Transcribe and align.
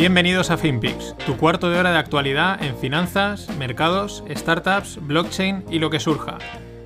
Bienvenidos 0.00 0.50
a 0.50 0.56
FinPix, 0.56 1.14
tu 1.26 1.36
cuarto 1.36 1.68
de 1.68 1.78
hora 1.78 1.92
de 1.92 1.98
actualidad 1.98 2.62
en 2.62 2.74
finanzas, 2.78 3.50
mercados, 3.58 4.24
startups, 4.30 4.98
blockchain 5.02 5.62
y 5.68 5.78
lo 5.78 5.90
que 5.90 6.00
surja. 6.00 6.38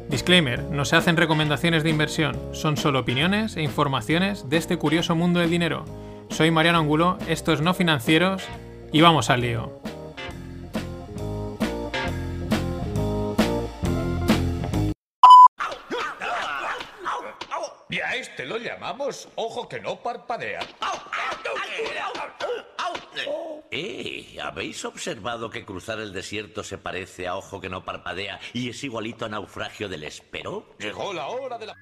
Disclaimer, 0.09 0.65
no 0.65 0.85
se 0.85 0.97
hacen 0.97 1.17
recomendaciones 1.17 1.85
de 1.85 1.91
inversión, 1.91 2.37
son 2.53 2.77
solo 2.77 2.99
opiniones 2.99 3.57
e 3.57 3.63
informaciones 3.63 4.49
de 4.49 4.57
este 4.57 4.79
curioso 4.79 5.15
mundo 5.15 5.39
del 5.39 5.49
dinero. 5.49 5.85
Soy 6.29 6.51
Mariano 6.51 6.81
Angulo, 6.81 7.17
esto 7.29 7.53
es 7.53 7.61
No 7.61 7.73
Financieros 7.73 8.43
y 8.93 9.01
vamos 9.01 9.31
al 9.31 9.43
lío. 9.43 9.81
Y 17.91 18.01
a 18.01 18.17
este 18.17 18.45
lo 18.45 18.59
llamamos 18.59 19.29
ojo 19.37 19.69
que 19.69 19.79
no 19.79 20.01
parpadea. 20.01 20.63
Eh, 23.71 24.39
¿habéis 24.41 24.85
observado 24.85 25.51
que 25.51 25.65
cruzar 25.65 25.99
el 25.99 26.13
desierto 26.13 26.63
se 26.63 26.79
parece 26.79 27.27
a 27.27 27.37
ojo 27.37 27.61
que 27.61 27.69
no 27.69 27.85
parpadea 27.85 28.39
y 28.53 28.69
es 28.69 28.85
igualito 28.85 29.25
a 29.25 29.29
naufragio 29.29 29.89
del 29.89 30.05
espero? 30.05 30.77
Llegó 30.79 31.13
la 31.13 31.27
hora 31.27 31.59
de 31.59 31.67
la... 31.67 31.75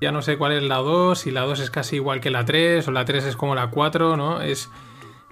Ya 0.00 0.12
no 0.12 0.22
sé 0.22 0.36
cuál 0.36 0.52
es 0.52 0.62
la 0.62 0.76
2, 0.76 1.18
si 1.18 1.30
la 1.30 1.42
2 1.42 1.60
es 1.60 1.70
casi 1.70 1.96
igual 1.96 2.20
que 2.20 2.30
la 2.30 2.44
3 2.44 2.86
o 2.88 2.90
la 2.90 3.04
3 3.04 3.24
es 3.24 3.36
como 3.36 3.54
la 3.54 3.70
4, 3.70 4.16
¿no? 4.16 4.42
Es 4.42 4.70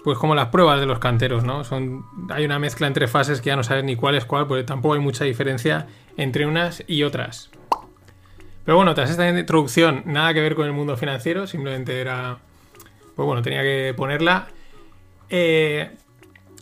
pues 0.03 0.17
como 0.17 0.35
las 0.35 0.49
pruebas 0.49 0.79
de 0.79 0.85
los 0.85 0.99
canteros, 0.99 1.43
¿no? 1.43 1.63
Son, 1.63 2.05
hay 2.29 2.45
una 2.45 2.59
mezcla 2.59 2.87
entre 2.87 3.07
fases 3.07 3.41
que 3.41 3.47
ya 3.47 3.55
no 3.55 3.63
sabes 3.63 3.83
ni 3.83 3.95
cuál 3.95 4.15
es 4.15 4.25
cuál, 4.25 4.47
porque 4.47 4.63
tampoco 4.63 4.95
hay 4.95 4.99
mucha 4.99 5.23
diferencia 5.23 5.87
entre 6.17 6.45
unas 6.45 6.83
y 6.87 7.03
otras. 7.03 7.49
Pero 8.65 8.77
bueno, 8.77 8.93
tras 8.95 9.09
esta 9.09 9.27
introducción, 9.27 10.03
nada 10.05 10.33
que 10.33 10.41
ver 10.41 10.55
con 10.55 10.65
el 10.65 10.73
mundo 10.73 10.97
financiero, 10.97 11.47
simplemente 11.47 11.99
era. 11.99 12.37
Pues 13.15 13.25
bueno, 13.25 13.41
tenía 13.41 13.61
que 13.61 13.93
ponerla. 13.95 14.47
Eh, 15.29 15.91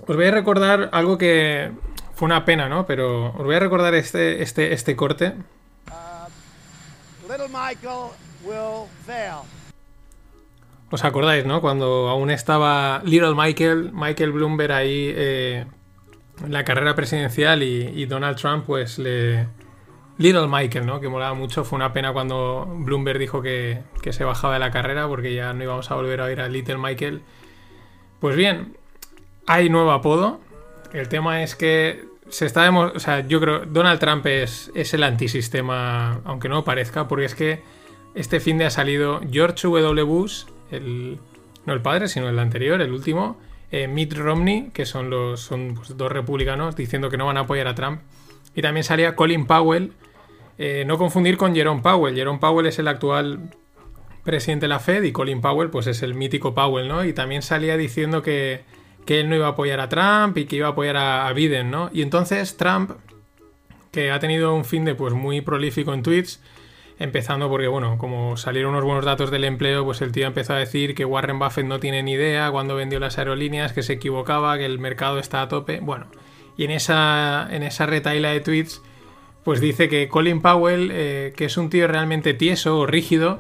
os 0.08 0.16
voy 0.16 0.26
a 0.26 0.32
recordar 0.32 0.90
algo 0.92 1.18
que 1.18 1.72
fue 2.16 2.26
una 2.26 2.44
pena, 2.44 2.70
¿no? 2.70 2.86
Pero 2.86 3.28
os 3.28 3.44
voy 3.44 3.56
a 3.56 3.60
recordar 3.60 3.94
este, 3.94 4.42
este, 4.42 4.74
este 4.74 4.96
corte. 4.96 5.34
Little 7.30 7.48
Michael 7.48 8.12
will 8.44 8.88
fail. 9.06 9.44
¿Os 10.92 11.06
acordáis, 11.06 11.46
no? 11.46 11.62
Cuando 11.62 12.10
aún 12.10 12.30
estaba 12.30 13.02
Little 13.06 13.34
Michael, 13.34 13.92
Michael 13.94 14.34
Bloomberg 14.34 14.74
ahí 14.74 15.14
eh, 15.16 15.66
en 16.44 16.52
la 16.52 16.66
carrera 16.66 16.96
presidencial 16.96 17.64
y, 17.64 18.06
Donald 18.06 18.38
Trump, 18.38 18.66
pues 18.66 19.00
le. 19.00 19.48
Little 20.18 20.48
Michael, 20.48 20.86
¿no? 20.86 21.00
Que 21.00 21.08
molaba 21.08 21.34
mucho. 21.34 21.64
Fue 21.64 21.78
una 21.78 21.94
pena 21.94 22.14
cuando 22.14 22.68
Bloomberg 22.80 23.18
dijo 23.18 23.42
que, 23.42 23.82
que 24.04 24.14
se 24.14 24.24
bajaba 24.24 24.56
de 24.56 24.60
la 24.60 24.70
carrera 24.70 25.08
porque 25.08 25.34
ya 25.34 25.54
no 25.54 25.64
íbamos 25.64 25.90
a 25.90 25.96
volver 25.96 26.22
a 26.22 26.26
oír 26.26 26.42
a 26.42 26.50
Little 26.50 26.78
Michael. 26.78 27.22
Pues 28.20 28.36
bien, 28.36 28.78
hay 29.48 29.70
nuevo 29.70 29.92
apodo. 29.92 30.42
El 30.94 31.08
tema 31.08 31.42
es 31.42 31.56
que 31.56 32.06
se 32.30 32.46
está 32.46 32.70
o 32.70 33.00
sea, 33.00 33.26
yo 33.28 33.40
creo 33.40 33.66
Donald 33.66 34.00
Trump 34.00 34.26
es, 34.28 34.72
es 34.76 34.94
el 34.94 35.04
antisistema, 35.04 36.22
aunque 36.26 36.50
no 36.50 36.64
parezca, 36.64 37.08
porque 37.08 37.26
es 37.26 37.36
que 37.36 37.64
este 38.14 38.40
fin 38.40 38.58
de 38.58 38.66
ha 38.66 38.70
salido 38.70 39.22
George 39.32 39.68
W. 39.68 40.04
Bush, 40.04 40.44
el, 40.72 41.20
no 41.66 41.74
el 41.74 41.82
padre, 41.82 42.08
sino 42.08 42.30
el 42.30 42.40
anterior, 42.40 42.82
el 42.82 42.92
último, 42.92 43.38
eh, 43.72 43.88
Mitt 43.88 44.14
Romney, 44.14 44.72
que 44.74 44.86
son 44.86 45.10
los 45.10 45.42
son 45.42 45.76
pues, 45.76 45.96
dos 45.98 46.12
republicanos, 46.12 46.76
diciendo 46.76 47.10
que 47.10 47.18
no 47.18 47.26
van 47.26 47.38
a 47.38 47.42
apoyar 47.42 47.68
a 47.68 47.76
Trump. 47.76 48.02
Y 48.56 48.62
también 48.62 48.84
salía 48.84 49.16
Colin 49.16 49.46
Powell, 49.46 49.94
eh, 50.58 50.84
no 50.86 50.98
confundir 50.98 51.38
con 51.38 51.56
Jerome 51.56 51.82
Powell. 51.82 52.16
Jerome 52.16 52.40
Powell 52.40 52.66
es 52.66 52.80
el 52.80 52.88
actual 52.88 53.52
presidente 54.24 54.66
de 54.66 54.70
la 54.70 54.80
Fed 54.80 55.04
y 55.04 55.12
Colin 55.12 55.42
Powell 55.42 55.70
pues 55.70 55.88
es 55.88 56.04
el 56.04 56.14
mítico 56.14 56.54
Powell, 56.54 56.88
¿no? 56.88 57.04
Y 57.06 57.14
también 57.14 57.42
salía 57.42 57.78
diciendo 57.78 58.22
que 58.22 58.64
que 59.06 59.20
él 59.20 59.30
no 59.30 59.36
iba 59.36 59.48
a 59.48 59.52
apoyar 59.52 59.80
a 59.80 59.90
Trump 59.90 60.38
y 60.38 60.46
que 60.46 60.58
iba 60.58 60.68
a 60.68 60.72
apoyar 60.72 60.98
a, 60.98 61.32
Biden, 61.34 61.72
¿no? 61.72 61.90
Y 61.94 62.02
entonces 62.02 62.58
Trump, 62.58 62.92
que 63.92 64.12
ha 64.12 64.20
tenido 64.20 64.54
un 64.54 64.66
fin 64.66 64.86
de 64.86 64.96
pues 64.96 65.14
muy 65.14 65.42
prolífico 65.42 65.94
en 65.94 66.04
tweets, 66.04 66.40
empezando 67.02 67.50
porque, 67.50 67.68
bueno, 67.68 67.98
como 67.98 68.38
salieron 68.38 68.72
unos 68.72 68.84
buenos 68.84 69.06
datos 69.06 69.32
del 69.32 69.44
empleo, 69.44 69.84
pues 69.84 70.02
el 70.02 70.12
tío 70.12 70.28
empezó 70.28 70.54
a 70.54 70.58
decir 70.58 70.96
que 70.96 71.06
Warren 71.06 71.40
Buffett 71.40 71.66
no 71.66 71.80
tiene 71.80 72.04
ni 72.04 72.14
idea 72.14 72.52
cuando 72.52 72.76
vendió 72.76 73.00
las 73.00 73.18
aerolíneas, 73.18 73.74
que 73.74 73.84
se 73.84 73.94
equivocaba, 73.94 74.58
que 74.58 74.66
el 74.66 74.80
mercado 74.80 75.20
está 75.20 75.42
a 75.42 75.48
tope, 75.48 75.80
bueno. 75.82 76.08
Y 76.58 76.66
en 76.66 76.72
esa, 76.72 77.48
en 77.52 77.64
esa 77.64 77.86
retaila 77.86 78.30
de 78.30 78.42
tweets, 78.42 78.82
pues 79.44 79.62
dice 79.62 79.90
que 79.90 80.08
Colin 80.08 80.42
Powell, 80.42 80.92
eh, 80.94 81.34
que 81.36 81.46
es 81.46 81.58
un 81.58 81.70
tío 81.70 81.88
realmente 81.88 82.34
tieso 82.34 82.78
o 82.78 82.86
rígido, 82.86 83.40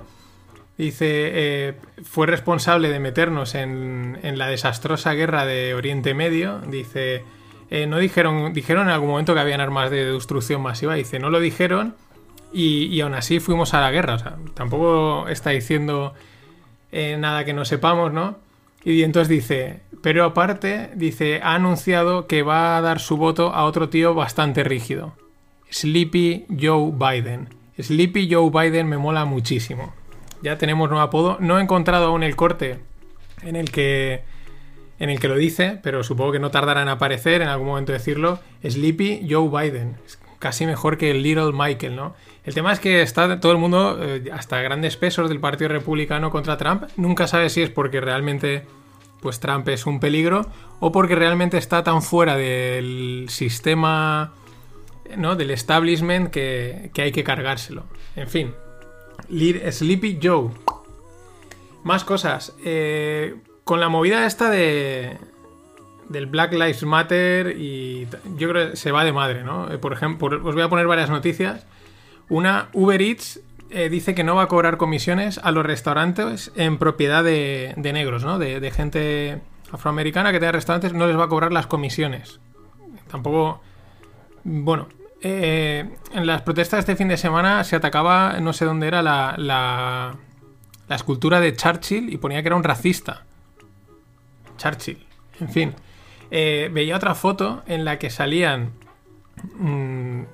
Dice, 0.81 1.29
eh, 1.33 1.73
fue 2.03 2.25
responsable 2.25 2.89
de 2.89 2.99
meternos 2.99 3.53
en, 3.53 4.17
la 4.23 4.47
desastrosa 4.47 5.13
guerra 5.13 5.45
de 5.45 5.75
Oriente 5.75 6.15
Medio. 6.15 6.57
Dice, 6.59 7.23
eh, 7.69 7.85
no 7.85 7.99
dijeron, 7.99 8.51
dijeron 8.51 8.87
en 8.87 8.93
algún 8.93 9.09
momento 9.09 9.35
que 9.35 9.41
habían 9.41 9.61
armas 9.61 9.91
de 9.91 10.11
destrucción 10.11 10.61
masiva. 10.63 10.95
Dice, 10.95 11.19
no 11.19 11.29
lo 11.29 11.39
dijeron 11.39 11.93
y, 12.53 12.99
aún 13.01 13.13
así 13.13 13.39
fuimos 13.39 13.73
a 13.73 13.81
la 13.81 13.91
guerra. 13.91 14.15
O 14.15 14.19
sea, 14.19 14.37
tampoco 14.53 15.27
está 15.27 15.51
diciendo 15.51 16.13
eh, 16.91 17.17
nada 17.19 17.45
que 17.45 17.53
no 17.53 17.65
sepamos, 17.65 18.11
¿no? 18.11 18.37
Y 18.83 19.03
entonces 19.03 19.29
dice, 19.29 19.81
pero 20.01 20.25
aparte, 20.25 20.89
dice, 20.95 21.39
ha 21.43 21.53
anunciado 21.53 22.27
que 22.27 22.41
va 22.41 22.77
a 22.77 22.81
dar 22.81 22.99
su 22.99 23.17
voto 23.17 23.53
a 23.53 23.65
otro 23.65 23.89
tío 23.89 24.13
bastante 24.13 24.63
rígido. 24.63 25.13
Sleepy 25.69 26.45
Joe 26.49 26.91
Biden. 26.91 27.49
Sleepy 27.79 28.27
Joe 28.31 28.49
Biden 28.49 28.87
me 28.87 28.97
mola 28.97 29.25
muchísimo 29.25 29.93
ya 30.41 30.57
tenemos 30.57 30.89
nuevo 30.89 31.03
apodo. 31.03 31.37
No 31.39 31.59
he 31.59 31.61
encontrado 31.61 32.07
aún 32.07 32.23
el 32.23 32.35
corte 32.35 32.79
en 33.41 33.55
el 33.55 33.71
que 33.71 34.23
en 34.99 35.09
el 35.09 35.19
que 35.19 35.27
lo 35.27 35.35
dice, 35.35 35.79
pero 35.81 36.03
supongo 36.03 36.31
que 36.31 36.39
no 36.39 36.51
tardará 36.51 36.83
en 36.83 36.87
aparecer, 36.87 37.41
en 37.41 37.47
algún 37.47 37.67
momento 37.67 37.91
decirlo. 37.91 38.39
Sleepy 38.63 39.27
Joe 39.27 39.49
Biden. 39.49 39.95
Casi 40.37 40.65
mejor 40.67 40.97
que 40.97 41.13
Little 41.15 41.53
Michael, 41.53 41.95
¿no? 41.95 42.13
El 42.43 42.53
tema 42.53 42.73
es 42.73 42.79
que 42.79 43.01
está 43.01 43.39
todo 43.39 43.51
el 43.51 43.57
mundo, 43.57 43.99
eh, 44.01 44.29
hasta 44.33 44.61
grandes 44.61 44.97
pesos 44.97 45.29
del 45.29 45.39
Partido 45.39 45.69
Republicano 45.69 46.31
contra 46.31 46.57
Trump. 46.57 46.83
Nunca 46.97 47.27
sabe 47.27 47.49
si 47.49 47.61
es 47.61 47.69
porque 47.69 48.01
realmente 48.01 48.65
pues 49.21 49.39
Trump 49.39 49.67
es 49.69 49.85
un 49.85 49.99
peligro 49.99 50.47
o 50.79 50.91
porque 50.91 51.15
realmente 51.15 51.57
está 51.57 51.83
tan 51.83 52.01
fuera 52.01 52.35
del 52.35 53.27
sistema, 53.29 54.33
¿no? 55.15 55.35
Del 55.35 55.51
establishment 55.51 56.31
que, 56.31 56.89
que 56.93 57.03
hay 57.03 57.11
que 57.11 57.23
cargárselo. 57.23 57.83
En 58.15 58.27
fin, 58.27 58.53
Sleepy 59.29 60.19
Joe. 60.21 60.49
Más 61.83 62.03
cosas. 62.03 62.55
Eh, 62.63 63.35
con 63.63 63.79
la 63.79 63.89
movida 63.89 64.25
esta 64.25 64.49
de. 64.49 65.17
Del 66.09 66.25
Black 66.25 66.51
Lives 66.51 66.83
Matter 66.83 67.55
y 67.57 68.05
yo 68.35 68.49
creo 68.49 68.71
que 68.71 68.75
se 68.75 68.91
va 68.91 69.05
de 69.05 69.13
madre, 69.13 69.45
¿no? 69.45 69.71
Eh, 69.71 69.77
por 69.77 69.93
ejemplo, 69.93 70.41
os 70.43 70.53
voy 70.53 70.61
a 70.61 70.67
poner 70.67 70.85
varias 70.85 71.09
noticias. 71.09 71.65
Una, 72.31 72.69
Uber 72.71 73.01
Eats 73.01 73.41
eh, 73.71 73.89
dice 73.89 74.15
que 74.15 74.23
no 74.23 74.35
va 74.35 74.43
a 74.43 74.47
cobrar 74.47 74.77
comisiones 74.77 75.37
a 75.43 75.51
los 75.51 75.65
restaurantes 75.65 76.53
en 76.55 76.77
propiedad 76.77 77.25
de, 77.25 77.73
negros, 77.75 78.23
¿no? 78.23 78.39
De, 78.39 78.71
gente 78.71 79.41
afroamericana 79.69 80.31
que 80.31 80.39
tenga 80.39 80.53
restaurantes, 80.53 80.93
no 80.93 81.07
les 81.07 81.19
va 81.19 81.25
a 81.25 81.27
cobrar 81.27 81.51
las 81.51 81.67
comisiones. 81.67 82.39
Tampoco. 83.09 83.61
Bueno, 84.45 84.87
eh, 85.21 85.89
en 86.13 86.25
las 86.25 86.41
protestas 86.43 86.77
de 86.77 86.93
este 86.93 86.95
fin 86.95 87.09
de 87.09 87.17
semana 87.17 87.65
se 87.65 87.75
atacaba, 87.75 88.39
no 88.39 88.53
sé 88.53 88.63
dónde 88.63 88.87
era, 88.87 89.01
la, 89.01 89.35
la, 89.37 90.15
escultura 90.95 91.41
de 91.41 91.53
Churchill 91.53 92.13
y 92.13 92.15
ponía 92.15 92.41
que 92.41 92.47
era 92.47 92.55
un 92.55 92.63
racista. 92.63 93.25
Churchill, 94.55 95.05
en 95.41 95.49
fin. 95.49 95.75
Eh, 96.29 96.69
veía 96.71 96.95
otra 96.95 97.13
foto 97.13 97.63
en 97.67 97.83
la 97.83 97.99
que 97.99 98.09
salían 98.09 98.71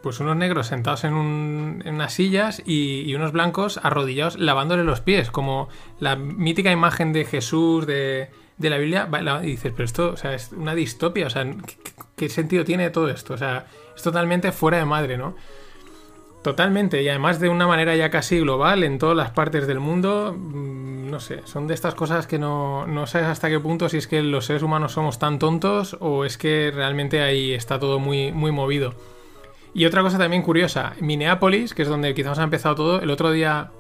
pues 0.01 0.19
unos 0.19 0.36
negros 0.36 0.68
sentados 0.68 1.04
en, 1.04 1.13
unas 1.13 2.13
sillas 2.13 2.62
y, 2.65 3.13
unos 3.15 3.31
blancos 3.31 3.80
arrodillados 3.83 4.38
lavándole 4.38 4.83
los 4.83 5.01
pies, 5.01 5.31
como 5.31 5.69
la 6.00 6.15
mítica 6.15 6.71
imagen 6.71 7.13
de 7.13 7.25
Jesús 7.25 7.86
de, 7.86 8.30
la 8.59 8.77
Biblia. 8.77 9.09
Y 9.44 9.48
dices, 9.48 9.74
pero 9.75 9.86
esto 9.86 10.12
o 10.12 10.18
sea, 10.18 10.33
es 10.33 10.51
una 10.51 10.75
distopia, 10.75 11.27
o 11.27 11.30
sea, 11.30 11.45
¿qué 12.15 12.30
sentido 12.30 12.65
tiene 12.65 12.89
todo 12.89 13.09
esto? 13.09 13.33
O 13.33 13.38
sea, 13.38 13.68
es 13.95 14.01
totalmente 14.01 14.51
fuera 14.51 14.77
de 14.77 14.86
madre, 14.86 15.18
¿no? 15.18 15.36
Totalmente, 16.47 17.03
y 17.03 17.09
además 17.09 17.41
de 17.41 17.49
una 17.49 17.67
manera 17.67 17.94
ya 17.97 18.09
casi 18.09 18.39
global 18.39 18.85
en 18.85 18.99
todas 18.99 19.17
las 19.17 19.31
partes 19.31 19.67
del 19.67 19.81
mundo, 19.81 20.33
mm, 20.33 21.11
no 21.11 21.19
sé, 21.19 21.41
son 21.44 21.67
de 21.67 21.73
estas 21.73 21.94
cosas 21.94 22.25
que 22.25 22.39
no, 22.39 22.88
no 22.88 23.05
sabes 23.05 23.27
hasta 23.27 23.49
qué 23.49 23.59
punto 23.59 23.89
si 23.89 23.97
es 23.97 24.07
que 24.07 24.23
los 24.23 24.45
seres 24.45 24.63
humanos 24.63 24.94
somos 24.94 25.19
tan 25.19 25.39
tontos 25.39 25.97
o 25.99 26.23
es 26.23 26.38
que 26.38 26.71
realmente 26.73 27.19
ahí 27.19 27.51
está 27.51 27.79
todo 27.79 27.99
muy, 27.99 28.31
muy 28.31 28.53
movido. 28.53 28.94
Y 29.73 29.83
otra 29.83 30.03
cosa 30.03 30.17
también 30.17 30.41
curiosa, 30.41 30.94
Minneapolis, 31.01 31.73
que 31.73 31.81
es 31.81 31.89
donde 31.89 32.13
quizás 32.13 32.39
ha 32.39 32.44
empezado 32.44 32.75
todo, 32.75 33.01
el 33.01 33.09
otro 33.09 33.29
día, 33.31 33.71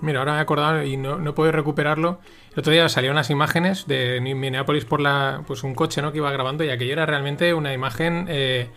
mira, 0.00 0.20
ahora 0.20 0.32
me 0.32 0.38
he 0.38 0.40
acordado 0.40 0.82
y 0.82 0.96
no, 0.96 1.18
no 1.18 1.34
podido 1.34 1.52
recuperarlo, 1.52 2.20
el 2.54 2.60
otro 2.60 2.72
día 2.72 2.88
salieron 2.88 3.16
unas 3.16 3.28
imágenes 3.28 3.86
de 3.86 4.22
Minneapolis 4.22 4.86
por 4.86 5.02
la, 5.02 5.42
pues 5.46 5.64
un 5.64 5.74
coche, 5.74 6.00
¿no? 6.00 6.12
Que 6.12 6.16
iba 6.16 6.32
grabando 6.32 6.64
y 6.64 6.70
aquello 6.70 6.94
era 6.94 7.04
realmente 7.04 7.52
una 7.52 7.74
imagen... 7.74 8.24
Eh, 8.30 8.70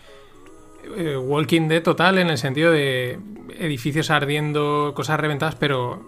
eh, 0.96 1.16
Walking 1.16 1.68
Dead 1.68 1.82
total 1.82 2.18
en 2.18 2.28
el 2.30 2.38
sentido 2.38 2.72
de 2.72 3.18
edificios 3.58 4.10
ardiendo, 4.10 4.92
cosas 4.94 5.18
reventadas, 5.20 5.54
pero 5.56 6.02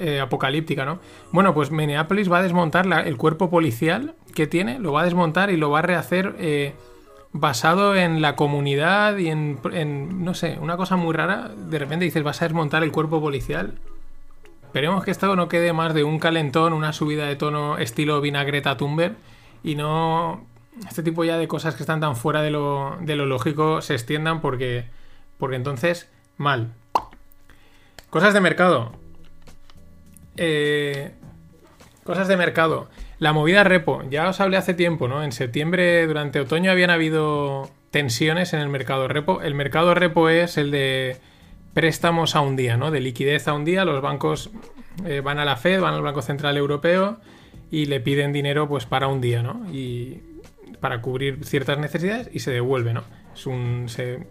eh, 0.00 0.20
apocalíptica, 0.20 0.84
¿no? 0.84 0.98
Bueno, 1.32 1.54
pues 1.54 1.70
Minneapolis 1.70 2.30
va 2.30 2.38
a 2.38 2.42
desmontar 2.42 2.86
el 3.06 3.16
cuerpo 3.16 3.48
policial 3.48 4.14
que 4.34 4.46
tiene, 4.46 4.78
lo 4.78 4.92
va 4.92 5.02
a 5.02 5.04
desmontar 5.04 5.50
y 5.50 5.56
lo 5.56 5.70
va 5.70 5.78
a 5.78 5.82
rehacer 5.82 6.34
eh, 6.38 6.74
basado 7.32 7.94
en 7.96 8.20
la 8.20 8.36
comunidad 8.36 9.16
y 9.16 9.28
en, 9.28 9.58
en, 9.72 10.24
no 10.24 10.34
sé, 10.34 10.58
una 10.60 10.76
cosa 10.76 10.96
muy 10.96 11.14
rara. 11.14 11.48
De 11.48 11.78
repente 11.78 12.04
dices, 12.04 12.22
vas 12.22 12.42
a 12.42 12.44
desmontar 12.46 12.82
el 12.82 12.92
cuerpo 12.92 13.20
policial. 13.20 13.78
Esperemos 14.64 15.04
que 15.04 15.10
esto 15.10 15.34
no 15.36 15.48
quede 15.48 15.72
más 15.72 15.94
de 15.94 16.04
un 16.04 16.18
calentón, 16.18 16.74
una 16.74 16.92
subida 16.92 17.26
de 17.26 17.36
tono 17.36 17.78
estilo 17.78 18.20
vinagreta 18.20 18.76
Tumber 18.76 19.16
y 19.64 19.74
no 19.74 20.44
este 20.88 21.02
tipo 21.02 21.24
ya 21.24 21.38
de 21.38 21.48
cosas 21.48 21.74
que 21.74 21.82
están 21.82 22.00
tan 22.00 22.16
fuera 22.16 22.42
de 22.42 22.50
lo, 22.50 22.96
de 23.00 23.16
lo 23.16 23.26
lógico 23.26 23.80
se 23.80 23.94
extiendan 23.94 24.40
porque, 24.40 24.84
porque 25.38 25.56
entonces, 25.56 26.08
mal. 26.36 26.72
Cosas 28.10 28.34
de 28.34 28.40
mercado. 28.40 28.92
Eh, 30.36 31.12
cosas 32.04 32.28
de 32.28 32.36
mercado. 32.36 32.88
La 33.18 33.32
movida 33.32 33.64
repo. 33.64 34.02
Ya 34.10 34.28
os 34.28 34.40
hablé 34.40 34.56
hace 34.56 34.74
tiempo, 34.74 35.08
¿no? 35.08 35.24
En 35.24 35.32
septiembre, 35.32 36.06
durante 36.06 36.40
otoño, 36.40 36.70
habían 36.70 36.90
habido 36.90 37.70
tensiones 37.90 38.52
en 38.52 38.60
el 38.60 38.68
mercado 38.68 39.08
repo. 39.08 39.40
El 39.42 39.54
mercado 39.54 39.94
repo 39.94 40.28
es 40.28 40.58
el 40.58 40.70
de 40.70 41.16
préstamos 41.72 42.36
a 42.36 42.40
un 42.40 42.56
día, 42.56 42.76
¿no? 42.76 42.90
De 42.90 43.00
liquidez 43.00 43.48
a 43.48 43.54
un 43.54 43.64
día. 43.64 43.84
Los 43.84 44.02
bancos 44.02 44.50
eh, 45.04 45.20
van 45.20 45.38
a 45.38 45.44
la 45.44 45.56
Fed, 45.56 45.80
van 45.80 45.94
al 45.94 46.02
Banco 46.02 46.22
Central 46.22 46.56
Europeo 46.56 47.18
y 47.70 47.86
le 47.86 48.00
piden 48.00 48.32
dinero 48.32 48.68
pues 48.68 48.86
para 48.86 49.08
un 49.08 49.20
día, 49.20 49.42
¿no? 49.42 49.66
Y 49.72 50.22
para 50.80 51.00
cubrir 51.00 51.44
ciertas 51.44 51.78
necesidades 51.78 52.28
y 52.32 52.40
se 52.40 52.50
devuelve, 52.50 52.92
¿no? 52.92 53.04
Es, 53.34 53.46
un, 53.46 53.86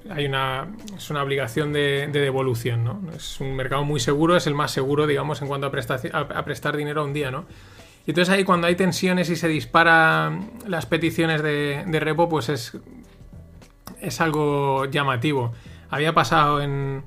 hay 0.10 0.26
una, 0.26 0.68
es 0.96 1.10
una 1.10 1.24
obligación 1.24 1.74
de, 1.74 2.08
devolución, 2.08 2.84
¿no? 2.84 3.02
Es 3.16 3.40
un 3.40 3.56
mercado 3.56 3.84
muy 3.84 4.00
seguro, 4.00 4.36
es 4.36 4.48
el 4.48 4.56
más 4.56 4.72
seguro, 4.72 5.08
digamos, 5.08 5.42
en 5.42 5.48
cuanto 5.48 5.68
a, 5.68 5.70
a, 5.70 6.46
prestar 6.46 6.78
dinero 6.78 7.02
a 7.02 7.06
un 7.06 7.14
día, 7.14 7.32
¿no? 7.32 7.46
Y 8.06 8.12
entonces 8.12 8.34
ahí 8.34 8.44
cuando 8.44 8.68
hay 8.68 8.76
tensiones 8.76 9.30
y 9.30 9.36
se 9.36 9.48
disparan 9.48 10.52
las 10.68 10.86
peticiones 10.86 11.42
de, 11.42 11.84
de 11.88 12.00
repo, 12.00 12.30
pues 12.30 12.50
es, 12.50 12.78
es 14.00 14.22
algo 14.22 14.86
llamativo. 14.86 15.54
Había 15.90 16.14
pasado 16.14 16.62
en, 16.62 17.04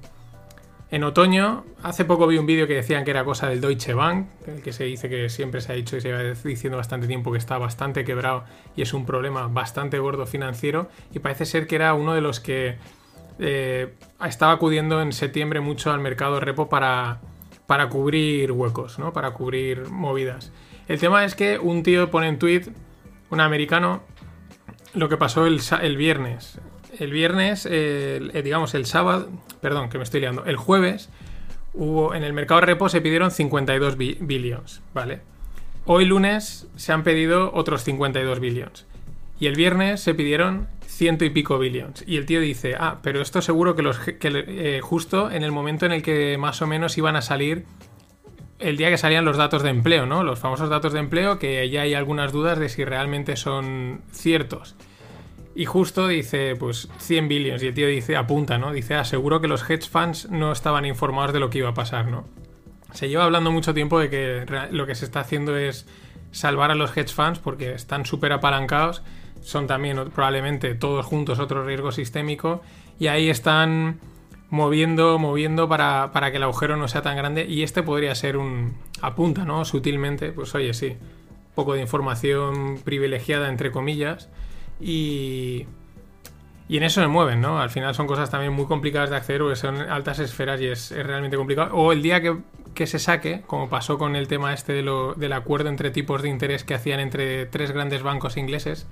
en 0.90 1.04
otoño, 1.04 1.64
hace 1.82 2.06
poco 2.06 2.26
vi 2.26 2.38
un 2.38 2.46
vídeo 2.46 2.66
que 2.66 2.74
decían 2.74 3.04
que 3.04 3.10
era 3.10 3.22
cosa 3.22 3.48
del 3.48 3.60
Deutsche 3.60 3.92
Bank, 3.92 4.26
el 4.46 4.62
que 4.62 4.72
se 4.72 4.84
dice 4.84 5.10
que 5.10 5.28
siempre 5.28 5.60
se 5.60 5.72
ha 5.72 5.74
dicho 5.74 5.98
y 5.98 6.00
se 6.00 6.12
va 6.12 6.22
diciendo 6.22 6.78
bastante 6.78 7.06
tiempo 7.06 7.30
que 7.30 7.36
está 7.36 7.58
bastante 7.58 8.04
quebrado 8.04 8.44
y 8.74 8.80
es 8.80 8.94
un 8.94 9.04
problema 9.04 9.48
bastante 9.48 9.98
gordo 9.98 10.24
financiero. 10.24 10.88
Y 11.12 11.18
parece 11.18 11.44
ser 11.44 11.66
que 11.66 11.76
era 11.76 11.92
uno 11.92 12.14
de 12.14 12.22
los 12.22 12.40
que 12.40 12.76
eh, 13.38 13.92
estaba 14.24 14.52
acudiendo 14.52 15.02
en 15.02 15.12
septiembre 15.12 15.60
mucho 15.60 15.92
al 15.92 16.00
mercado 16.00 16.40
repo 16.40 16.70
para, 16.70 17.20
para 17.66 17.90
cubrir 17.90 18.50
huecos, 18.52 18.98
¿no? 18.98 19.12
Para 19.12 19.32
cubrir 19.32 19.90
movidas. 19.90 20.52
El 20.88 20.98
tema 20.98 21.26
es 21.26 21.34
que 21.34 21.58
un 21.58 21.82
tío 21.82 22.10
pone 22.10 22.28
en 22.28 22.38
tweet, 22.38 22.62
un 23.28 23.40
americano, 23.42 24.02
lo 24.94 25.10
que 25.10 25.18
pasó 25.18 25.44
el, 25.44 25.60
el 25.82 25.96
viernes 25.98 26.58
el 26.98 27.10
viernes, 27.12 27.66
eh, 27.70 28.40
digamos 28.44 28.74
el 28.74 28.86
sábado, 28.86 29.28
perdón, 29.60 29.88
que 29.88 29.98
me 29.98 30.04
estoy 30.04 30.20
liando, 30.20 30.44
el 30.44 30.56
jueves 30.56 31.10
hubo 31.74 32.14
en 32.14 32.24
el 32.24 32.32
mercado 32.32 32.60
repo 32.60 32.88
se 32.88 33.00
pidieron 33.00 33.30
52 33.30 33.96
billions, 33.96 34.82
¿vale? 34.94 35.20
Hoy 35.86 36.04
lunes 36.04 36.66
se 36.76 36.92
han 36.92 37.02
pedido 37.02 37.52
otros 37.54 37.84
52 37.84 38.40
billions. 38.40 38.86
Y 39.40 39.46
el 39.46 39.54
viernes 39.54 40.00
se 40.00 40.14
pidieron 40.14 40.68
ciento 40.86 41.24
y 41.24 41.30
pico 41.30 41.58
billions. 41.58 42.02
Y 42.06 42.16
el 42.16 42.26
tío 42.26 42.40
dice, 42.40 42.74
ah, 42.78 42.98
pero 43.02 43.22
esto 43.22 43.40
seguro 43.40 43.76
que, 43.76 43.82
los, 43.82 43.98
que 43.98 44.18
eh, 44.22 44.80
justo 44.82 45.30
en 45.30 45.44
el 45.44 45.52
momento 45.52 45.86
en 45.86 45.92
el 45.92 46.02
que 46.02 46.36
más 46.38 46.60
o 46.60 46.66
menos 46.66 46.98
iban 46.98 47.14
a 47.16 47.22
salir 47.22 47.64
el 48.58 48.76
día 48.76 48.90
que 48.90 48.98
salían 48.98 49.24
los 49.24 49.36
datos 49.36 49.62
de 49.62 49.70
empleo, 49.70 50.06
¿no? 50.06 50.24
Los 50.24 50.40
famosos 50.40 50.68
datos 50.68 50.92
de 50.92 50.98
empleo 50.98 51.38
que 51.38 51.68
ya 51.70 51.82
hay 51.82 51.94
algunas 51.94 52.32
dudas 52.32 52.58
de 52.58 52.68
si 52.68 52.84
realmente 52.84 53.36
son 53.36 54.02
ciertos. 54.10 54.74
Y 55.58 55.64
justo 55.64 56.06
dice, 56.06 56.54
pues 56.54 56.88
100 56.98 57.26
billions. 57.26 57.60
Y 57.64 57.66
el 57.66 57.74
tío 57.74 57.88
dice, 57.88 58.14
apunta, 58.14 58.58
¿no? 58.58 58.72
Dice, 58.72 58.94
aseguro 58.94 59.40
que 59.40 59.48
los 59.48 59.68
hedge 59.68 59.88
funds 59.88 60.30
no 60.30 60.52
estaban 60.52 60.84
informados 60.84 61.32
de 61.32 61.40
lo 61.40 61.50
que 61.50 61.58
iba 61.58 61.70
a 61.70 61.74
pasar, 61.74 62.06
¿no? 62.06 62.28
Se 62.92 63.08
lleva 63.08 63.24
hablando 63.24 63.50
mucho 63.50 63.74
tiempo 63.74 63.98
de 63.98 64.08
que 64.08 64.68
lo 64.70 64.86
que 64.86 64.94
se 64.94 65.04
está 65.04 65.18
haciendo 65.18 65.56
es 65.56 65.88
salvar 66.30 66.70
a 66.70 66.76
los 66.76 66.96
hedge 66.96 67.12
funds 67.12 67.40
porque 67.40 67.72
están 67.72 68.06
súper 68.06 68.34
apalancados. 68.34 69.02
Son 69.40 69.66
también 69.66 69.96
probablemente 70.14 70.76
todos 70.76 71.04
juntos 71.04 71.40
otro 71.40 71.64
riesgo 71.64 71.90
sistémico. 71.90 72.62
Y 73.00 73.08
ahí 73.08 73.28
están 73.28 73.98
moviendo, 74.50 75.18
moviendo 75.18 75.68
para, 75.68 76.12
para 76.12 76.30
que 76.30 76.36
el 76.36 76.44
agujero 76.44 76.76
no 76.76 76.86
sea 76.86 77.02
tan 77.02 77.16
grande. 77.16 77.46
Y 77.46 77.64
este 77.64 77.82
podría 77.82 78.14
ser 78.14 78.36
un. 78.36 78.76
apunta, 79.02 79.44
¿no? 79.44 79.64
Sutilmente. 79.64 80.30
Pues 80.30 80.54
oye, 80.54 80.72
sí. 80.72 80.90
Un 80.90 81.54
poco 81.56 81.74
de 81.74 81.80
información 81.80 82.78
privilegiada, 82.84 83.48
entre 83.48 83.72
comillas 83.72 84.28
y, 84.80 85.66
y 86.68 86.76
en 86.76 86.82
eso 86.82 87.00
se 87.00 87.06
mueven, 87.06 87.40
¿no? 87.40 87.60
Al 87.60 87.70
final 87.70 87.94
son 87.94 88.06
cosas 88.06 88.30
también 88.30 88.52
muy 88.52 88.66
complicadas 88.66 89.10
de 89.10 89.16
acceder 89.16 89.40
porque 89.40 89.56
son 89.56 89.76
altas 89.76 90.18
esferas 90.18 90.60
y 90.60 90.66
es, 90.66 90.90
realmente 90.90 91.36
complicado. 91.36 91.74
O 91.74 91.92
el 91.92 92.02
día 92.02 92.20
que, 92.20 92.38
que, 92.74 92.86
se 92.86 92.98
saque, 92.98 93.42
como 93.46 93.68
pasó 93.68 93.98
con 93.98 94.16
el 94.16 94.28
tema 94.28 94.52
este 94.52 94.72
de 94.72 94.82
lo, 94.82 95.14
del 95.14 95.32
acuerdo 95.32 95.68
entre 95.68 95.90
tipos 95.90 96.22
de 96.22 96.28
interés 96.28 96.64
que 96.64 96.74
hacían 96.74 97.00
entre 97.00 97.46
tres 97.46 97.72
grandes 97.72 98.02
bancos 98.02 98.36
ingleses, 98.36 98.86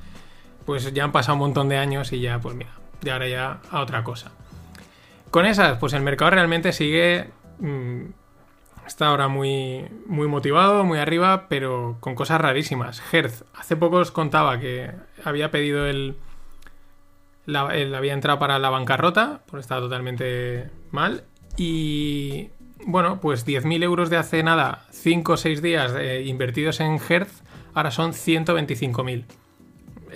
pues 0.65 0.93
ya 0.93 1.05
han 1.05 1.13
pasado 1.13 1.35
un 1.35 1.41
montón 1.41 1.69
de 1.69 1.77
años 1.77 2.13
y 2.13 2.21
ya, 2.21 2.39
pues 2.41 2.55
mira, 2.57 2.73
de 3.03 3.11
ahora 3.13 3.29
ya 3.29 3.61
a 3.71 3.81
otra 3.81 4.03
cosa. 4.03 4.33
Con 5.31 5.47
esas, 5.47 5.79
pues 5.79 5.93
el 5.93 6.03
mercado 6.03 6.31
realmente 6.33 6.73
sigue... 6.73 7.31
Mmm, 7.59 8.07
está 8.87 9.09
ahora 9.09 9.29
muy, 9.29 9.85
muy 10.07 10.29
motivado, 10.29 10.85
muy 10.85 10.99
arriba, 10.99 11.49
pero 11.49 11.97
con 12.01 12.15
cosas 12.15 12.41
rarísimas. 12.41 13.03
Hertz, 13.13 13.45
hace 13.55 13.77
poco 13.77 13.97
os 13.97 14.11
contaba 14.11 14.59
que 14.61 14.91
había 15.25 15.51
pedido 15.51 15.87
el, 15.87 16.17
había 17.55 18.13
entrado 18.13 18.39
para 18.39 18.59
la 18.59 18.71
bancarrota, 18.71 19.43
pues 19.47 19.63
estaba 19.63 19.81
totalmente 19.81 20.71
mal. 20.91 21.25
Y 21.57 22.51
bueno, 22.85 23.21
pues 23.21 23.47
10.000 23.47 23.83
euros 23.83 24.11
de 24.11 24.17
hace 24.17 24.43
nada, 24.43 24.85
5 24.91 25.33
o 25.33 25.37
6 25.37 25.63
días 25.63 25.93
eh, 25.99 26.23
invertidos 26.25 26.81
en 26.81 27.01
Hertz, 27.09 27.43
ahora 27.75 27.91
son 27.91 28.13
125.000. 28.13 29.25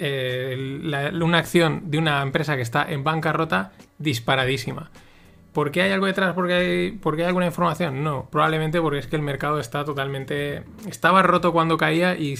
Eh, 0.02 1.10
una 1.20 1.38
acción 1.38 1.90
de 1.90 1.98
una 1.98 2.22
empresa 2.22 2.56
que 2.56 2.62
está 2.62 2.90
en 2.90 3.04
bancarrota 3.04 3.72
disparadísima. 3.98 4.90
¿Por 5.52 5.72
qué 5.72 5.82
hay 5.82 5.92
algo 5.92 6.06
detrás? 6.06 6.34
¿Por 6.34 6.46
qué 6.46 6.54
hay, 6.54 7.22
alguna 7.22 7.46
información? 7.46 8.04
No, 8.04 8.28
probablemente 8.30 8.80
porque 8.80 8.98
es 8.98 9.06
que 9.06 9.16
el 9.16 9.22
mercado 9.22 9.58
está 9.58 9.84
totalmente... 9.84 10.62
Estaba 10.88 11.22
roto 11.22 11.52
cuando 11.52 11.76
caía 11.76 12.16
y 12.16 12.36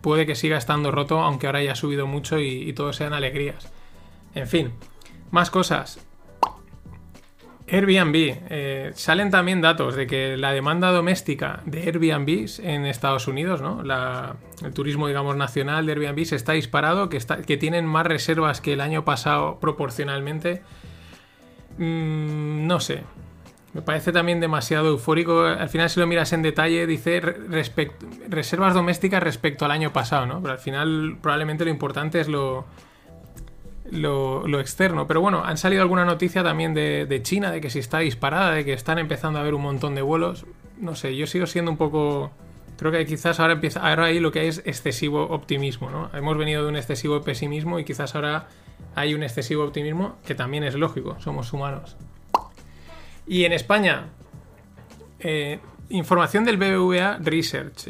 puede 0.00 0.24
que 0.24 0.36
siga 0.36 0.56
estando 0.56 0.92
roto, 0.92 1.20
aunque 1.20 1.46
ahora 1.46 1.62
ya 1.62 1.72
ha 1.72 1.76
subido 1.76 2.06
mucho 2.06 2.38
y, 2.38 2.72
todo 2.72 2.92
sean 2.92 3.12
alegrías. 3.12 3.72
En 4.34 4.46
fin, 4.46 4.72
más 5.32 5.50
cosas. 5.50 5.98
Airbnb. 7.66 8.14
Eh, 8.50 8.92
salen 8.94 9.30
también 9.30 9.60
datos 9.60 9.96
de 9.96 10.06
que 10.06 10.36
la 10.36 10.52
demanda 10.52 10.92
doméstica 10.92 11.60
de 11.64 11.82
Airbnb 11.82 12.46
en 12.62 12.86
Estados 12.86 13.26
Unidos, 13.26 13.62
¿no? 13.62 13.82
el 14.64 14.74
turismo, 14.74 15.08
digamos, 15.08 15.34
nacional 15.36 15.86
de 15.86 15.92
Airbnb 15.92 16.24
se 16.24 16.36
está 16.36 16.52
disparado, 16.52 17.08
que, 17.08 17.18
que 17.46 17.56
tienen 17.56 17.86
más 17.86 18.06
reservas 18.06 18.60
que 18.60 18.74
el 18.74 18.80
año 18.80 19.04
pasado 19.04 19.58
proporcionalmente. 19.58 20.62
Mm, 21.78 22.66
no 22.66 22.80
sé. 22.80 23.02
Me 23.72 23.82
parece 23.82 24.12
también 24.12 24.38
demasiado 24.38 24.88
eufórico. 24.88 25.44
Al 25.44 25.68
final, 25.68 25.90
si 25.90 25.98
lo 25.98 26.06
miras 26.06 26.32
en 26.32 26.42
detalle, 26.42 26.86
dice 26.86 27.20
reservas 28.28 28.72
domésticas 28.72 29.22
respecto 29.22 29.64
al 29.64 29.72
año 29.72 29.92
pasado, 29.92 30.26
¿no? 30.26 30.40
Pero 30.40 30.52
al 30.52 30.60
final, 30.60 31.16
probablemente 31.20 31.64
lo 31.64 31.70
importante 31.70 32.20
es 32.20 32.28
lo, 32.28 32.66
lo, 33.90 34.60
externo. 34.60 35.08
Pero 35.08 35.20
bueno, 35.20 35.42
han 35.44 35.56
salido 35.56 35.82
alguna 35.82 36.04
noticia 36.04 36.44
también 36.44 36.72
de, 36.72 37.20
China, 37.22 37.50
de 37.50 37.60
que 37.60 37.68
si 37.68 37.80
está 37.80 37.98
disparada, 37.98 38.52
de 38.52 38.64
que 38.64 38.72
están 38.72 38.98
empezando 38.98 39.40
a 39.40 39.42
haber 39.42 39.54
un 39.54 39.62
montón 39.62 39.96
de 39.96 40.02
vuelos. 40.02 40.46
No 40.78 40.94
sé, 40.94 41.16
yo 41.16 41.26
sigo 41.26 41.46
siendo 41.46 41.72
un 41.72 41.76
poco 41.76 42.30
Creo 42.76 42.90
que 42.90 43.04
quizás 43.06 43.38
ahora 43.40 43.54
empieza, 43.54 43.80
ahora 43.80 44.06
hay 44.06 44.20
lo 44.20 44.32
que 44.32 44.48
es 44.48 44.62
excesivo 44.64 45.24
optimismo, 45.24 45.90
¿no? 45.90 46.10
Hemos 46.12 46.36
venido 46.36 46.62
de 46.64 46.68
un 46.68 46.76
excesivo 46.76 47.20
pesimismo 47.22 47.78
y 47.78 47.84
quizás 47.84 48.14
ahora 48.14 48.48
hay 48.94 49.14
un 49.14 49.22
excesivo 49.22 49.64
optimismo 49.64 50.16
que 50.26 50.34
también 50.34 50.64
es 50.64 50.74
lógico, 50.74 51.16
somos 51.20 51.52
humanos. 51.52 51.96
Y 53.26 53.44
en 53.44 53.52
España, 53.52 54.06
eh, 55.20 55.58
información 55.88 56.44
del 56.44 56.56
BBVA 56.56 57.18
Research, 57.18 57.86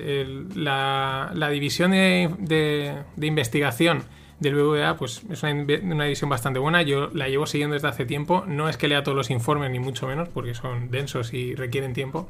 la, 0.55 1.49
división 1.51 1.91
de, 1.91 3.05
investigación 3.21 4.05
del 4.39 4.55
BBVA, 4.55 4.97
pues 4.97 5.23
es 5.31 5.43
una 5.43 6.05
división 6.05 6.31
bastante 6.31 6.59
buena. 6.59 6.83
Yo 6.83 7.11
la 7.13 7.29
llevo 7.29 7.47
siguiendo 7.47 7.75
desde 7.75 7.89
hace 7.89 8.05
tiempo. 8.05 8.45
No 8.47 8.69
es 8.69 8.77
que 8.77 8.89
lea 8.89 9.03
todos 9.03 9.17
los 9.17 9.31
informes, 9.31 9.71
ni 9.71 9.81
mucho 9.81 10.07
menos, 10.07 10.29
porque 10.29 10.55
son 10.55 10.91
densos 10.91 11.35
y 11.35 11.55
requieren 11.55 11.93
tiempo. 11.93 12.29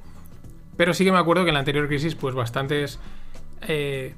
Pero 0.77 0.95
sí 0.95 1.05
que 1.05 1.13
me 1.13 1.19
acuerdo 1.19 1.45
que 1.45 1.51
en 1.51 1.55
la 1.55 1.61
anterior 1.61 1.87
crisis, 1.89 2.15
pues 2.15 2.35
bastantes 2.35 2.99
eh, 3.63 4.15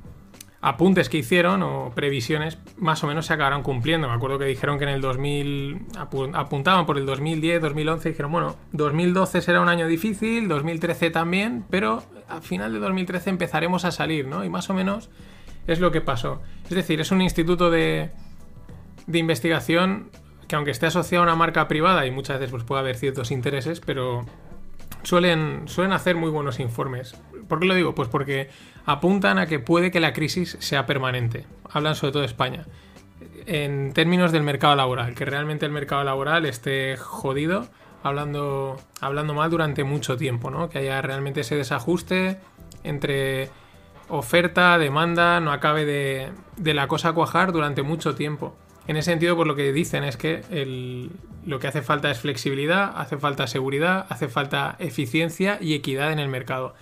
apuntes 0.63 1.09
que 1.09 1.19
hicieron 1.19 1.63
o 1.63 1.93
previsiones 1.95 2.59
más 2.79 3.05
o 3.05 3.07
menos 3.07 3.27
se 3.27 3.35
acabaron 3.35 3.63
cumpliendo. 3.63 4.09
Me 4.09 4.15
acuerdo 4.15 4.39
que 4.39 4.47
dijeron 4.47 4.79
que 4.79 4.85
en 4.85 4.91
el 4.91 5.01
2000 5.01 5.87
apu- 5.99 6.31
apuntaban 6.35 6.87
por 6.87 6.99
el 6.99 7.07
2010, 7.07 7.61
2011, 7.63 8.09
dijeron, 8.09 8.33
bueno, 8.33 8.57
2012 8.73 9.43
será 9.43 9.61
un 9.61 9.69
año 9.69 9.87
difícil, 9.87 10.49
2013 10.49 11.11
también, 11.11 11.65
pero 11.71 12.03
al 12.29 12.43
final 12.43 12.73
de 12.73 12.79
2013 12.81 13.31
empezaremos 13.31 13.85
a 13.85 13.93
salir, 13.93 14.27
¿no? 14.27 14.45
Y 14.45 14.49
más 14.49 14.69
o 14.71 14.75
menos 14.75 15.11
es 15.67 15.79
lo 15.81 15.93
que 15.93 16.01
pasó. 16.01 16.41
Es 16.65 16.71
decir, 16.75 17.01
es 17.01 17.11
un 17.11 17.21
instituto 17.21 17.71
de, 17.71 18.11
de 19.07 19.19
investigación 19.19 20.11
que 20.49 20.57
aunque 20.57 20.71
esté 20.71 20.87
asociado 20.87 21.23
a 21.23 21.27
una 21.27 21.37
marca 21.37 21.69
privada 21.69 22.07
y 22.07 22.11
muchas 22.11 22.39
veces 22.39 22.53
pues, 22.53 22.63
puede 22.65 22.81
haber 22.81 22.97
ciertos 22.97 23.31
intereses, 23.31 23.81
pero 23.81 24.25
suelen, 25.07 25.63
suelen 25.67 25.93
hacer 25.93 26.17
muy 26.17 26.31
buenos 26.31 26.59
informes. 26.59 27.17
¿Por 27.49 27.61
qué 27.61 27.67
lo 27.67 27.75
digo? 27.75 27.95
Pues 27.95 28.09
porque 28.09 28.51
apuntan 28.85 29.39
a 29.39 29.47
que 29.47 29.61
puede 29.61 29.91
que 29.91 30.01
la 30.01 30.13
crisis 30.13 30.57
sea 30.61 30.85
permanente. 30.85 31.47
Hablan 31.71 31.95
sobre 31.95 32.13
todo 32.13 32.23
de 32.23 32.27
España. 32.27 32.67
En 33.47 33.93
términos 33.93 34.33
del 34.33 34.43
mercado 34.43 34.75
laboral, 34.75 35.15
que 35.15 35.25
realmente 35.25 35.65
el 35.65 35.71
mercado 35.71 36.03
laboral 36.03 36.45
esté 36.45 36.97
jodido, 36.97 37.69
hablando, 38.03 38.77
hablando 39.01 39.33
mal 39.33 39.49
durante 39.49 39.85
mucho 39.85 40.17
tiempo, 40.17 40.51
¿no? 40.51 40.69
Que 40.69 40.79
haya 40.79 41.01
realmente 41.03 41.43
ese 41.43 41.55
desajuste 41.55 42.39
entre 42.83 43.49
oferta, 44.09 44.77
demanda, 44.79 45.39
no 45.39 45.53
acabe 45.53 45.85
de, 45.85 46.33
de 46.57 46.75
la 46.75 46.89
cosa 46.89 47.13
cuajar 47.13 47.53
durante 47.53 47.83
mucho 47.83 48.17
tiempo. 48.17 48.57
En 48.89 48.97
ese 48.97 49.11
sentido, 49.11 49.35
pues 49.37 49.49
lo 49.49 49.57
que 49.57 49.73
dicen 49.73 50.05
es 50.05 50.17
que 50.17 50.43
lo 51.45 51.59
que 51.59 51.67
hace 51.67 51.83
falta 51.83 52.11
es 52.11 52.19
flexibilidad, 52.21 52.93
hace 52.97 53.17
falta 53.19 53.47
seguridad, 53.47 54.07
hace 54.09 54.29
falta 54.29 54.77
eficiencia 54.79 55.59
y 55.61 55.75
equidad 55.75 56.13
en 56.13 56.19
el 56.21 56.29
mercado. 56.29 56.75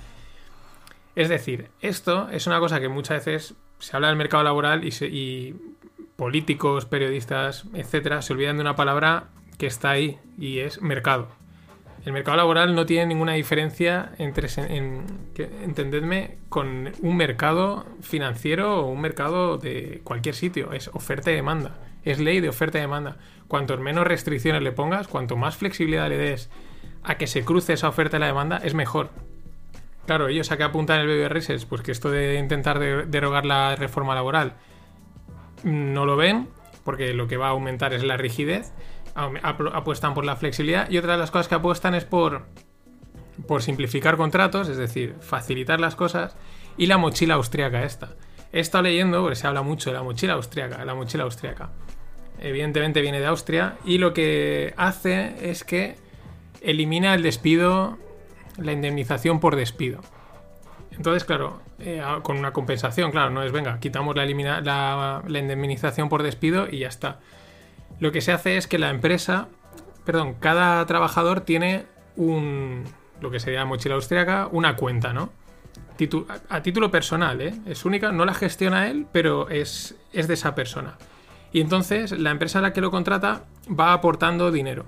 Es 1.16 1.28
decir, 1.28 1.68
esto 1.80 2.28
es 2.30 2.46
una 2.46 2.58
cosa 2.60 2.80
que 2.80 2.88
muchas 2.88 3.24
veces 3.24 3.54
se 3.78 3.96
habla 3.96 4.08
del 4.08 4.16
mercado 4.16 4.42
laboral 4.42 4.84
y, 4.84 4.90
se- 4.90 5.06
y 5.08 5.54
políticos, 6.16 6.84
periodistas, 6.86 7.64
etcétera, 7.74 8.20
se 8.22 8.32
olvidan 8.32 8.56
de 8.56 8.62
una 8.62 8.76
palabra 8.76 9.28
que 9.58 9.66
está 9.66 9.90
ahí 9.90 10.18
y 10.38 10.58
es 10.58 10.82
mercado. 10.82 11.28
El 12.04 12.12
mercado 12.12 12.36
laboral 12.36 12.74
no 12.74 12.84
tiene 12.84 13.06
ninguna 13.06 13.32
diferencia 13.32 14.12
entre, 14.18 14.48
en- 14.58 15.06
entendedme, 15.62 16.36
con 16.50 16.92
un 17.00 17.16
mercado 17.16 17.86
financiero 18.02 18.80
o 18.80 18.90
un 18.90 19.00
mercado 19.00 19.56
de 19.56 20.00
cualquier 20.04 20.34
sitio. 20.34 20.72
Es 20.72 20.88
oferta 20.88 21.30
y 21.30 21.34
demanda. 21.36 21.78
Es 22.04 22.20
ley 22.20 22.40
de 22.40 22.48
oferta 22.48 22.78
y 22.78 22.82
demanda. 22.82 23.16
Cuanto 23.48 23.76
menos 23.78 24.06
restricciones 24.06 24.62
le 24.62 24.72
pongas, 24.72 25.08
cuanto 25.08 25.36
más 25.36 25.56
flexibilidad 25.56 26.08
le 26.08 26.16
des 26.18 26.50
a 27.02 27.16
que 27.16 27.26
se 27.26 27.44
cruce 27.44 27.72
esa 27.74 27.88
oferta 27.88 28.16
y 28.16 28.20
la 28.20 28.26
demanda, 28.26 28.58
es 28.58 28.74
mejor. 28.74 29.10
Claro, 30.06 30.28
ellos 30.28 30.50
a 30.52 30.56
qué 30.56 30.64
apuntan 30.64 31.00
el 31.00 31.06
BBR 31.06 31.32
Research, 31.32 31.66
pues 31.66 31.80
que 31.82 31.92
esto 31.92 32.10
de 32.10 32.38
intentar 32.38 32.78
de- 32.78 33.06
derogar 33.06 33.46
la 33.46 33.74
reforma 33.76 34.14
laboral 34.14 34.54
no 35.62 36.04
lo 36.04 36.16
ven, 36.16 36.48
porque 36.84 37.14
lo 37.14 37.26
que 37.26 37.38
va 37.38 37.46
a 37.46 37.50
aumentar 37.50 37.94
es 37.94 38.02
la 38.04 38.16
rigidez, 38.18 38.72
apuestan 39.14 40.12
por 40.14 40.24
la 40.26 40.36
flexibilidad 40.36 40.90
y 40.90 40.98
otra 40.98 41.12
de 41.12 41.18
las 41.18 41.30
cosas 41.30 41.48
que 41.48 41.54
apuestan 41.54 41.94
es 41.94 42.04
por, 42.04 42.42
por 43.48 43.62
simplificar 43.62 44.16
contratos, 44.18 44.68
es 44.68 44.76
decir, 44.76 45.14
facilitar 45.20 45.80
las 45.80 45.96
cosas, 45.96 46.36
y 46.76 46.86
la 46.86 46.98
mochila 46.98 47.34
austriaca 47.34 47.84
esta. 47.84 48.10
He 48.52 48.60
estado 48.60 48.84
leyendo, 48.84 49.20
porque 49.22 49.36
se 49.36 49.46
habla 49.46 49.62
mucho 49.62 49.90
de 49.90 49.96
la 49.96 50.02
mochila 50.02 50.34
austriaca, 50.34 50.84
la 50.84 50.94
mochila 50.94 51.24
austriaca. 51.24 51.70
Evidentemente 52.44 53.00
viene 53.00 53.20
de 53.20 53.26
Austria 53.26 53.76
y 53.84 53.98
lo 53.98 54.12
que 54.12 54.74
hace 54.76 55.50
es 55.50 55.64
que 55.64 55.96
elimina 56.60 57.14
el 57.14 57.22
despido, 57.22 57.98
la 58.58 58.72
indemnización 58.72 59.40
por 59.40 59.56
despido. 59.56 60.00
Entonces, 60.92 61.24
claro, 61.24 61.60
eh, 61.78 62.02
con 62.22 62.36
una 62.38 62.52
compensación, 62.52 63.10
claro, 63.10 63.30
no 63.30 63.42
es, 63.42 63.50
venga, 63.50 63.80
quitamos 63.80 64.14
la, 64.14 64.24
elimina- 64.24 64.60
la, 64.60 65.38
indemnización 65.38 66.08
por 66.08 66.22
despido 66.22 66.68
y 66.70 66.80
ya 66.80 66.88
está. 66.88 67.18
Lo 67.98 68.12
que 68.12 68.20
se 68.20 68.32
hace 68.32 68.56
es 68.56 68.66
que 68.66 68.78
la 68.78 68.90
empresa, 68.90 69.48
perdón, 70.04 70.34
cada 70.38 70.84
trabajador 70.86 71.40
tiene 71.40 71.86
un, 72.16 72.84
lo 73.20 73.30
que 73.30 73.40
sería 73.40 73.64
mochila 73.64 73.94
austriaca, 73.94 74.48
una 74.52 74.76
cuenta, 74.76 75.12
¿no? 75.12 75.32
A 76.48 76.62
título 76.62 76.90
personal, 76.90 77.40
¿eh? 77.40 77.54
Es 77.66 77.84
única, 77.84 78.12
no 78.12 78.24
la 78.24 78.34
gestiona 78.34 78.88
él, 78.88 79.06
pero 79.12 79.48
es, 79.48 79.96
es 80.12 80.28
de 80.28 80.34
esa 80.34 80.54
persona. 80.54 80.98
Y 81.54 81.60
entonces 81.60 82.10
la 82.10 82.32
empresa 82.32 82.58
a 82.58 82.62
la 82.62 82.72
que 82.74 82.80
lo 82.82 82.90
contrata 82.90 83.44
va 83.70 83.92
aportando 83.94 84.50
dinero. 84.50 84.84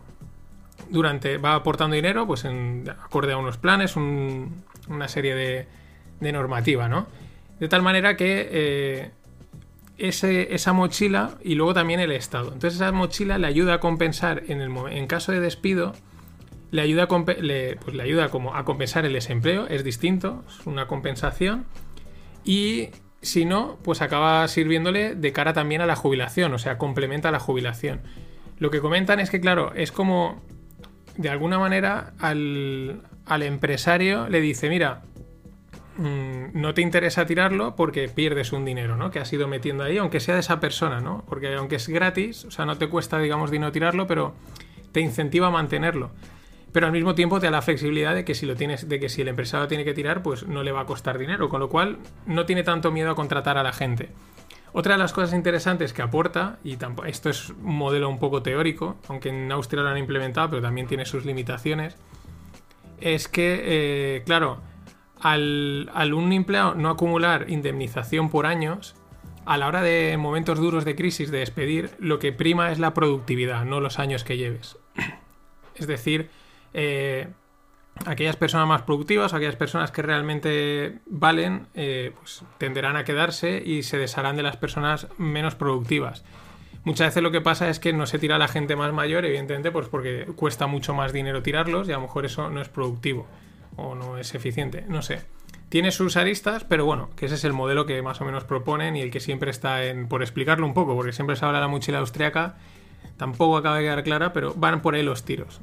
Durante, 0.91 1.39
va 1.39 1.55
aportando 1.55 1.95
dinero, 1.95 2.27
pues 2.27 2.45
en 2.45 2.91
acorde 3.05 3.33
a 3.33 3.39
unos 3.39 3.57
planes, 3.57 3.95
un- 3.97 4.63
una 4.89 5.07
serie 5.09 5.35
de, 5.37 5.67
normativa, 6.33 6.89
¿no? 6.89 7.07
De 7.61 7.69
tal 7.69 7.83
manera 7.83 8.17
que 8.17 8.49
eh, 8.51 9.11
ese- 9.97 10.55
esa 10.55 10.73
mochila 10.73 11.39
y 11.43 11.55
luego 11.55 11.73
también 11.73 12.01
el 12.01 12.11
Estado. 12.11 12.47
Entonces 12.53 12.75
esa 12.75 12.91
mochila 12.93 13.39
le 13.39 13.47
ayuda 13.47 13.75
a 13.75 13.81
compensar 13.81 14.43
en, 14.49 14.61
el, 14.61 14.71
en 14.91 15.07
caso 15.07 15.31
de 15.33 15.39
despido, 15.41 15.95
le 16.73 16.83
ayuda, 16.83 17.05
a, 17.05 17.09
pues 17.09 17.39
le 17.97 18.03
ayuda 18.03 18.29
como 18.29 18.57
a 18.57 18.65
compensar 18.65 19.07
el 19.07 19.13
desempleo, 19.13 19.69
es 19.69 19.85
distinto, 19.85 20.43
es 20.49 20.67
una 20.67 20.89
compensación. 20.89 21.65
Y 22.45 22.89
si 23.27 23.45
no, 23.45 23.79
pues 23.83 24.01
acaba 24.01 24.47
sirviéndole 24.49 25.15
de 25.15 25.33
cara 25.33 25.53
también 25.53 25.81
a 25.81 25.87
la 25.87 25.97
jubilación, 25.97 26.55
o 26.55 26.59
sea, 26.59 26.79
complementa 26.79 27.31
la 27.31 27.41
jubilación. 27.41 28.01
Lo 28.59 28.71
que 28.71 28.81
comentan 28.81 29.21
es 29.21 29.31
que, 29.31 29.41
claro, 29.41 29.73
es 29.75 29.93
como, 29.93 30.43
de 31.17 31.29
alguna 31.29 31.59
manera, 31.59 32.15
al, 32.19 33.03
al 33.27 33.43
empresario 33.43 34.29
le 34.29 34.41
dice, 34.41 34.71
mira, 34.71 35.03
mm, 35.99 36.59
no 36.59 36.73
te 36.73 36.81
interesa 36.81 37.27
tirarlo 37.27 37.77
porque 37.77 38.09
pierdes 38.09 38.53
un 38.53 38.65
dinero, 38.65 38.97
¿no? 38.97 39.11
Que 39.11 39.19
has 39.19 39.33
ido 39.33 39.47
metiendo 39.49 39.85
ahí, 39.85 39.99
aunque 39.99 40.21
sea 40.21 40.35
de 40.35 40.41
esa 40.41 40.61
persona, 40.61 41.01
¿no? 41.01 41.25
Porque 41.29 41.55
aunque 41.55 41.77
es 41.77 41.89
gratis, 41.89 42.45
o 42.47 42.51
sea, 42.51 42.65
no 42.65 42.79
te 42.79 42.89
cuesta, 42.89 43.19
digamos, 43.19 43.51
dinero 43.51 43.73
tirarlo, 43.73 44.07
pero 44.07 44.35
te 44.93 45.01
incentiva 45.01 45.49
a 45.49 45.51
mantenerlo. 45.51 46.13
Pero 46.77 46.89
al 46.89 46.93
mismo 46.93 47.15
tiempo 47.15 47.41
te 47.41 47.47
da 47.47 47.53
la 47.53 47.63
flexibilidad 47.63 48.15
de 48.15 48.27
que 48.27 48.35
si 48.35 48.45
lo 48.45 48.55
tienes, 48.55 48.87
de 48.87 49.01
que 49.01 49.09
si 49.09 49.23
el 49.23 49.29
empresario 49.29 49.67
tiene 49.67 49.83
que 49.83 49.95
tirar, 49.95 50.23
pues 50.23 50.47
no 50.47 50.63
le 50.63 50.73
va 50.73 50.83
a 50.83 50.85
costar 50.85 51.17
dinero, 51.17 51.49
con 51.49 51.59
lo 51.59 51.71
cual 51.71 51.97
no 52.27 52.45
tiene 52.45 52.65
tanto 52.65 52.93
miedo 52.93 53.11
a 53.11 53.15
contratar 53.15 53.57
a 53.57 53.63
la 53.63 53.73
gente. 53.73 54.11
Otra 54.75 54.93
de 54.93 54.99
las 54.99 55.15
cosas 55.15 55.33
interesantes 55.33 55.95
que 55.95 56.03
aporta, 56.03 56.59
y 56.63 56.77
esto 57.07 57.31
es 57.31 57.49
un 57.49 57.77
modelo 57.77 58.11
un 58.11 58.19
poco 58.19 58.43
teórico, 58.43 58.99
aunque 59.09 59.31
en 59.31 59.51
Austria 59.53 59.85
lo 59.85 59.89
han 59.89 59.97
implementado, 59.97 60.51
pero 60.51 60.61
también 60.61 60.87
tiene 60.87 61.07
sus 61.07 61.25
limitaciones, 61.25 61.97
es 63.01 63.27
que, 63.27 63.63
eh, 63.65 64.23
claro, 64.27 64.61
al, 65.19 65.91
al 65.95 66.13
un 66.13 66.31
empleado 66.35 66.75
no 66.75 66.91
acumular 66.91 67.49
indemnización 67.49 68.29
por 68.29 68.45
años, 68.45 68.97
a 69.47 69.57
la 69.57 69.67
hora 69.67 69.81
de 69.81 70.13
en 70.13 70.21
momentos 70.21 70.59
duros 70.59 70.85
de 70.85 70.95
crisis 70.95 71.31
de 71.31 71.39
despedir, 71.39 71.93
lo 72.01 72.19
que 72.19 72.35
prima 72.35 72.71
es 72.71 72.79
la 72.79 72.93
productividad, 72.93 73.65
no 73.65 73.81
los 73.81 73.99
años 73.99 74.25
que 74.25 74.37
lleves. 74.37 74.77
Es 75.75 75.87
decir, 75.87 76.29
eh, 76.79 77.29
aquellas 78.05 78.37
personas 78.37 78.69
más 78.69 78.83
productivas 78.83 79.33
aquellas 79.33 79.57
personas 79.57 79.91
que 79.91 80.03
realmente 80.03 80.99
valen, 81.07 81.69
eh, 81.75 82.13
pues 82.19 82.45
tenderán 82.59 82.97
a 82.97 83.05
quedarse 83.05 83.63
y 83.65 83.83
se 83.83 83.97
desharán 83.97 84.37
de 84.37 84.43
las 84.43 84.59
personas 84.59 85.09
menos 85.17 85.55
productivas. 85.55 86.23
Muchas 86.85 87.09
veces 87.09 87.23
lo 87.23 87.31
que 87.31 87.41
pasa 87.41 87.71
es 87.71 87.81
que 87.81 87.95
no 87.95 88.07
se 88.07 88.19
tira 88.19 88.37
a 88.37 88.39
la 88.39 88.47
gente 88.47 88.77
más 88.77 88.93
mayor, 88.93 89.25
evidentemente, 89.25 89.73
pues 89.73 89.89
porque 89.89 90.27
cuesta 90.37 90.67
mucho 90.67 90.93
más 90.93 91.15
dinero 91.15 91.43
tirarlos 91.43 91.89
y 91.89 91.93
a 91.93 91.97
lo 91.97 92.03
mejor 92.03 92.27
eso 92.27 92.51
no 92.51 92.61
es 92.61 92.69
productivo 92.69 93.27
o 93.77 93.95
no 93.95 94.19
es 94.19 94.35
eficiente, 94.35 94.85
no 94.87 95.01
sé. 95.01 95.23
Tiene 95.71 95.91
sus 95.91 96.17
aristas, 96.17 96.65
pero 96.65 96.85
bueno, 96.85 97.09
que 97.17 97.27
ese 97.27 97.37
es 97.37 97.45
el 97.45 97.55
modelo 97.55 97.87
que 97.87 98.03
más 98.03 98.21
o 98.21 98.25
menos 98.25 98.45
proponen 98.45 98.97
y 98.97 99.01
el 99.01 99.11
que 99.11 99.21
siempre 99.21 99.51
está 99.51 99.85
en... 99.85 100.09
por 100.09 100.23
explicarlo 100.23 100.67
un 100.67 100.75
poco, 100.75 100.95
porque 100.95 101.13
siempre 101.13 101.37
se 101.37 101.45
habla 101.45 101.59
de 101.59 101.65
la 101.65 101.69
mochila 101.69 101.99
austriaca, 101.99 102.57
tampoco 103.17 103.57
acaba 103.57 103.79
de 103.79 103.85
quedar 103.85 104.05
clara, 104.05 104.33
pero 104.35 104.53
van 104.55 104.83
por 104.83 104.95
ahí 104.95 105.03
los 105.03 105.25
tiros. 105.25 105.63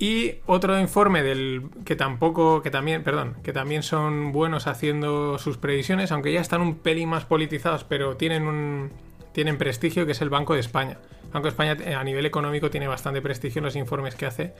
Y 0.00 0.36
otro 0.46 0.80
informe 0.80 1.22
del 1.22 1.64
que 1.84 1.94
tampoco, 1.94 2.62
que 2.62 2.70
también, 2.70 3.02
perdón, 3.02 3.36
que 3.42 3.52
también 3.52 3.82
son 3.82 4.32
buenos 4.32 4.66
haciendo 4.66 5.36
sus 5.36 5.58
previsiones, 5.58 6.10
aunque 6.10 6.32
ya 6.32 6.40
están 6.40 6.62
un 6.62 6.76
pelín 6.76 7.10
más 7.10 7.26
politizados, 7.26 7.84
pero 7.84 8.16
tienen 8.16 8.44
un 8.46 8.90
tienen 9.32 9.58
prestigio, 9.58 10.06
que 10.06 10.12
es 10.12 10.22
el 10.22 10.30
Banco 10.30 10.54
de 10.54 10.60
España. 10.60 10.98
Banco 11.34 11.44
de 11.44 11.50
España 11.50 11.76
eh, 11.84 11.94
a 11.94 12.02
nivel 12.02 12.24
económico 12.24 12.70
tiene 12.70 12.88
bastante 12.88 13.20
prestigio 13.20 13.58
en 13.58 13.66
los 13.66 13.76
informes 13.76 14.14
que 14.14 14.24
hace. 14.24 14.54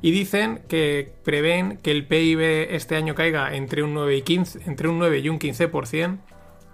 Y 0.00 0.10
dicen 0.10 0.62
que 0.68 1.12
prevén 1.22 1.76
que 1.82 1.90
el 1.90 2.06
PIB 2.06 2.40
este 2.70 2.96
año 2.96 3.14
caiga 3.14 3.54
entre 3.54 3.82
un 3.82 3.92
9 3.92 4.16
y, 4.16 4.22
15, 4.22 4.60
entre 4.70 4.88
un 4.88 4.98
9 4.98 5.18
y 5.18 5.28
un 5.28 5.38
15%, 5.38 6.18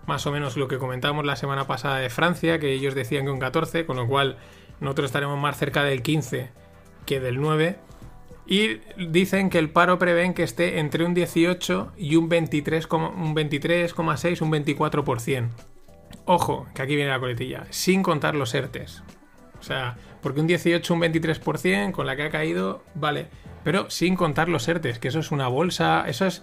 más 0.06 0.24
o 0.24 0.30
menos 0.30 0.56
lo 0.56 0.68
que 0.68 0.78
comentábamos 0.78 1.24
la 1.24 1.34
semana 1.34 1.66
pasada 1.66 1.98
de 1.98 2.10
Francia, 2.10 2.60
que 2.60 2.72
ellos 2.72 2.94
decían 2.94 3.24
que 3.24 3.32
un 3.32 3.40
14, 3.40 3.86
con 3.86 3.96
lo 3.96 4.06
cual 4.06 4.36
nosotros 4.80 5.06
estaremos 5.06 5.36
más 5.36 5.58
cerca 5.58 5.82
del 5.82 6.02
15 6.02 6.50
que 7.06 7.18
del 7.18 7.40
9. 7.40 7.76
Y 8.46 8.80
dicen 9.08 9.48
que 9.48 9.58
el 9.58 9.70
paro 9.70 9.98
prevén 9.98 10.34
que 10.34 10.42
esté 10.42 10.78
entre 10.78 11.04
un 11.04 11.14
18 11.14 11.92
y 11.96 12.16
un 12.16 12.28
23,6, 12.28 12.88
un 12.92 13.34
23,6, 13.34 14.40
un 14.42 14.52
24%. 14.52 15.48
Ojo, 16.26 16.66
que 16.74 16.82
aquí 16.82 16.96
viene 16.96 17.10
la 17.10 17.20
coletilla, 17.20 17.66
sin 17.70 18.02
contar 18.02 18.34
los 18.34 18.54
ERTES. 18.54 19.02
O 19.58 19.62
sea, 19.62 19.96
porque 20.22 20.40
un 20.40 20.46
18, 20.46 20.94
un 20.94 21.00
23% 21.00 21.92
con 21.92 22.06
la 22.06 22.16
que 22.16 22.24
ha 22.24 22.30
caído, 22.30 22.82
vale, 22.94 23.28
pero 23.62 23.88
sin 23.90 24.14
contar 24.14 24.48
los 24.48 24.68
ERTES, 24.68 24.98
que 24.98 25.08
eso 25.08 25.20
es 25.20 25.30
una 25.30 25.48
bolsa, 25.48 26.04
eso 26.06 26.26
es 26.26 26.42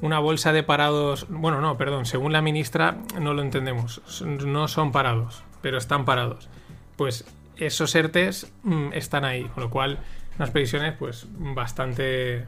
una 0.00 0.18
bolsa 0.18 0.52
de 0.52 0.62
parados, 0.62 1.26
bueno, 1.28 1.60
no, 1.60 1.76
perdón, 1.76 2.06
según 2.06 2.32
la 2.32 2.42
ministra 2.42 2.98
no 3.20 3.34
lo 3.34 3.42
entendemos, 3.42 4.02
no 4.22 4.68
son 4.68 4.92
parados, 4.92 5.42
pero 5.62 5.78
están 5.78 6.04
parados. 6.04 6.48
Pues 6.96 7.24
esos 7.56 7.94
ERTES 7.94 8.52
mm, 8.62 8.92
están 8.92 9.24
ahí, 9.24 9.44
con 9.44 9.64
lo 9.64 9.70
cual 9.70 9.98
unas 10.38 10.50
previsiones 10.50 10.94
pues 10.98 11.26
bastante 11.38 12.46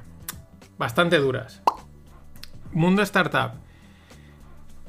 bastante 0.78 1.18
duras. 1.18 1.62
Mundo 2.73 3.02
startup. 3.02 3.52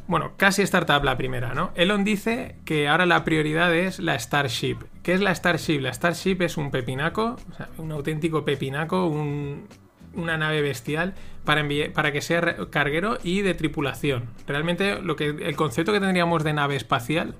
Bueno, 0.07 0.33
casi 0.37 0.61
startup 0.63 1.03
la 1.03 1.17
primera, 1.17 1.53
¿no? 1.53 1.71
Elon 1.75 2.03
dice 2.03 2.55
que 2.65 2.87
ahora 2.87 3.05
la 3.05 3.23
prioridad 3.23 3.73
es 3.73 3.99
la 3.99 4.17
Starship. 4.17 4.77
¿Qué 5.03 5.13
es 5.13 5.21
la 5.21 5.33
Starship? 5.33 5.79
La 5.79 5.93
Starship 5.93 6.41
es 6.41 6.57
un 6.57 6.69
pepinaco, 6.69 7.37
o 7.49 7.53
sea, 7.55 7.69
un 7.77 7.91
auténtico 7.91 8.43
pepinaco, 8.43 9.05
una 9.05 10.37
nave 10.37 10.61
bestial 10.61 11.13
para, 11.45 11.65
para 11.93 12.11
que 12.11 12.21
sea 12.21 12.57
carguero 12.69 13.19
y 13.23 13.41
de 13.41 13.53
tripulación. 13.53 14.25
Realmente 14.47 15.01
lo 15.01 15.15
que, 15.15 15.29
el 15.29 15.55
concepto 15.55 15.93
que 15.93 15.99
tendríamos 15.99 16.43
de 16.43 16.53
nave 16.53 16.75
espacial, 16.75 17.35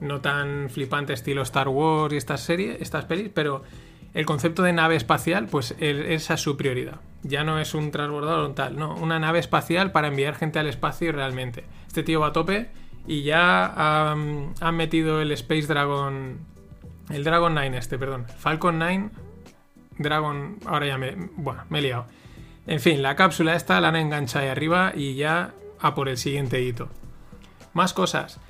no 0.00 0.20
tan 0.20 0.70
flipante 0.70 1.12
estilo 1.12 1.42
Star 1.42 1.68
Wars 1.68 2.14
y 2.14 2.16
estas 2.16 2.40
series, 2.40 2.80
estas 2.80 3.04
pelis, 3.04 3.30
pero 3.34 3.62
el 4.14 4.26
concepto 4.26 4.62
de 4.62 4.72
nave 4.72 4.96
espacial, 4.96 5.46
pues 5.46 5.74
esa 5.78 6.34
es 6.34 6.40
su 6.40 6.56
prioridad. 6.56 7.00
Ya 7.22 7.44
no 7.44 7.58
es 7.58 7.74
un 7.74 7.90
transbordador 7.90 8.54
tal, 8.54 8.76
no, 8.76 8.94
una 8.94 9.18
nave 9.18 9.38
espacial 9.38 9.92
para 9.92 10.08
enviar 10.08 10.34
gente 10.34 10.58
al 10.58 10.66
espacio 10.66 11.12
realmente. 11.12 11.64
Este 11.86 12.02
tío 12.02 12.20
va 12.20 12.28
a 12.28 12.32
tope 12.32 12.70
y 13.06 13.22
ya 13.22 14.10
han, 14.10 14.76
metido 14.76 15.20
el 15.20 15.32
Space 15.32 15.66
Dragon, 15.66 16.38
el 17.10 17.24
Dragon 17.24 17.54
9 17.54 17.76
este, 17.76 17.98
perdón, 17.98 18.26
Falcon 18.38 18.78
9, 18.78 19.10
Dragon, 19.98 20.58
ahora 20.66 20.86
ya 20.86 20.98
me, 20.98 21.14
bueno, 21.36 21.64
me 21.68 21.78
he 21.78 21.82
liado. 21.82 22.06
En 22.66 22.80
fin, 22.80 23.02
la 23.02 23.16
cápsula 23.16 23.54
esta 23.54 23.80
la 23.80 23.88
han 23.88 23.96
enganchado 23.96 24.44
ahí 24.44 24.50
arriba 24.50 24.92
y 24.94 25.14
ya 25.14 25.52
a 25.80 25.94
por 25.94 26.08
el 26.08 26.16
siguiente 26.16 26.62
hito. 26.62 26.88
Más 27.72 27.92
cosas. 27.92 28.40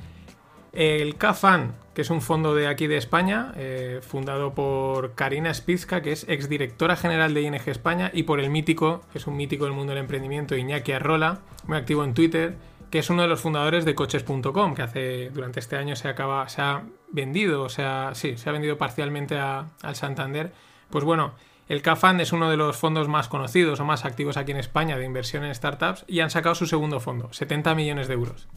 El 0.73 1.17
CAFAN, 1.17 1.75
que 1.95 2.03
es 2.03 2.11
un 2.11 2.21
fondo 2.21 2.55
de 2.55 2.69
aquí 2.69 2.87
de 2.87 2.97
España, 2.97 3.53
eh, 3.57 4.01
fundado 4.03 4.55
por 4.55 5.15
Karina 5.15 5.53
Spizka, 5.53 6.03
que 6.03 6.13
es 6.13 6.25
exdirectora 6.29 6.97
general 6.97 7.35
de 7.35 7.43
ING 7.43 7.61
España, 7.67 8.11
y 8.15 8.23
por 8.23 8.41
el 8.41 8.51
mítico, 8.51 9.03
que 9.13 9.19
es 9.19 9.27
un 9.27 9.37
mítico 9.37 9.65
del 9.65 9.75
mundo 9.75 9.93
del 9.93 10.01
emprendimiento, 10.01 10.57
Iñaki 10.57 10.93
Arrola, 10.93 11.41
muy 11.67 11.77
activo 11.77 12.05
en 12.05 12.15
Twitter, 12.15 12.55
que 12.91 12.99
es 12.99 13.11
uno 13.11 13.23
de 13.23 13.29
los 13.29 13.41
fundadores 13.41 13.85
de 13.85 13.95
coches.com, 13.95 14.75
que 14.75 14.83
hace 14.83 15.31
durante 15.31 15.61
este 15.61 15.77
año 15.77 15.97
se 15.97 16.09
acaba, 16.09 16.49
se 16.49 16.63
ha 16.63 16.83
vendido, 17.13 17.63
o 17.63 17.69
sea, 17.69 18.11
sí, 18.15 18.37
se 18.37 18.49
ha 18.49 18.53
vendido 18.53 18.79
parcialmente 18.79 19.39
al 19.39 19.95
Santander. 19.95 20.53
Pues 20.91 21.05
bueno, 21.05 21.35
el 21.69 21.83
CAFAN 21.83 22.21
es 22.21 22.33
uno 22.33 22.51
de 22.51 22.57
los 22.57 22.77
fondos 22.77 23.07
más 23.07 23.29
conocidos 23.29 23.79
o 23.79 23.85
más 23.85 24.05
activos 24.05 24.37
aquí 24.37 24.51
en 24.51 24.59
España 24.59 24.99
de 24.99 25.05
inversión 25.05 25.45
en 25.45 25.55
startups 25.55 26.05
y 26.09 26.19
han 26.19 26.31
sacado 26.31 26.57
su 26.57 26.67
segundo 26.67 26.99
fondo, 26.99 27.33
70 27.33 27.77
millones 27.77 28.09
de 28.09 28.15
euros. 28.15 28.49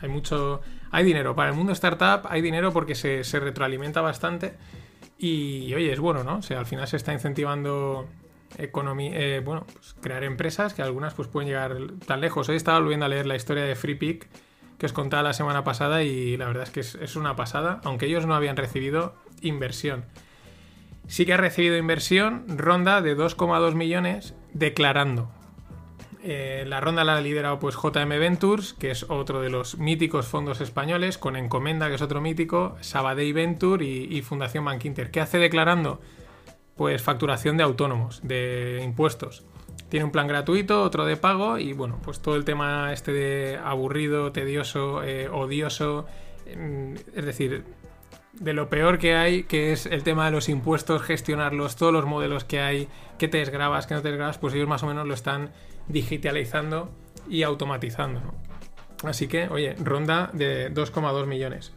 Hay 0.00 0.08
mucho. 0.08 0.62
Hay 0.94 1.02
dinero. 1.02 1.34
Para 1.34 1.50
el 1.50 1.56
mundo 1.56 1.72
startup 1.72 2.28
hay 2.30 2.40
dinero 2.40 2.72
porque 2.72 2.94
se, 2.94 3.24
retroalimenta 3.40 4.00
bastante. 4.00 4.54
Y 5.18 5.74
oye, 5.74 5.92
es 5.92 5.98
bueno, 5.98 6.22
¿no? 6.22 6.36
O 6.36 6.42
sea, 6.42 6.60
al 6.60 6.66
final 6.66 6.86
se 6.86 6.96
está 6.96 7.12
incentivando 7.12 8.06
economía, 8.58 9.10
eh, 9.18 9.40
bueno, 9.40 9.66
pues 9.72 9.96
crear 10.00 10.22
empresas 10.22 10.72
que 10.72 10.82
algunas 10.82 11.12
pues 11.14 11.26
pueden 11.26 11.48
llegar 11.48 11.76
tan 12.06 12.20
lejos. 12.20 12.48
Hoy 12.48 12.54
estaba 12.54 12.78
volviendo 12.78 13.06
a 13.06 13.08
leer 13.08 13.26
la 13.26 13.34
historia 13.34 13.64
de 13.64 13.74
FreePick 13.74 14.28
que 14.78 14.86
os 14.86 14.92
contaba 14.92 15.24
la 15.24 15.32
semana 15.32 15.64
pasada 15.64 16.04
y 16.04 16.36
la 16.36 16.46
verdad 16.46 16.62
es 16.62 16.70
que 16.70 16.80
es, 16.80 16.94
es 16.94 17.16
una 17.16 17.34
pasada, 17.34 17.80
aunque 17.82 18.06
ellos 18.06 18.26
no 18.26 18.36
habían 18.36 18.56
recibido 18.56 19.16
inversión. 19.40 20.04
Sí 21.08 21.26
que 21.26 21.32
ha 21.34 21.38
recibido 21.38 21.76
inversión, 21.76 22.44
ronda 22.56 23.02
de 23.02 23.16
2,2 23.16 23.74
millones 23.74 24.34
declarando. 24.52 25.28
Eh, 26.26 26.64
la 26.66 26.80
ronda 26.80 27.04
la 27.04 27.18
ha 27.18 27.20
liderado 27.20 27.58
pues 27.58 27.76
JM 27.76 28.08
Ventures, 28.08 28.72
que 28.72 28.90
es 28.90 29.04
otro 29.10 29.42
de 29.42 29.50
los 29.50 29.76
míticos 29.76 30.26
fondos 30.26 30.62
españoles, 30.62 31.18
con 31.18 31.36
Encomenda, 31.36 31.88
que 31.90 31.96
es 31.96 32.02
otro 32.02 32.22
mítico, 32.22 32.78
Sabadell 32.80 33.34
Venture 33.34 33.84
y, 33.84 34.22
Fundación 34.22 34.64
Bankinter. 34.64 35.10
¿Qué 35.10 35.20
hace 35.20 35.36
declarando? 35.36 36.00
Pues 36.76 37.02
facturación 37.02 37.58
de 37.58 37.64
autónomos, 37.64 38.20
de 38.22 38.80
impuestos. 38.82 39.44
Tiene 39.90 40.06
un 40.06 40.12
plan 40.12 40.26
gratuito, 40.26 40.82
otro 40.82 41.04
de 41.04 41.18
pago 41.18 41.58
y 41.58 41.74
bueno, 41.74 42.00
pues 42.02 42.20
todo 42.20 42.36
el 42.36 42.46
tema 42.46 42.94
este 42.94 43.12
de 43.12 43.58
aburrido, 43.62 44.32
tedioso, 44.32 45.02
eh, 45.02 45.28
odioso, 45.28 46.06
mm, 46.56 46.94
es 47.16 47.24
decir, 47.26 47.64
de 48.40 48.52
lo 48.52 48.68
peor 48.68 48.98
que 48.98 49.14
hay, 49.14 49.44
que 49.44 49.72
es 49.72 49.86
el 49.86 50.02
tema 50.02 50.26
de 50.26 50.32
los 50.32 50.48
impuestos, 50.48 51.02
gestionarlos, 51.02 51.76
todos 51.76 51.92
los 51.92 52.06
modelos 52.06 52.44
que 52.44 52.60
hay, 52.60 52.88
que 53.18 53.28
te 53.28 53.38
desgrabas, 53.38 53.86
que 53.86 53.94
no 53.94 54.02
te 54.02 54.08
desgrabas, 54.08 54.38
pues 54.38 54.54
ellos 54.54 54.68
más 54.68 54.82
o 54.82 54.86
menos 54.86 55.06
lo 55.06 55.14
están 55.14 55.50
digitalizando 55.88 56.90
y 57.28 57.42
automatizando. 57.42 58.20
Así 59.04 59.28
que, 59.28 59.48
oye, 59.48 59.74
ronda 59.74 60.30
de 60.32 60.72
2,2 60.72 61.26
millones. 61.26 61.72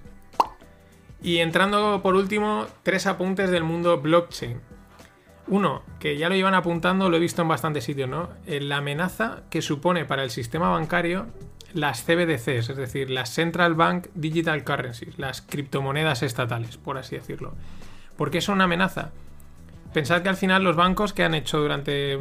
Y 1.21 1.37
entrando 1.39 2.01
por 2.01 2.15
último, 2.15 2.67
tres 2.83 3.07
apuntes 3.07 3.49
del 3.49 3.63
mundo 3.63 3.99
blockchain. 3.99 4.61
Uno, 5.47 5.83
que 5.99 6.17
ya 6.17 6.29
lo 6.29 6.35
iban 6.35 6.53
apuntando, 6.53 7.09
lo 7.09 7.17
he 7.17 7.19
visto 7.19 7.41
en 7.41 7.47
bastantes 7.47 7.85
sitios, 7.85 8.09
¿no? 8.09 8.29
Eh, 8.45 8.59
la 8.59 8.77
amenaza 8.77 9.43
que 9.49 9.61
supone 9.61 10.05
para 10.05 10.23
el 10.23 10.29
sistema 10.29 10.69
bancario 10.69 11.27
las 11.73 12.03
CBDCs, 12.03 12.69
es 12.69 12.77
decir, 12.77 13.09
las 13.09 13.29
Central 13.29 13.75
Bank 13.75 14.07
Digital 14.15 14.63
Currencies, 14.63 15.17
las 15.19 15.41
criptomonedas 15.41 16.23
estatales, 16.23 16.77
por 16.77 16.97
así 16.97 17.15
decirlo. 17.15 17.53
¿Por 18.15 18.31
qué 18.31 18.41
son 18.41 18.55
una 18.55 18.65
amenaza? 18.65 19.11
Pensad 19.93 20.21
que 20.21 20.29
al 20.29 20.37
final 20.37 20.63
los 20.63 20.75
bancos 20.75 21.13
que 21.13 21.23
han 21.23 21.33
hecho 21.33 21.59
durante 21.59 22.19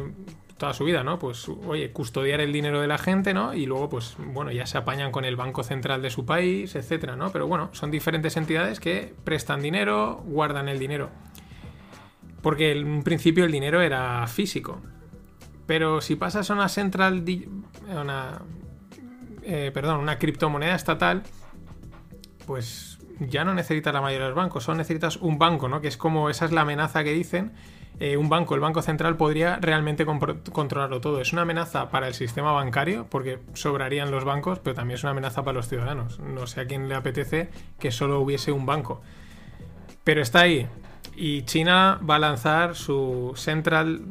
toda 0.57 0.73
su 0.73 0.83
vida, 0.83 1.03
¿no? 1.03 1.19
Pues, 1.19 1.47
oye, 1.49 1.91
custodiar 1.91 2.41
el 2.41 2.51
dinero 2.51 2.81
de 2.81 2.87
la 2.87 2.97
gente, 2.97 3.33
¿no? 3.33 3.53
Y 3.53 3.65
luego, 3.65 3.89
pues, 3.89 4.17
bueno, 4.17 4.51
ya 4.51 4.65
se 4.65 4.77
apañan 4.77 5.11
con 5.11 5.25
el 5.25 5.35
Banco 5.35 5.63
Central 5.63 6.01
de 6.01 6.09
su 6.09 6.25
país, 6.25 6.75
etcétera, 6.75 7.15
¿no? 7.15 7.31
Pero 7.31 7.47
bueno, 7.47 7.69
son 7.73 7.91
diferentes 7.91 8.37
entidades 8.37 8.79
que 8.79 9.13
prestan 9.23 9.61
dinero, 9.61 10.23
guardan 10.25 10.67
el 10.67 10.79
dinero. 10.79 11.09
Porque 12.41 12.71
en 12.71 12.87
un 12.87 13.03
principio 13.03 13.45
el 13.45 13.51
dinero 13.51 13.81
era 13.81 14.25
físico. 14.27 14.81
Pero 15.67 16.01
si 16.01 16.15
pasas 16.15 16.49
a 16.49 16.53
una 16.53 16.69
central, 16.69 17.23
eh, 19.47 19.71
perdón, 19.73 19.99
una 19.99 20.19
criptomoneda 20.19 20.75
estatal, 20.75 21.23
pues 22.45 22.99
ya 23.19 23.43
no 23.45 23.53
necesitas 23.53 23.93
la 23.93 24.01
mayoría 24.01 24.25
de 24.25 24.29
los 24.31 24.37
bancos, 24.37 24.65
solo 24.65 24.77
necesitas 24.77 25.17
un 25.17 25.39
banco, 25.39 25.69
¿no? 25.69 25.81
Que 25.81 25.87
es 25.87 25.97
como, 25.97 26.29
esa 26.29 26.45
es 26.45 26.51
la 26.51 26.61
amenaza 26.61 27.03
que 27.03 27.13
dicen, 27.13 27.53
eh, 27.99 28.15
un 28.17 28.29
banco, 28.29 28.53
el 28.53 28.61
Banco 28.61 28.81
Central, 28.81 29.17
podría 29.17 29.55
realmente 29.55 30.05
controlarlo 30.05 31.01
todo. 31.01 31.19
Es 31.19 31.33
una 31.33 31.41
amenaza 31.43 31.89
para 31.89 32.07
el 32.07 32.13
sistema 32.13 32.51
bancario, 32.51 33.07
porque 33.09 33.39
sobrarían 33.53 34.11
los 34.11 34.23
bancos, 34.23 34.59
pero 34.59 34.75
también 34.75 34.95
es 34.95 35.03
una 35.03 35.11
amenaza 35.11 35.43
para 35.43 35.55
los 35.55 35.67
ciudadanos. 35.67 36.19
No 36.19 36.45
sé 36.45 36.61
a 36.61 36.67
quién 36.67 36.89
le 36.89 36.95
apetece 36.95 37.49
que 37.79 37.89
solo 37.91 38.19
hubiese 38.19 38.51
un 38.51 38.65
banco. 38.67 39.01
Pero 40.03 40.21
está 40.21 40.41
ahí. 40.41 40.67
Y 41.15 41.41
China 41.43 41.99
va 42.07 42.17
a 42.17 42.19
lanzar 42.19 42.75
su 42.75 43.33
Central 43.35 44.01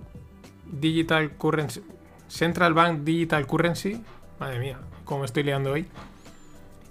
Digital 0.64 1.32
Currency. 1.36 1.82
Central 2.26 2.74
Bank 2.74 3.04
Digital 3.04 3.46
Currency. 3.46 4.02
Madre 4.40 4.58
mía, 4.58 4.78
cómo 5.06 5.24
estoy 5.24 5.44
liando 5.44 5.72
hoy. 5.72 5.86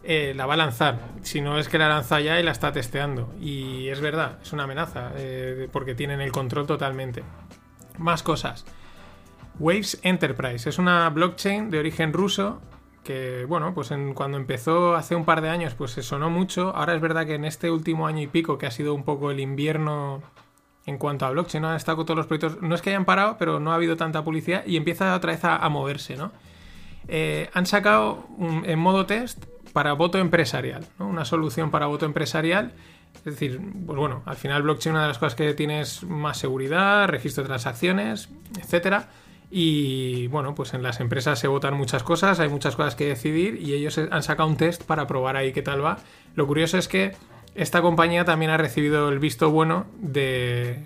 Eh, 0.04 0.34
la 0.36 0.48
va 0.48 0.56
a 0.56 0.58
lanzar. 0.58 1.00
Si 1.22 1.42
no 1.42 1.60
es 1.60 1.70
que 1.70 1.78
la 1.78 1.88
lanza 1.88 2.20
ya 2.22 2.40
y 2.40 2.44
la 2.44 2.52
está 2.52 2.72
testeando. 2.72 3.32
Y 3.40 3.90
es 3.90 4.02
verdad, 4.02 4.40
es 4.42 4.52
una 4.54 4.64
amenaza, 4.64 5.12
eh, 5.16 5.70
porque 5.72 5.94
tienen 5.94 6.22
el 6.22 6.32
control 6.32 6.66
totalmente. 6.66 7.24
Más 8.00 8.24
cosas. 8.24 8.66
Waves 9.60 10.00
Enterprise 10.02 10.68
es 10.68 10.80
una 10.80 11.10
blockchain 11.10 11.70
de 11.70 11.80
origen 11.80 12.12
ruso 12.12 12.62
que, 13.04 13.46
bueno, 13.48 13.74
pues 13.74 13.94
cuando 14.16 14.38
empezó 14.38 14.96
hace 14.96 15.16
un 15.16 15.26
par 15.26 15.42
de 15.42 15.50
años, 15.50 15.76
pues 15.76 15.92
se 15.92 16.02
sonó 16.02 16.30
mucho. 16.30 16.76
Ahora 16.76 16.96
es 16.96 17.02
verdad 17.02 17.26
que 17.26 17.36
en 17.36 17.46
este 17.46 17.70
último 17.70 18.08
año 18.08 18.22
y 18.22 18.28
pico, 18.28 18.58
que 18.58 18.66
ha 18.66 18.72
sido 18.72 18.94
un 18.94 19.04
poco 19.04 19.32
el 19.32 19.40
invierno 19.40 20.24
en 20.86 20.98
cuanto 20.98 21.26
a 21.26 21.32
blockchain, 21.32 21.62
¿no? 21.62 21.70
han 21.70 21.76
estado 21.76 22.04
todos 22.04 22.18
los 22.18 22.28
proyectos. 22.28 22.62
No 22.62 22.76
es 22.76 22.82
que 22.82 22.90
hayan 22.90 23.06
parado, 23.06 23.38
pero 23.38 23.60
no 23.60 23.72
ha 23.72 23.76
habido 23.76 23.96
tanta 23.96 24.24
publicidad 24.24 24.66
y 24.66 24.76
empieza 24.76 25.16
otra 25.16 25.32
vez 25.32 25.44
a, 25.44 25.68
moverse, 25.70 26.18
¿no? 26.18 26.32
Eh, 27.08 27.50
han 27.54 27.66
sacado 27.66 28.28
en 28.64 28.80
modo 28.80 29.06
test 29.06 29.44
para 29.74 29.94
voto 29.94 30.18
empresarial, 30.18 30.86
una 31.00 31.26
solución 31.26 31.70
para 31.70 31.86
voto 31.88 32.06
empresarial 32.06 32.72
Es 33.14 33.26
decir, 33.26 33.60
pues 33.86 33.98
bueno, 33.98 34.24
al 34.26 34.38
final 34.38 34.64
blockchain 34.64 34.94
una 34.94 35.04
de 35.04 35.10
las 35.10 35.18
cosas 35.18 35.36
que 35.36 35.54
tiene 35.54 35.82
es 35.82 36.04
más 36.04 36.38
seguridad, 36.38 37.08
registro 37.08 37.44
de 37.44 37.48
transacciones, 37.50 38.30
etcétera. 38.60 39.10
Y 39.52 40.28
bueno, 40.28 40.56
pues 40.56 40.74
en 40.74 40.82
las 40.82 41.00
empresas 41.00 41.40
se 41.40 41.48
votan 41.48 41.76
muchas 41.76 42.04
cosas, 42.04 42.40
hay 42.40 42.50
muchas 42.50 42.76
cosas 42.76 42.96
que 42.96 43.08
decidir 43.08 43.62
y 43.62 43.74
ellos 43.74 43.98
han 43.98 44.24
sacado 44.24 44.50
un 44.50 44.58
test 44.58 44.84
para 44.84 45.08
probar 45.08 45.38
ahí 45.38 45.54
qué 45.54 45.62
tal 45.62 45.84
va. 45.84 45.98
Lo 46.36 46.48
curioso 46.48 46.78
es 46.78 46.88
que 46.88 47.14
esta 47.54 47.82
compañía 47.82 48.26
también 48.26 48.52
ha 48.52 48.58
recibido 48.58 49.10
el 49.10 49.20
visto 49.20 49.52
bueno 49.52 49.86
de, 49.98 50.86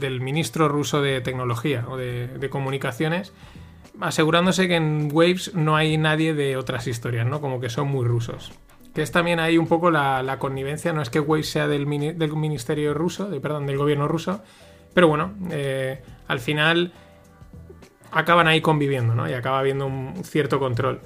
del 0.00 0.20
ministro 0.20 0.68
ruso 0.68 1.02
de 1.02 1.20
tecnología 1.20 1.84
o 1.88 1.96
de 1.96 2.48
comunicaciones, 2.50 3.32
asegurándose 4.00 4.68
que 4.68 4.76
en 4.76 5.08
Waves 5.12 5.54
no 5.54 5.76
hay 5.76 5.96
nadie 5.98 6.34
de 6.34 6.56
otras 6.56 6.86
historias, 6.86 7.26
¿no? 7.26 7.40
Como 7.40 7.60
que 7.60 7.68
son 7.70 7.88
muy 7.88 8.06
rusos. 8.06 8.52
Que 8.94 9.02
es 9.02 9.12
también 9.12 9.38
ahí 9.40 9.56
un 9.58 9.66
poco 9.66 9.90
la, 9.90 10.22
la 10.22 10.38
connivencia, 10.38 10.92
no 10.92 11.00
es 11.02 11.10
que 11.10 11.20
Waves 11.20 11.48
sea 11.50 11.68
del, 11.68 11.86
del 12.18 12.36
ministerio 12.36 12.92
ruso, 12.94 13.28
de, 13.28 13.40
perdón, 13.40 13.66
del 13.66 13.78
gobierno 13.78 14.08
ruso, 14.08 14.42
pero 14.94 15.06
bueno, 15.08 15.34
eh, 15.50 16.02
al 16.26 16.40
final 16.40 16.92
acaban 18.10 18.48
ahí 18.48 18.60
conviviendo, 18.60 19.14
¿no? 19.14 19.28
Y 19.28 19.32
acaba 19.34 19.60
habiendo 19.60 19.86
un 19.86 20.24
cierto 20.24 20.58
control. 20.58 21.00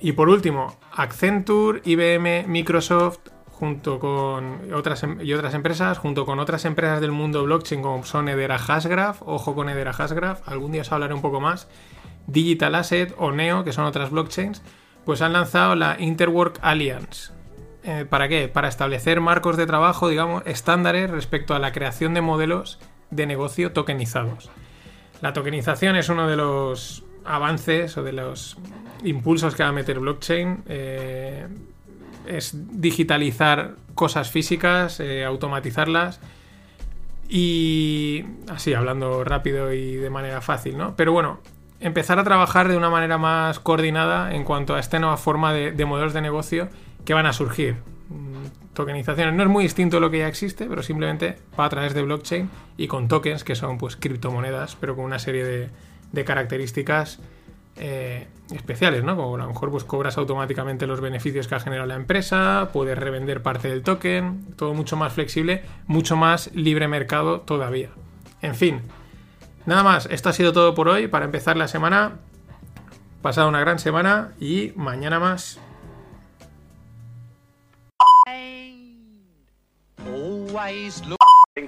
Y 0.00 0.12
por 0.12 0.28
último, 0.28 0.76
Accenture, 0.92 1.80
IBM, 1.84 2.44
Microsoft, 2.46 3.18
junto 3.50 3.98
con 3.98 4.72
otras, 4.72 5.02
em- 5.02 5.20
y 5.20 5.32
otras 5.34 5.52
empresas, 5.54 5.98
junto 5.98 6.24
con 6.24 6.38
otras 6.38 6.64
empresas 6.64 7.00
del 7.00 7.12
mundo 7.12 7.42
blockchain 7.44 7.82
como 7.82 8.04
son 8.04 8.28
Edera 8.28 8.58
Hashgraph, 8.58 9.20
ojo 9.22 9.54
con 9.54 9.68
Edera 9.68 9.92
Hashgraph, 9.92 10.48
algún 10.48 10.72
día 10.72 10.82
os 10.82 10.92
hablaré 10.92 11.12
un 11.12 11.20
poco 11.22 11.40
más, 11.40 11.68
Digital 12.32 12.74
Asset 12.74 13.14
o 13.18 13.32
Neo, 13.32 13.64
que 13.64 13.72
son 13.72 13.84
otras 13.84 14.10
blockchains, 14.10 14.62
pues 15.04 15.22
han 15.22 15.32
lanzado 15.32 15.74
la 15.74 15.96
Interwork 15.98 16.58
Alliance. 16.62 17.32
Eh, 17.82 18.04
¿Para 18.08 18.28
qué? 18.28 18.48
Para 18.48 18.68
establecer 18.68 19.20
marcos 19.20 19.56
de 19.56 19.66
trabajo, 19.66 20.08
digamos, 20.08 20.42
estándares 20.46 21.10
respecto 21.10 21.54
a 21.54 21.58
la 21.58 21.72
creación 21.72 22.14
de 22.14 22.20
modelos 22.20 22.78
de 23.10 23.26
negocio 23.26 23.72
tokenizados. 23.72 24.50
La 25.22 25.32
tokenización 25.32 25.96
es 25.96 26.08
uno 26.08 26.28
de 26.28 26.36
los 26.36 27.04
avances 27.24 27.96
o 27.96 28.02
de 28.02 28.12
los 28.12 28.58
impulsos 29.04 29.54
que 29.54 29.62
va 29.62 29.70
a 29.70 29.72
meter 29.72 29.98
blockchain. 29.98 30.62
eh, 30.66 31.48
es 32.26 32.54
digitalizar 32.80 33.76
cosas 33.94 34.30
físicas, 34.30 35.00
eh, 35.00 35.24
automatizarlas 35.24 36.20
y 37.28 38.24
así, 38.48 38.74
hablando 38.74 39.24
rápido 39.24 39.72
y 39.72 39.96
de 39.96 40.10
manera 40.10 40.40
fácil, 40.40 40.76
¿no? 40.76 40.94
Pero 40.96 41.12
bueno, 41.12 41.40
empezar 41.80 42.18
a 42.18 42.24
trabajar 42.24 42.68
de 42.68 42.76
una 42.76 42.90
manera 42.90 43.18
más 43.18 43.58
coordinada 43.58 44.34
en 44.34 44.44
cuanto 44.44 44.74
a 44.74 44.80
esta 44.80 44.98
nueva 44.98 45.16
forma 45.16 45.52
de, 45.52 45.72
de 45.72 45.84
modelos 45.84 46.12
de 46.12 46.20
negocio 46.20 46.68
que 47.04 47.14
van 47.14 47.26
a 47.26 47.32
surgir. 47.32 47.76
Mm, 48.08 48.74
Tokenizaciones 48.74 49.34
no 49.34 49.42
es 49.42 49.48
muy 49.48 49.64
distinto 49.64 49.96
a 49.96 50.00
lo 50.00 50.10
que 50.10 50.18
ya 50.18 50.28
existe, 50.28 50.66
pero 50.66 50.82
simplemente 50.82 51.36
va 51.58 51.64
a 51.64 51.68
través 51.68 51.92
de 51.92 52.02
blockchain 52.02 52.48
y 52.76 52.86
con 52.86 53.08
tokens, 53.08 53.44
que 53.44 53.54
son 53.54 53.78
pues 53.78 53.96
criptomonedas, 53.96 54.76
pero 54.76 54.94
con 54.94 55.04
una 55.04 55.18
serie 55.18 55.44
de, 55.44 55.70
de 56.12 56.24
características 56.24 57.18
eh, 57.76 58.28
especiales, 58.52 59.04
¿no? 59.04 59.16
Como 59.16 59.34
a 59.34 59.38
lo 59.38 59.48
mejor 59.48 59.70
pues 59.70 59.84
cobras 59.84 60.18
automáticamente 60.18 60.86
los 60.86 61.00
beneficios 61.00 61.48
que 61.48 61.54
ha 61.54 61.60
generado 61.60 61.86
la 61.86 61.94
empresa, 61.94 62.70
puedes 62.72 62.96
revender 62.98 63.42
parte 63.42 63.68
del 63.68 63.82
token, 63.82 64.54
todo 64.56 64.74
mucho 64.74 64.96
más 64.96 65.12
flexible, 65.12 65.62
mucho 65.86 66.16
más 66.16 66.54
libre 66.54 66.88
mercado 66.88 67.40
todavía. 67.40 67.90
En 68.42 68.54
fin, 68.54 68.82
nada 69.66 69.82
más, 69.82 70.06
esto 70.06 70.28
ha 70.28 70.32
sido 70.32 70.52
todo 70.52 70.74
por 70.74 70.88
hoy 70.88 71.08
para 71.08 71.24
empezar 71.24 71.56
la 71.56 71.68
semana. 71.68 72.18
Pasado 73.22 73.48
una 73.48 73.60
gran 73.60 73.78
semana 73.78 74.32
y 74.40 74.72
mañana 74.76 75.18
más. 75.20 75.60
Always 80.06 81.04
look. 81.06 81.20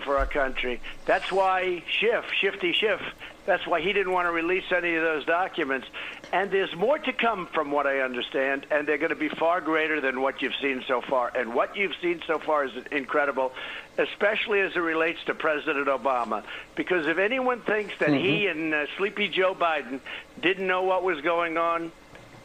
for 0.05 0.17
our 0.17 0.27
country. 0.27 0.81
That's 1.07 1.31
why 1.31 1.83
Schiff, 1.89 2.25
Shifty 2.41 2.73
Schiff, 2.73 3.01
that's 3.45 3.67
why 3.67 3.81
he 3.81 3.93
didn't 3.93 4.13
want 4.13 4.27
to 4.27 4.33
release 4.33 4.65
any 4.75 4.95
of 4.95 5.03
those 5.03 5.25
documents. 5.25 5.87
And 6.33 6.51
there's 6.51 6.75
more 6.77 6.99
to 6.99 7.13
come 7.13 7.49
from 7.49 7.71
what 7.71 7.87
I 7.87 8.01
understand, 8.01 8.67
and 8.71 8.87
they're 8.87 8.99
going 8.99 9.11
to 9.11 9.17
be 9.17 9.29
far 9.29 9.61
greater 9.61 10.01
than 10.01 10.21
what 10.21 10.43
you've 10.43 10.55
seen 10.61 10.85
so 10.87 11.01
far. 11.01 11.33
And 11.35 11.55
what 11.55 11.77
you've 11.77 11.97
seen 12.01 12.23
so 12.27 12.39
far 12.39 12.65
is 12.65 12.73
incredible, 12.91 13.53
especially 13.99 14.61
as 14.61 14.73
it 14.77 14.81
relates 14.81 15.23
to 15.25 15.35
President 15.35 15.89
Obama. 15.89 16.45
Because 16.77 17.07
if 17.07 17.19
anyone 17.19 17.61
thinks 17.63 17.95
that 17.99 18.11
he 18.11 18.47
and 18.47 18.73
uh, 18.73 18.87
Sleepy 18.97 19.29
Joe 19.29 19.55
Biden 19.55 20.01
didn't 20.41 20.67
know 20.67 20.83
what 20.83 21.03
was 21.03 21.21
going 21.21 21.59
on, 21.59 21.91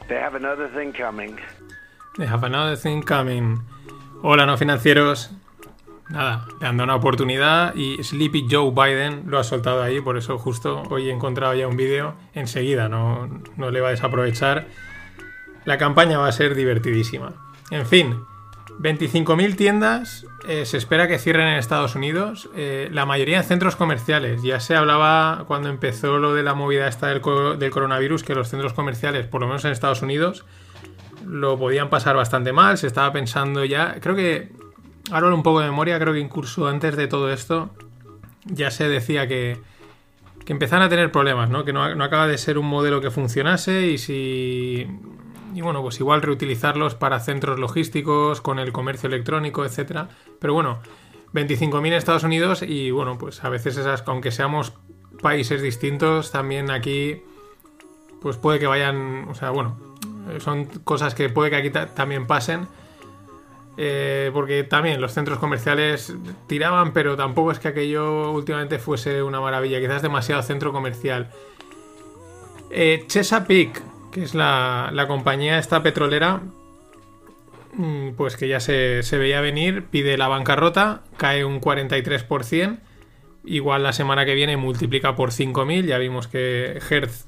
they 0.09 0.15
have 0.15 0.35
another 0.35 0.67
thing 0.67 0.93
coming. 0.93 1.39
They 2.17 2.25
have 2.25 2.43
another 2.43 2.75
thing 2.75 3.03
coming. 3.03 3.61
Hola, 4.21 4.47
no 4.47 4.55
financieros. 4.55 5.27
Nada, 6.09 6.45
le 6.61 6.67
han 6.67 6.77
dado 6.77 6.85
una 6.85 6.95
oportunidad 6.95 7.75
y 7.75 8.01
Sleepy 8.01 8.47
Joe 8.49 8.71
Biden 8.71 9.23
lo 9.27 9.39
ha 9.39 9.43
soltado 9.43 9.83
ahí, 9.83 9.99
por 9.99 10.17
eso 10.17 10.37
justo 10.37 10.83
hoy 10.89 11.09
he 11.09 11.11
encontrado 11.11 11.53
ya 11.53 11.67
un 11.67 11.75
vídeo 11.75 12.15
enseguida, 12.33 12.87
no, 12.87 13.27
no 13.57 13.71
le 13.71 13.81
va 13.81 13.89
a 13.89 13.91
desaprovechar. 13.91 14.67
La 15.65 15.77
campaña 15.77 16.17
va 16.17 16.27
a 16.29 16.31
ser 16.31 16.55
divertidísima. 16.55 17.33
En 17.71 17.85
fin, 17.85 18.15
25.000 18.79 19.55
tiendas 19.57 20.25
eh, 20.47 20.65
se 20.65 20.77
espera 20.77 21.09
que 21.09 21.19
cierren 21.19 21.49
en 21.49 21.55
Estados 21.57 21.95
Unidos, 21.95 22.49
eh, 22.55 22.87
la 22.93 23.05
mayoría 23.05 23.39
en 23.39 23.43
centros 23.43 23.75
comerciales. 23.75 24.41
Ya 24.43 24.61
se 24.61 24.77
hablaba 24.77 25.43
cuando 25.45 25.67
empezó 25.67 26.19
lo 26.19 26.33
de 26.33 26.43
la 26.43 26.53
movida 26.53 26.87
esta 26.87 27.07
del, 27.07 27.19
co- 27.19 27.55
del 27.55 27.69
coronavirus, 27.69 28.23
que 28.23 28.33
los 28.33 28.47
centros 28.47 28.71
comerciales, 28.71 29.27
por 29.27 29.41
lo 29.41 29.47
menos 29.47 29.65
en 29.65 29.71
Estados 29.73 30.01
Unidos, 30.01 30.45
lo 31.25 31.57
podían 31.59 31.89
pasar 31.89 32.15
bastante 32.15 32.53
mal. 32.53 32.77
Se 32.77 32.87
estaba 32.87 33.11
pensando 33.11 33.65
ya. 33.65 33.97
Creo 33.99 34.15
que. 34.15 34.51
Ahora 35.11 35.33
un 35.33 35.43
poco 35.43 35.59
de 35.61 35.67
memoria, 35.67 35.99
creo 35.99 36.13
que 36.13 36.19
incluso 36.19 36.67
antes 36.67 36.95
de 36.95 37.07
todo 37.07 37.31
esto. 37.31 37.69
Ya 38.45 38.71
se 38.71 38.87
decía 38.89 39.27
que. 39.27 39.57
Que 40.45 40.53
empezaban 40.53 40.85
a 40.85 40.89
tener 40.89 41.11
problemas, 41.11 41.49
¿no? 41.49 41.65
Que 41.65 41.73
no, 41.73 41.93
no 41.95 42.03
acaba 42.05 42.25
de 42.27 42.37
ser 42.37 42.57
un 42.57 42.67
modelo 42.67 43.01
que 43.01 43.11
funcionase 43.11 43.87
y 43.87 43.97
si. 43.97 44.87
Y 45.53 45.61
bueno, 45.61 45.81
pues 45.81 45.99
igual 45.99 46.21
reutilizarlos 46.21 46.95
para 46.95 47.19
centros 47.19 47.59
logísticos, 47.59 48.41
con 48.41 48.59
el 48.59 48.71
comercio 48.71 49.07
electrónico, 49.07 49.65
etcétera. 49.65 50.07
Pero 50.39 50.53
bueno, 50.53 50.79
25.000 51.33 51.87
en 51.87 51.93
Estados 51.93 52.23
Unidos 52.23 52.61
y 52.61 52.91
bueno, 52.91 53.17
pues 53.17 53.43
a 53.43 53.49
veces 53.49 53.75
esas, 53.77 54.03
aunque 54.05 54.31
seamos 54.31 54.73
países 55.21 55.61
distintos, 55.61 56.31
también 56.31 56.69
aquí 56.69 57.23
pues 58.21 58.37
puede 58.37 58.59
que 58.59 58.67
vayan, 58.67 59.27
o 59.29 59.35
sea, 59.35 59.49
bueno, 59.49 59.77
son 60.39 60.65
cosas 60.65 61.15
que 61.15 61.29
puede 61.29 61.49
que 61.49 61.55
aquí 61.55 61.69
ta- 61.71 61.87
también 61.87 62.27
pasen. 62.27 62.67
Eh, 63.79 64.31
porque 64.33 64.63
también 64.63 64.99
los 64.99 65.13
centros 65.13 65.37
comerciales 65.37 66.13
tiraban, 66.47 66.93
pero 66.93 67.15
tampoco 67.15 67.51
es 67.51 67.59
que 67.59 67.67
aquello 67.67 68.31
últimamente 68.31 68.79
fuese 68.79 69.21
una 69.21 69.39
maravilla. 69.39 69.79
Quizás 69.79 70.01
demasiado 70.01 70.41
centro 70.41 70.73
comercial. 70.73 71.29
Eh, 72.71 73.05
Chesapeake, 73.07 73.81
que 74.11 74.23
es 74.23 74.33
la, 74.33 74.89
la 74.91 75.07
compañía 75.07 75.59
esta 75.59 75.83
petrolera, 75.83 76.41
mm, 77.73 78.13
pues 78.17 78.35
que 78.35 78.47
ya 78.47 78.59
se, 78.59 79.03
se 79.03 79.17
veía 79.19 79.41
venir, 79.41 79.85
pide 79.85 80.17
la 80.17 80.27
bancarrota, 80.27 81.03
cae 81.17 81.45
un 81.45 81.61
43%. 81.61 82.79
Igual 83.45 83.83
la 83.83 83.93
semana 83.93 84.25
que 84.25 84.33
viene 84.33 84.57
multiplica 84.57 85.15
por 85.15 85.29
5.000. 85.29 85.85
Ya 85.85 85.99
vimos 85.99 86.27
que 86.27 86.81
Hertz 86.89 87.27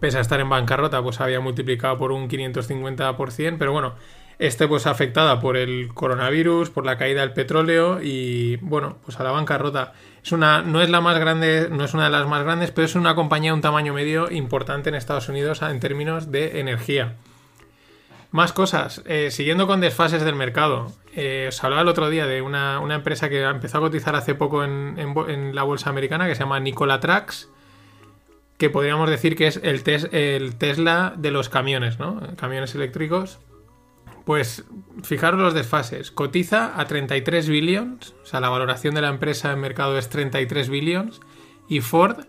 pese 0.00 0.18
a 0.18 0.20
estar 0.20 0.40
en 0.40 0.48
bancarrota, 0.48 1.02
pues 1.02 1.20
había 1.20 1.40
multiplicado 1.40 1.96
por 1.98 2.12
un 2.12 2.28
550%, 2.28 3.56
pero 3.58 3.72
bueno, 3.72 3.94
este 4.38 4.66
pues 4.68 4.86
afectada 4.86 5.40
por 5.40 5.56
el 5.56 5.88
coronavirus, 5.94 6.70
por 6.70 6.84
la 6.84 6.98
caída 6.98 7.20
del 7.20 7.32
petróleo 7.32 8.00
y 8.02 8.56
bueno, 8.56 8.98
pues 9.04 9.18
a 9.20 9.24
la 9.24 9.30
bancarrota. 9.30 9.92
Es 10.22 10.32
una, 10.32 10.62
no 10.62 10.80
es 10.80 10.88
la 10.88 11.00
más 11.00 11.18
grande, 11.18 11.68
no 11.70 11.84
es 11.84 11.94
una 11.94 12.04
de 12.04 12.10
las 12.10 12.26
más 12.26 12.42
grandes, 12.44 12.70
pero 12.70 12.86
es 12.86 12.94
una 12.94 13.14
compañía 13.14 13.50
de 13.50 13.54
un 13.56 13.60
tamaño 13.60 13.92
medio 13.92 14.30
importante 14.30 14.88
en 14.88 14.94
Estados 14.94 15.28
Unidos 15.28 15.60
en 15.62 15.80
términos 15.80 16.32
de 16.32 16.60
energía. 16.60 17.16
Más 18.30 18.52
cosas, 18.52 19.02
eh, 19.06 19.30
siguiendo 19.30 19.66
con 19.66 19.80
desfases 19.80 20.24
del 20.24 20.34
mercado. 20.34 20.92
Eh, 21.14 21.46
os 21.48 21.62
hablaba 21.62 21.82
el 21.82 21.88
otro 21.88 22.10
día 22.10 22.26
de 22.26 22.42
una, 22.42 22.80
una 22.80 22.96
empresa 22.96 23.28
que 23.28 23.42
empezó 23.42 23.78
a 23.78 23.82
cotizar 23.82 24.16
hace 24.16 24.34
poco 24.34 24.64
en, 24.64 24.96
en 25.28 25.54
la 25.54 25.62
bolsa 25.62 25.90
americana 25.90 26.26
que 26.26 26.34
se 26.34 26.40
llama 26.40 26.58
Nikola 26.58 26.98
Trax 26.98 27.48
que 28.56 28.70
podríamos 28.70 29.10
decir 29.10 29.36
que 29.36 29.48
es 29.48 29.60
el, 29.62 29.82
tes- 29.82 30.08
el 30.12 30.56
Tesla 30.56 31.12
de 31.16 31.32
los 31.32 31.48
camiones, 31.48 31.98
¿no? 31.98 32.20
Camiones 32.36 32.74
eléctricos. 32.74 33.38
Pues 34.24 34.64
fijaros 35.02 35.40
los 35.40 35.54
desfases. 35.54 36.10
Cotiza 36.10 36.78
a 36.80 36.86
33 36.86 37.48
billions, 37.48 38.14
o 38.22 38.26
sea, 38.26 38.40
la 38.40 38.48
valoración 38.48 38.94
de 38.94 39.02
la 39.02 39.08
empresa 39.08 39.52
en 39.52 39.60
mercado 39.60 39.98
es 39.98 40.08
33 40.08 40.70
billions, 40.70 41.20
y 41.68 41.80
Ford 41.80 42.26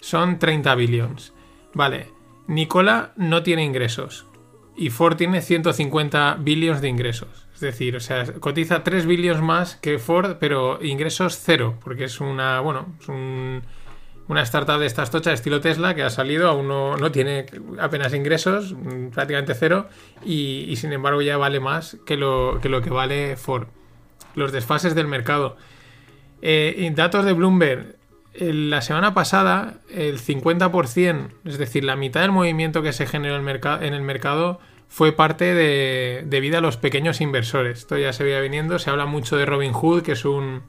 son 0.00 0.38
30 0.38 0.74
billions. 0.76 1.32
Vale, 1.74 2.08
Nikola 2.46 3.12
no 3.16 3.42
tiene 3.42 3.64
ingresos, 3.64 4.26
y 4.76 4.90
Ford 4.90 5.16
tiene 5.16 5.42
150 5.42 6.36
billions 6.40 6.80
de 6.80 6.88
ingresos. 6.88 7.48
Es 7.54 7.60
decir, 7.60 7.96
o 7.96 8.00
sea, 8.00 8.24
cotiza 8.40 8.82
3 8.82 9.06
billions 9.06 9.40
más 9.40 9.76
que 9.76 9.98
Ford, 9.98 10.36
pero 10.40 10.82
ingresos 10.82 11.38
cero, 11.40 11.78
porque 11.82 12.04
es 12.04 12.20
una, 12.20 12.60
bueno, 12.60 12.94
es 13.00 13.08
un 13.08 13.62
una 14.28 14.42
startup 14.42 14.78
de 14.78 14.86
estas 14.86 15.10
tochas 15.10 15.34
estilo 15.34 15.60
Tesla 15.60 15.94
que 15.94 16.02
ha 16.02 16.10
salido, 16.10 16.48
aún 16.48 16.68
no, 16.68 16.96
no 16.96 17.10
tiene 17.12 17.46
apenas 17.80 18.14
ingresos, 18.14 18.72
mm, 18.72 19.08
prácticamente 19.08 19.54
cero, 19.54 19.88
y, 20.24 20.64
y 20.68 20.76
sin 20.76 20.92
embargo 20.92 21.22
ya 21.22 21.36
vale 21.36 21.60
más 21.60 21.96
que 22.06 22.16
lo, 22.16 22.60
que 22.60 22.90
vale 22.90 23.36
Ford. 23.36 23.66
los 24.34 24.52
desfases 24.52 24.94
del 24.94 25.08
mercado. 25.08 25.56
Eh, 26.40 26.90
datos 26.94 27.24
de 27.24 27.32
Bloomberg. 27.32 27.96
La 28.34 28.80
semana 28.80 29.12
pasada, 29.12 29.74
el 29.90 30.18
50%, 30.18 31.28
es 31.44 31.58
decir, 31.58 31.84
la 31.84 31.96
mitad 31.96 32.22
del 32.22 32.32
movimiento 32.32 32.80
que 32.80 32.94
se 32.94 33.06
generó 33.06 33.36
en 33.36 33.94
el, 33.94 34.02
mercado 34.02 34.58
fue 34.88 35.12
parte 35.12 35.54
de, 35.54 36.22
debido 36.24 36.56
a 36.56 36.62
los 36.62 36.78
pequeños 36.78 37.20
inversores. 37.20 37.80
Esto 37.80 37.98
ya 37.98 38.14
se 38.14 38.24
veía 38.24 38.40
viniendo. 38.40 38.78
Se 38.78 38.88
habla 38.88 39.04
mucho 39.04 39.36
de 39.36 39.44
Robinhood, 39.44 40.00
que 40.00 40.12
es 40.12 40.24
un, 40.24 40.62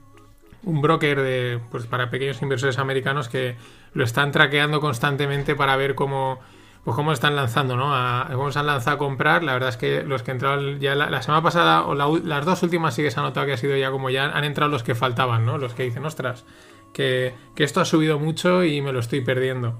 un 0.63 0.81
broker 0.81 1.21
de, 1.21 1.59
pues, 1.71 1.85
para 1.85 2.09
pequeños 2.09 2.41
inversores 2.41 2.79
americanos 2.79 3.29
que 3.29 3.55
lo 3.93 4.03
están 4.03 4.31
traqueando 4.31 4.81
constantemente 4.81 5.55
para 5.55 5.75
ver 5.75 5.95
cómo, 5.95 6.39
pues 6.83 6.95
cómo 6.95 7.13
están 7.13 7.35
lanzando, 7.35 7.77
¿no? 7.77 7.93
A, 7.95 8.29
cómo 8.33 8.51
se 8.51 8.59
han 8.59 8.67
lanzado 8.67 8.95
a 8.95 8.99
comprar. 8.99 9.43
La 9.43 9.53
verdad 9.53 9.69
es 9.69 9.77
que 9.77 10.03
los 10.03 10.23
que 10.23 10.31
entraron 10.31 10.79
ya 10.79 10.95
la, 10.95 11.21
semana 11.21 11.43
pasada, 11.43 11.85
o 11.85 11.95
las 11.95 12.45
dos 12.45 12.63
últimas 12.63 12.95
sí 12.95 13.03
que 13.03 13.11
se 13.11 13.19
ha 13.19 13.23
notado 13.23 13.45
que 13.45 13.53
ha 13.53 13.57
sido 13.57 13.75
ya 13.77 13.91
como 13.91 14.09
ya 14.09 14.25
han 14.25 14.43
entrado 14.43 14.71
los 14.71 14.83
que 14.83 14.95
faltaban, 14.95 15.45
¿no? 15.45 15.57
Los 15.57 15.73
que 15.73 15.83
dicen, 15.83 16.05
ostras, 16.05 16.45
que, 16.93 17.33
esto 17.57 17.81
ha 17.81 17.85
subido 17.85 18.19
mucho 18.19 18.63
y 18.63 18.81
me 18.81 18.93
lo 18.93 18.99
estoy 18.99 19.21
perdiendo. 19.21 19.75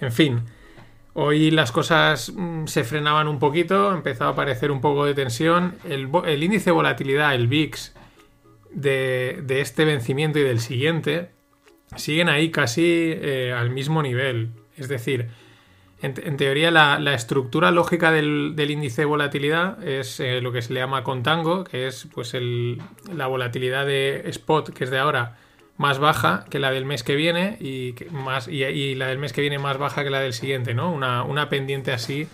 En 0.00 0.12
fin, 0.12 0.42
hoy 1.14 1.50
las 1.50 1.72
cosas 1.72 2.32
mm, 2.34 2.66
se 2.66 2.84
frenaban 2.84 3.28
un 3.28 3.38
poquito, 3.38 3.92
empezó 3.92 4.24
a 4.24 4.28
aparecer 4.28 4.70
un 4.70 4.80
poco 4.80 5.06
de 5.06 5.14
tensión. 5.14 5.76
El, 5.84 6.42
índice 6.42 6.66
de 6.66 6.72
volatilidad, 6.72 7.34
el 7.34 7.46
VIX, 7.46 7.94
de, 8.76 9.60
este 9.60 9.84
vencimiento 9.84 10.38
y 10.38 10.42
del 10.42 10.60
siguiente, 10.60 11.30
siguen 11.96 12.28
ahí 12.28 12.50
casi 12.50 12.84
eh, 12.84 13.52
al 13.56 13.70
mismo 13.70 14.02
nivel. 14.02 14.50
Es 14.76 14.88
decir, 14.88 15.28
en, 16.02 16.36
teoría, 16.36 16.70
la, 16.70 17.14
estructura 17.14 17.70
lógica 17.70 18.12
del, 18.12 18.54
índice 18.58 19.02
de 19.02 19.06
volatilidad 19.06 19.82
es 19.82 20.20
eh, 20.20 20.40
lo 20.40 20.52
que 20.52 20.60
se 20.62 20.74
le 20.74 20.80
llama 20.80 21.02
contango, 21.02 21.64
que 21.64 21.86
es 21.86 22.06
pues 22.14 22.34
la 22.34 23.26
volatilidad 23.26 23.86
de 23.86 24.22
spot, 24.26 24.70
que 24.70 24.84
es 24.84 24.90
de 24.90 24.98
ahora, 24.98 25.38
más 25.78 25.98
baja 25.98 26.44
que 26.50 26.58
la 26.58 26.70
del 26.70 26.84
mes 26.84 27.02
que 27.02 27.16
viene 27.16 27.56
y, 27.60 27.94
más, 28.10 28.48
y, 28.48 28.94
la 28.94 29.08
del 29.08 29.18
mes 29.18 29.32
que 29.32 29.40
viene 29.40 29.58
más 29.58 29.78
baja 29.78 30.04
que 30.04 30.10
la 30.10 30.20
del 30.20 30.32
siguiente, 30.32 30.74
¿no? 30.74 30.90
Una, 30.90 31.22
una 31.22 31.48
pendiente 31.48 31.92
así, 31.92 32.26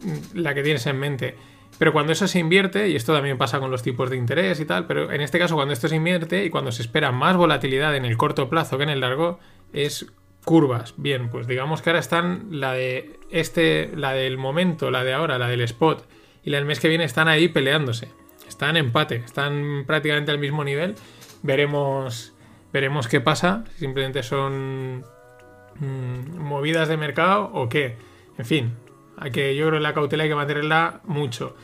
mm, 0.00 0.38
la 0.38 0.54
que 0.54 0.62
tienes 0.62 0.86
en 0.86 0.98
mente. 0.98 1.34
Pero 1.82 1.92
cuando 1.92 2.12
eso 2.12 2.28
se 2.28 2.38
invierte, 2.38 2.90
y 2.90 2.94
esto 2.94 3.12
también 3.12 3.36
pasa 3.36 3.58
con 3.58 3.72
los 3.72 3.82
tipos 3.82 4.08
de 4.08 4.16
interés 4.16 4.60
y 4.60 4.64
tal, 4.64 4.86
pero 4.86 5.10
en 5.10 5.20
este 5.20 5.40
caso 5.40 5.56
cuando 5.56 5.74
esto 5.74 5.88
se 5.88 5.96
invierte 5.96 6.44
y 6.44 6.48
cuando 6.48 6.70
se 6.70 6.80
espera 6.80 7.10
más 7.10 7.36
volatilidad 7.36 7.96
en 7.96 8.04
el 8.04 8.16
corto 8.16 8.48
plazo 8.48 8.76
que 8.76 8.84
en 8.84 8.90
el 8.90 9.00
largo, 9.00 9.40
es 9.72 10.06
Curvas. 10.44 10.94
Bien, 10.96 11.28
pues 11.28 11.48
digamos 11.48 11.82
que 11.82 11.90
ahora 11.90 11.98
están 11.98 12.46
la 12.52 12.72
de 12.72 13.18
este, 13.32 13.90
la 13.96 14.12
del 14.12 14.38
momento, 14.38 14.92
la 14.92 15.02
de 15.02 15.12
ahora, 15.12 15.40
la 15.40 15.48
del 15.48 15.60
spot 15.62 16.08
y 16.44 16.50
la 16.50 16.58
del 16.58 16.66
mes 16.66 16.78
que 16.78 16.86
viene 16.86 17.02
están 17.02 17.26
ahí 17.26 17.48
peleándose. 17.48 18.12
Están 18.46 18.76
en 18.76 18.84
empate, 18.84 19.16
están 19.16 19.82
prácticamente 19.84 20.30
al 20.30 20.38
mismo 20.38 20.62
nivel. 20.62 20.94
Veremos, 21.42 22.32
veremos 22.72 23.08
qué 23.08 23.20
pasa. 23.20 23.64
Simplemente 23.74 24.22
son 24.22 25.04
mm, 25.80 26.38
movidas 26.38 26.86
de 26.86 26.96
mercado 26.96 27.50
o 27.52 27.68
qué. 27.68 27.96
En 28.38 28.46
fin, 28.46 28.76
que, 29.32 29.56
yo 29.56 29.66
creo 29.66 29.80
que 29.80 29.82
la 29.82 29.94
cautela 29.94 30.22
hay 30.22 30.28
que 30.28 30.36
mantenerla 30.36 31.00
mucho. 31.02 31.56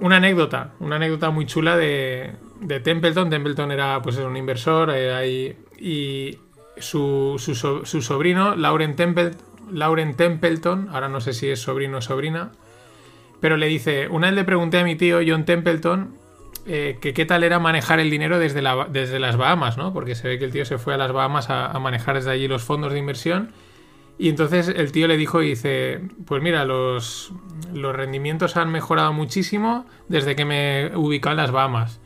Una 0.00 0.16
anécdota, 0.16 0.74
una 0.80 0.96
anécdota 0.96 1.30
muy 1.30 1.46
chula 1.46 1.76
de, 1.76 2.32
de 2.60 2.80
Templeton. 2.80 3.30
Templeton 3.30 3.72
era 3.72 4.00
pues 4.02 4.16
un 4.18 4.36
inversor 4.36 4.90
eh, 4.94 5.56
y 5.78 6.38
su, 6.76 7.36
su, 7.38 8.02
sobrino, 8.02 8.54
Lauren, 8.54 8.94
Lauren 9.72 10.16
Templeton, 10.16 10.88
ahora 10.90 11.08
no 11.08 11.20
sé 11.20 11.32
si 11.32 11.48
es 11.48 11.60
sobrino 11.60 11.98
o 11.98 12.00
sobrina, 12.00 12.52
pero 13.40 13.56
le 13.56 13.66
dice, 13.66 14.08
una 14.08 14.28
vez 14.28 14.36
le 14.36 14.44
pregunté 14.44 14.78
a 14.78 14.84
mi 14.84 14.96
tío 14.96 15.18
John 15.26 15.44
Templeton 15.44 16.16
eh, 16.70 16.98
que 17.00 17.14
qué 17.14 17.24
tal 17.24 17.44
era 17.44 17.58
manejar 17.58 17.98
el 17.98 18.10
dinero 18.10 18.38
desde, 18.38 18.62
desde, 18.90 19.18
las 19.18 19.38
Bahamas, 19.38 19.78
¿no? 19.78 19.94
Porque 19.94 20.14
se 20.14 20.28
ve 20.28 20.38
que 20.38 20.44
el 20.44 20.52
tío 20.52 20.66
se 20.66 20.76
fue 20.76 20.92
a 20.92 20.96
las 20.98 21.12
Bahamas 21.12 21.48
a, 21.48 21.78
manejar 21.78 22.16
desde 22.16 22.30
allí 22.30 22.46
los 22.46 22.62
fondos 22.62 22.92
de 22.92 22.98
inversión. 22.98 23.52
Y 24.18 24.28
entonces 24.28 24.68
el 24.68 24.90
tío 24.90 25.06
le 25.06 25.16
dijo 25.16 25.42
y 25.42 25.50
dice, 25.50 26.00
pues 26.26 26.42
mira, 26.42 26.64
los, 26.64 27.32
los 27.72 27.94
rendimientos 27.94 28.56
han 28.56 28.70
mejorado 28.70 29.12
muchísimo 29.12 29.86
desde 30.08 30.34
que 30.34 30.44
me 30.44 30.90
ubicado 30.96 31.34
en 31.34 31.36
las 31.36 31.52
Bahamas. 31.52 32.00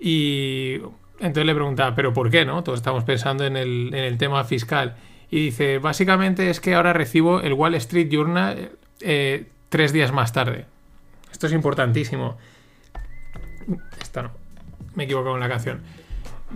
Y 0.00 0.80
entonces 1.18 1.44
le 1.44 1.54
preguntaba, 1.54 1.94
¿pero 1.94 2.12
por 2.14 2.30
qué? 2.30 2.44
no? 2.44 2.62
Todos 2.64 2.78
estamos 2.78 3.04
pensando 3.04 3.44
en 3.44 3.56
el, 3.56 4.16
tema 4.18 4.44
fiscal. 4.44 4.96
Y 5.30 5.46
dice, 5.46 5.78
básicamente 5.78 6.48
es 6.48 6.60
que 6.60 6.74
ahora 6.74 6.92
recibo 6.92 7.40
el 7.40 7.52
Wall 7.52 7.74
Street 7.74 8.08
Journal 8.10 8.70
eh, 9.00 9.46
tres 9.68 9.92
días 9.92 10.12
más 10.12 10.32
tarde. 10.32 10.64
Esto 11.30 11.46
es 11.46 11.52
importantísimo. 11.52 12.38
Esta 14.00 14.22
no. 14.22 14.30
Me 14.94 15.02
he 15.02 15.06
equivocado 15.06 15.32
con 15.32 15.40
la 15.40 15.48
canción. 15.48 15.82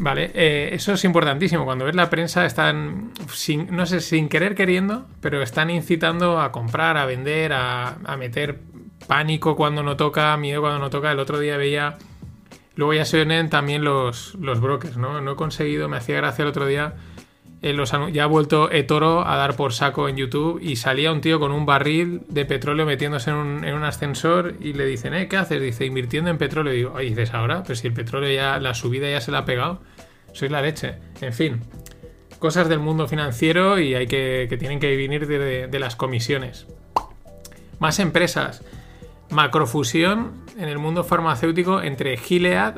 Vale, 0.01 0.31
eh, 0.35 0.71
eso 0.73 0.93
es 0.93 1.05
importantísimo. 1.05 1.65
Cuando 1.65 1.85
ves 1.85 1.95
la 1.95 2.09
prensa 2.09 2.47
están, 2.47 3.13
sin, 3.33 3.75
no 3.75 3.85
sé, 3.85 4.01
sin 4.01 4.29
querer 4.29 4.55
queriendo, 4.55 5.07
pero 5.21 5.43
están 5.43 5.71
incitando 5.71 6.41
a 6.41 6.53
comprar, 6.53 6.97
a 6.97 7.05
vender, 7.05 7.53
a, 7.53 7.97
a 8.05 8.17
meter 8.17 8.61
pánico 9.07 9.57
cuando 9.57 9.83
no 9.83 9.97
toca, 9.97 10.37
miedo 10.37 10.61
cuando 10.61 10.79
no 10.79 10.91
toca. 10.91 11.11
El 11.11 11.19
otro 11.19 11.39
día 11.41 11.57
veía 11.57 11.99
Luego 12.79 12.95
ya 12.95 13.05
se 13.05 13.21
unen 13.21 13.51
también 13.51 13.83
los, 13.83 14.37
los 14.37 14.61
brokers, 14.61 14.97
¿no? 14.97 15.21
No 15.21 15.33
he 15.33 15.35
conseguido, 15.35 15.89
me 15.89 15.97
hacía 15.97 16.15
gracia 16.19 16.45
el 16.45 16.49
otro 16.49 16.65
día, 16.65 16.95
eh, 17.61 17.77
ya 18.13 18.25
ha 18.25 18.27
vuelto 18.27 18.71
eToro 18.71 19.27
a 19.27 19.37
dar 19.37 19.57
por 19.57 19.73
saco 19.73 20.09
en 20.09 20.17
YouTube 20.17 20.61
y 20.63 20.77
salía 20.77 21.11
un 21.11 21.21
tío 21.21 21.41
con 21.41 21.51
un 21.51 21.67
barril 21.67 22.23
de 22.29 22.45
petróleo 22.45 22.87
metiéndose 22.87 23.31
en 23.31 23.37
un, 23.37 23.65
en 23.65 23.75
un 23.75 23.85
ascensor 23.85 24.55
y 24.61 24.75
le 24.75 24.87
dicen, 24.87 25.13
¿eh? 25.15 25.29
¿Qué 25.29 25.37
haces? 25.37 25.61
Dice, 25.61 25.85
invirtiendo 25.85 26.31
en 26.31 26.39
petróleo. 26.39 26.73
Y 26.73 26.77
digo, 26.77 26.99
dices 26.99 27.35
ahora, 27.35 27.63
pero 27.63 27.75
si 27.75 27.89
el 27.89 27.93
petróleo 27.93 28.33
ya, 28.33 28.59
la 28.61 28.75
subida 28.75 29.11
ya 29.11 29.21
se 29.21 29.33
la 29.33 29.39
ha 29.39 29.45
pegado, 29.45 29.81
soy 30.33 30.49
la 30.49 30.63
leche. 30.63 30.97
En 31.21 31.33
fin, 31.33 31.61
cosas 32.39 32.69
del 32.69 32.79
mundo 32.79 33.09
financiero 33.09 33.81
y 33.81 33.95
hay 33.95 34.07
que, 34.07 34.47
que 34.49 34.57
tienen 34.57 34.79
que 34.79 34.97
venir 34.97 35.27
de, 35.27 35.67
de 35.67 35.79
las 35.81 35.97
comisiones. 35.97 36.67
Más 37.81 37.99
empresas. 37.99 38.63
Macrofusión 39.31 40.33
en 40.57 40.69
el 40.69 40.79
mundo 40.79 41.05
farmacéutico 41.05 41.83
entre 41.83 42.17
Gilead 42.17 42.77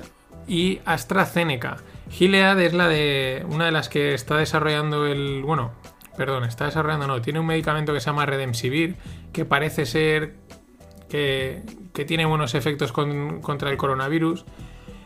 y 0.49 0.81
AstraZeneca. 0.85 1.77
Gilead 2.11 2.61
es 2.61 2.73
la 2.73 2.89
de 2.89 3.45
una 3.49 3.67
de 3.67 3.73
las 3.73 3.89
que 3.89 4.15
está 4.15 4.37
desarrollando 4.37 5.07
el, 5.07 5.43
bueno, 5.43 5.73
perdón, 6.17 6.45
está 6.45 6.67
desarrollando 6.67 7.07
no, 7.07 7.23
tiene 7.23 7.41
un 7.41 7.47
medicamento 7.47 7.93
que 7.95 8.01
se 8.01 8.07
llama 8.07 8.27
Redemsivir 8.27 8.97
que 9.33 9.45
parece 9.45 9.87
ser 9.87 10.35
que, 11.09 11.63
tiene 12.07 12.25
buenos 12.25 12.55
efectos 12.55 12.93
contra 12.93 13.71
el 13.71 13.77
coronavirus. 13.77 14.47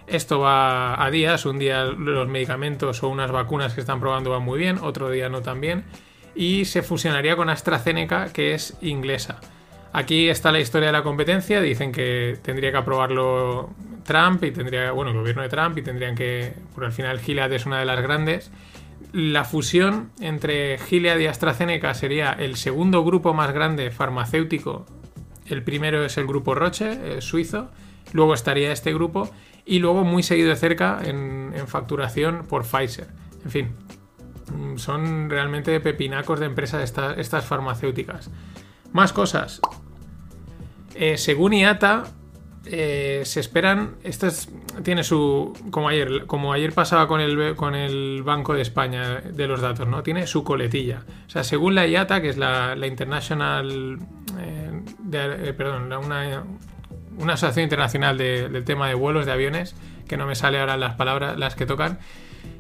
Esto 0.07 0.39
va 0.39 1.03
a 1.03 1.11
días, 1.11 1.45
un 1.45 1.59
día 1.59 1.85
los 1.85 2.29
medicamentos 2.29 3.03
o 3.03 3.09
unas 3.09 3.33
vacunas 3.33 3.75
que 3.75 3.81
están 3.81 3.99
probando 3.99 4.31
van 4.31 4.43
muy 4.43 4.59
bien, 4.59 4.79
otro 4.81 5.11
día 5.11 5.29
no 5.29 5.43
tan 5.43 5.61
bien, 5.61 5.85
y 6.37 6.67
se 6.67 6.83
fusionaría 6.83 7.35
con 7.37 7.49
AstraZeneca, 7.49 8.33
que 8.33 8.55
es 8.55 8.77
inglesa. 8.81 9.41
Aquí 9.97 10.29
está 10.29 10.51
la 10.51 10.59
historia 10.59 10.89
de 10.89 10.93
la 10.93 11.05
competencia. 11.05 11.61
Dicen 11.61 11.93
que 11.93 12.37
tendría 12.43 12.73
que 12.73 12.79
aprobarlo 12.79 13.71
Trump 14.03 14.43
y 14.43 14.51
tendría, 14.51 14.91
bueno, 14.91 15.13
el 15.13 15.17
gobierno 15.17 15.43
de 15.43 15.49
Trump 15.49 15.79
y 15.79 15.83
tendrían 15.83 16.17
que, 16.17 16.53
por 16.75 16.85
al 16.85 16.91
final 16.91 17.21
Gilead 17.21 17.53
es 17.53 17.65
una 17.65 17.79
de 17.79 17.85
las 17.85 18.03
grandes. 18.03 18.51
La 19.13 19.45
fusión 19.45 20.11
entre 20.19 20.79
Gilead 20.79 21.21
y 21.21 21.27
AstraZeneca 21.29 21.95
sería 21.95 22.33
el 22.33 22.57
segundo 22.57 23.05
grupo 23.05 23.35
más 23.35 23.55
grande 23.55 23.93
farmacéutico. 23.93 24.85
El 25.47 25.63
primero 25.63 26.05
es 26.05 26.19
el 26.19 26.27
grupo 26.27 26.57
Roche, 26.57 27.21
suizo. 27.21 27.71
Luego 28.13 28.35
estaría 28.35 28.73
este 28.73 28.93
grupo 28.93 29.31
y 29.65 29.79
luego 29.79 30.03
muy 30.03 30.25
seguido 30.25 30.49
de 30.49 30.57
cerca 30.57 31.03
en, 31.05 31.53
facturación 31.69 32.47
por 32.49 32.65
Pfizer. 32.65 33.07
En 33.45 33.51
fin, 33.53 33.69
mm, 34.53 34.77
son 34.77 35.31
realmente 35.31 35.79
pepinacos 35.79 36.41
de 36.41 36.47
empresas 36.47 36.83
estas 37.17 37.45
farmacéuticas. 37.45 38.33
Más 38.93 39.13
cosas. 39.13 39.61
Eh, 40.95 41.17
según 41.19 41.53
IATA, 41.53 42.05
eh, 42.67 43.23
se 43.25 43.41
esperan. 43.41 43.97
Esto 44.03 44.29
tiene 44.83 45.05
su. 45.05 45.53
Como 45.71 45.89
ayer, 45.89 46.27
como 46.27 46.53
ayer 46.53 46.73
pasaba 46.73 47.07
con 47.09 47.21
el, 47.21 47.55
con 47.57 47.75
el 47.75 48.23
Banco 48.23 48.55
de 48.55 48.63
España 48.63 49.21
de 49.21 49.47
los 49.47 49.61
datos, 49.61 49.87
¿no? 49.87 50.03
Tiene 50.03 50.27
su 50.27 50.45
coletilla. 50.45 51.03
O 51.27 51.31
sea, 51.31 51.45
según 51.45 51.75
la 51.75 51.87
IATA, 51.87 52.23
que 52.23 52.31
es 52.31 52.37
la, 52.37 52.77
International. 52.87 53.99
Eh, 54.41 55.55
perdón, 55.57 55.93
una, 55.93 56.45
una, 57.19 57.33
asociación 57.35 57.65
internacional 57.65 58.17
del 58.19 58.65
tema 58.65 58.89
de 58.89 58.95
vuelos 58.95 59.27
de 59.27 59.33
aviones, 59.33 59.77
que 60.09 60.17
no 60.17 60.27
me 60.27 60.35
sale 60.35 60.59
ahora 60.59 60.77
las 60.77 60.95
palabras, 60.95 61.39
las 61.39 61.55
que 61.55 61.67
tocan. 61.67 61.99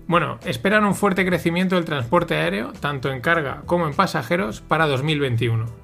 Bueno, 0.07 0.39
esperan 0.45 0.85
un 0.85 0.95
fuerte 0.95 1.25
crecimiento 1.25 1.77
del 1.77 1.87
transporte 1.87 2.37
aéreo, 2.37 2.73
tanto 2.75 3.11
en 3.11 3.21
carga 3.21 3.63
como 3.65 3.87
en 3.87 3.95
pasajeros, 3.95 4.61
para 4.61 4.87
2021 4.87 5.84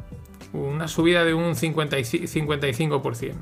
una 0.52 0.88
subida 0.88 1.24
de 1.24 1.34
un 1.34 1.54
55%. 1.54 3.34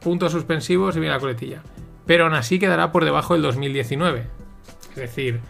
Puntos 0.00 0.32
suspensivos 0.32 0.96
y 0.96 1.00
mira 1.00 1.14
la 1.14 1.20
coletilla. 1.20 1.62
Pero 2.06 2.24
aún 2.24 2.34
así 2.34 2.58
quedará 2.58 2.92
por 2.92 3.04
debajo 3.04 3.34
del 3.34 3.42
2019. 3.42 4.26
Es 4.90 4.96
decir, 4.96 5.40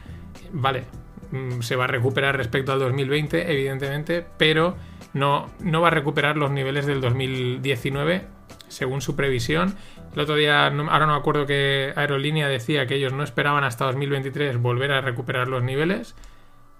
vale, 0.53 0.85
mm, 1.31 1.61
se 1.61 1.77
va 1.77 1.85
a 1.85 1.89
recuperar 1.89 2.37
respecto 2.37 2.73
al 2.73 2.79
2020, 2.81 3.51
evidentemente, 3.51 4.27
pero 4.37 4.77
no, 5.15 5.51
no 5.61 5.81
va 5.81 5.89
a 5.89 5.93
recuperar 5.93 6.37
los 6.37 6.51
niveles 6.51 6.87
del 6.87 7.01
2019 7.01 8.27
según 8.69 9.03
su 9.03 9.15
previsión. 9.15 9.77
El 10.15 10.21
otro 10.21 10.35
día, 10.35 10.67
ahora 10.67 11.07
no 11.07 11.13
me 11.13 11.19
acuerdo 11.19 11.47
qué 11.47 11.93
aerolínea 11.97 12.49
decía 12.49 12.87
que 12.87 12.97
ellos 12.97 13.13
no 13.13 13.23
esperaban 13.23 13.65
hasta 13.65 13.85
2023 13.87 14.59
volver 14.59 14.93
a 14.93 15.01
recuperar 15.01 15.49
los 15.49 15.63
niveles, 15.63 16.15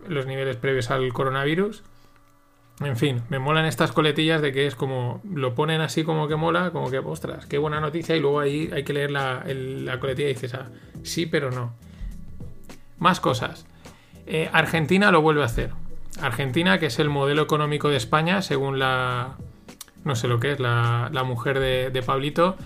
los 0.07 0.27
niveles 0.27 0.57
previos 0.57 0.91
al 0.91 1.13
coronavirus. 1.13 1.83
En 2.85 2.97
fin, 2.97 3.23
me 3.29 3.39
molan 3.39 3.65
estas 3.65 3.93
coletillas 3.93 4.43
de 4.43 4.53
que 4.53 4.67
es 4.67 4.75
como, 4.75 5.21
lo 5.31 5.55
ponen 5.55 5.81
así 5.81 6.05
como 6.05 6.29
que 6.29 6.37
mola, 6.37 6.71
como 6.71 6.91
que, 6.91 6.99
ostras, 6.99 7.47
qué 7.47 7.59
buena 7.59 7.81
noticia, 7.81 8.17
y 8.17 8.21
luego 8.21 8.41
ahí 8.41 8.71
hay 8.73 8.83
que 8.83 8.93
leer 8.93 9.11
la, 9.11 9.45
coletilla 10.01 10.29
y 10.29 10.35
dices, 10.35 10.55
ah, 10.55 10.69
sí, 11.03 11.27
pero 11.27 11.51
no. 11.51 11.73
Más 12.99 13.21
cosas. 13.21 13.67
Eh, 14.27 14.49
Argentina 14.53 15.11
lo 15.11 15.23
vuelve 15.23 15.43
a 15.43 15.47
hacer. 15.47 15.71
Argentina, 16.21 16.79
que 16.79 16.87
es 16.87 16.99
el 16.99 17.09
modelo 17.09 17.43
económico 17.43 17.89
de 17.89 17.97
España, 17.97 18.43
según 18.43 18.79
la. 18.79 19.37
No 20.05 20.15
sé 20.15 20.29
lo 20.29 20.41
que 20.41 20.53
es, 20.53 20.61
la, 20.61 21.11
mujer 21.25 21.59
de, 21.59 21.91
de 21.91 22.03
Pablito. 22.03 22.57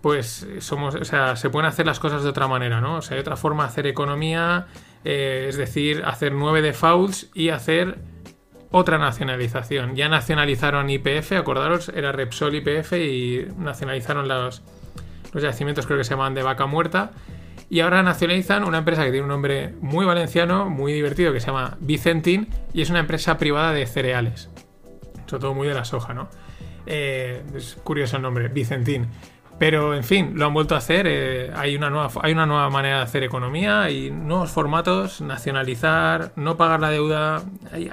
Pues 0.00 0.46
somos. 0.58 0.94
O 0.94 1.04
sea, 1.04 1.36
se 1.36 1.50
pueden 1.50 1.68
hacer 1.68 1.86
las 1.86 2.00
cosas 2.00 2.22
de 2.22 2.28
otra 2.30 2.48
manera, 2.48 2.80
¿no? 2.80 2.96
O 2.96 3.02
sea, 3.02 3.16
hay 3.16 3.20
otra 3.20 3.36
forma 3.36 3.64
de 3.64 3.68
hacer 3.68 3.86
economía. 3.86 4.66
eh, 5.04 5.46
es 5.48 5.56
decir, 5.56 6.02
hacer 6.04 6.32
nueve 6.32 6.62
defaults 6.62 7.30
y 7.34 7.50
hacer 7.50 7.98
otra 8.76 8.98
nacionalización. 8.98 9.94
Ya 9.94 10.08
nacionalizaron 10.08 10.90
IPF, 10.90 11.30
acordaros, 11.38 11.90
era 11.90 12.10
Repsol 12.10 12.56
IPF 12.56 12.94
y 12.94 13.46
nacionalizaron 13.56 14.26
los, 14.26 14.62
los 15.32 15.42
yacimientos, 15.44 15.86
creo 15.86 15.96
que 15.96 16.02
se 16.02 16.10
llamaban 16.10 16.34
de 16.34 16.42
vaca 16.42 16.66
muerta. 16.66 17.12
Y 17.70 17.80
ahora 17.80 18.02
nacionalizan 18.02 18.64
una 18.64 18.78
empresa 18.78 19.04
que 19.04 19.12
tiene 19.12 19.22
un 19.22 19.28
nombre 19.28 19.74
muy 19.80 20.04
valenciano, 20.04 20.68
muy 20.68 20.92
divertido, 20.92 21.32
que 21.32 21.38
se 21.38 21.46
llama 21.46 21.76
Vicentin, 21.78 22.48
y 22.72 22.82
es 22.82 22.90
una 22.90 22.98
empresa 22.98 23.38
privada 23.38 23.72
de 23.72 23.86
cereales. 23.86 24.50
Sobre 25.26 25.40
todo 25.40 25.54
muy 25.54 25.68
de 25.68 25.74
la 25.74 25.84
soja, 25.84 26.12
¿no? 26.12 26.28
Eh, 26.84 27.44
es 27.54 27.76
curioso 27.84 28.16
el 28.16 28.22
nombre, 28.22 28.48
Vicentin. 28.48 29.06
Pero, 29.58 29.94
en 29.94 30.04
fin, 30.04 30.32
lo 30.34 30.46
han 30.46 30.54
vuelto 30.54 30.74
a 30.74 30.78
hacer. 30.78 31.06
eh, 31.08 31.52
hay, 31.54 31.76
una 31.76 31.90
nueva, 31.90 32.10
hay 32.22 32.32
una 32.32 32.46
nueva 32.46 32.68
manera 32.70 32.98
de 32.98 33.02
hacer 33.04 33.22
economía 33.22 33.90
y 33.90 34.10
nuevos 34.10 34.50
formatos, 34.50 35.20
nacionalizar, 35.20 36.32
no 36.36 36.56
pagar 36.56 36.80
la 36.80 36.90
deuda. 36.90 37.42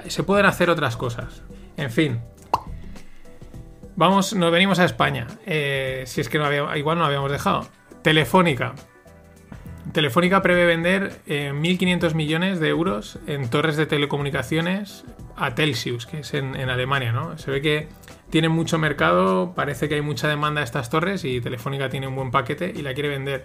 se 0.08 0.22
pueden 0.22 0.46
hacer 0.46 0.70
otras 0.70 0.96
cosas. 0.96 1.42
En 1.76 1.90
fin, 1.90 2.20
Vamos, 3.94 4.34
nos 4.34 4.50
venimos 4.50 4.78
a 4.78 4.84
España. 4.84 5.26
Eh, 5.46 6.04
si 6.06 6.20
es 6.20 6.28
que 6.28 6.38
igual 6.76 6.98
no 6.98 7.04
habíamos 7.04 7.30
dejado. 7.30 7.68
Telefónica. 8.02 8.74
Telefónica 9.92 10.40
prevé 10.42 10.64
vender 10.64 11.20
eh, 11.26 11.52
1.500 11.54 12.14
millones 12.14 12.60
de 12.60 12.68
euros 12.68 13.18
en 13.26 13.50
torres 13.50 13.76
de 13.76 13.84
telecomunicaciones 13.84 15.04
a 15.36 15.54
Telsius, 15.54 16.06
que 16.06 16.20
es 16.20 16.34
en, 16.34 16.56
en 16.56 16.70
Alemania, 16.70 17.12
¿no? 17.12 17.36
Se 17.36 17.50
ve 17.50 17.60
que 17.60 17.88
tiene 18.32 18.48
mucho 18.48 18.78
mercado, 18.78 19.52
parece 19.54 19.90
que 19.90 19.96
hay 19.96 20.00
mucha 20.00 20.26
demanda 20.26 20.62
de 20.62 20.64
estas 20.64 20.88
torres 20.88 21.22
y 21.26 21.42
Telefónica 21.42 21.90
tiene 21.90 22.06
un 22.06 22.16
buen 22.16 22.30
paquete 22.30 22.72
y 22.74 22.80
la 22.80 22.94
quiere 22.94 23.10
vender. 23.10 23.44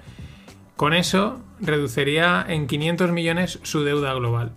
Con 0.77 0.93
eso 0.93 1.41
reduciría 1.59 2.45
en 2.47 2.67
500 2.67 3.11
millones 3.11 3.59
su 3.63 3.83
deuda 3.83 4.13
global. 4.13 4.53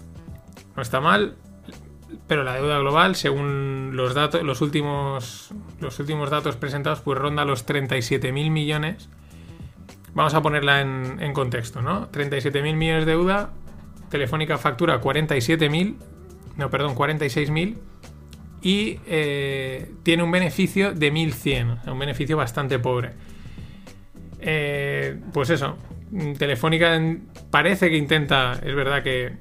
No 0.77 0.83
está 0.83 1.01
mal, 1.01 1.35
pero 2.29 2.45
la 2.45 2.55
deuda 2.55 2.79
global, 2.79 3.17
según 3.17 3.91
los 3.95 4.15
datos, 4.15 4.45
los 4.45 4.61
últimos, 4.61 5.51
los 5.81 5.99
últimos 5.99 6.31
datos 6.31 6.55
presentados, 6.55 7.01
pues 7.01 7.19
ronda 7.19 7.45
los 7.45 7.67
37.000 7.67 8.51
millones. 8.53 9.09
Vamos 10.15 10.35
a 10.35 10.43
ponerla 10.43 10.81
en, 10.81 11.33
contexto, 11.33 11.83
¿no? 11.83 12.09
37.000 12.13 12.77
millones 12.77 13.05
de 13.05 13.11
deuda, 13.11 13.51
Telefónica 14.11 14.59
factura 14.59 15.01
47.000, 15.01 15.97
no, 16.57 16.71
perdón, 16.71 16.95
46.000 16.95 17.79
y 18.63 18.99
eh, 19.07 19.93
tiene 20.03 20.23
un 20.23 20.31
beneficio 20.31 20.93
de 20.93 21.13
1.100, 21.13 21.81
o 21.81 21.83
sea, 21.83 21.93
un 21.93 21.99
beneficio 21.99 22.37
bastante 22.37 22.79
pobre. 22.79 23.13
Eh, 24.41 25.19
pues 25.33 25.51
eso, 25.51 25.77
mm, 26.11 26.35
Telefónica 26.35 27.01
parece 27.51 27.91
que 27.91 27.97
intenta, 27.97 28.59
es 28.63 28.75
verdad 28.75 29.03
que 29.03 29.33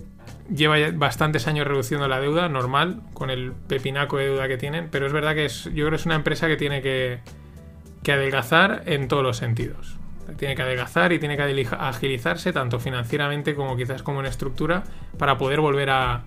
lleva 0.53 0.77
bastantes 0.93 1.47
años 1.47 1.67
reduciendo 1.67 2.07
la 2.07 2.19
deuda, 2.19 2.49
normal, 2.49 3.01
con 3.13 3.29
el 3.29 3.53
pepinaco 3.67 4.17
de 4.17 4.25
deuda 4.25 4.47
que 4.47 4.57
tienen, 4.57 4.89
pero 4.89 5.05
es 5.05 5.13
verdad 5.13 5.35
que 5.35 5.45
es, 5.45 5.65
yo 5.65 5.85
creo 5.85 5.91
que 5.91 5.95
es 5.97 6.05
una 6.05 6.15
empresa 6.15 6.47
que 6.47 6.57
tiene 6.57 6.81
que, 6.81 7.19
que 8.03 8.11
adelgazar 8.11 8.83
en 8.85 9.07
todos 9.07 9.23
los 9.23 9.37
sentidos. 9.37 9.97
Tiene 10.37 10.55
que 10.55 10.61
adelgazar 10.61 11.11
y 11.11 11.19
tiene 11.19 11.35
que 11.35 11.67
agilizarse 11.71 12.53
tanto 12.53 12.79
financieramente 12.79 13.55
como 13.55 13.75
quizás 13.75 14.03
como 14.03 14.19
en 14.19 14.27
estructura 14.27 14.83
para 15.17 15.37
poder 15.37 15.59
volver 15.59 15.89
a 15.89 16.23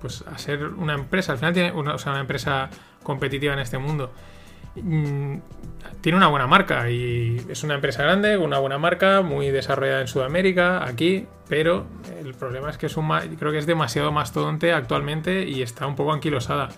pues 0.00 0.24
a 0.26 0.38
ser 0.38 0.64
una 0.66 0.94
empresa. 0.94 1.32
Al 1.32 1.38
final 1.38 1.54
tiene 1.54 1.72
una, 1.72 1.94
o 1.94 1.98
sea, 1.98 2.12
una 2.12 2.20
empresa 2.20 2.70
competitiva 3.02 3.52
en 3.52 3.58
este 3.58 3.78
mundo. 3.78 4.12
Mm, 4.74 5.36
Tiene 6.00 6.16
una 6.16 6.28
buena 6.28 6.46
marca 6.46 6.90
y 6.90 7.44
es 7.48 7.62
una 7.62 7.74
empresa 7.74 8.02
grande, 8.02 8.36
una 8.36 8.58
buena 8.58 8.78
marca, 8.78 9.20
muy 9.22 9.50
desarrollada 9.50 10.00
en 10.00 10.08
Sudamérica, 10.08 10.84
aquí, 10.84 11.26
pero 11.48 11.86
el 12.18 12.34
problema 12.34 12.70
es 12.70 12.78
que 12.78 12.86
es 12.86 12.96
un 12.96 13.08
creo 13.38 13.52
que 13.52 13.58
es 13.58 13.66
demasiado 13.66 14.10
mastodonte 14.12 14.72
actualmente 14.72 15.46
y 15.46 15.62
está 15.62 15.86
un 15.86 15.94
poco 15.94 16.12
anquilosada. 16.12 16.70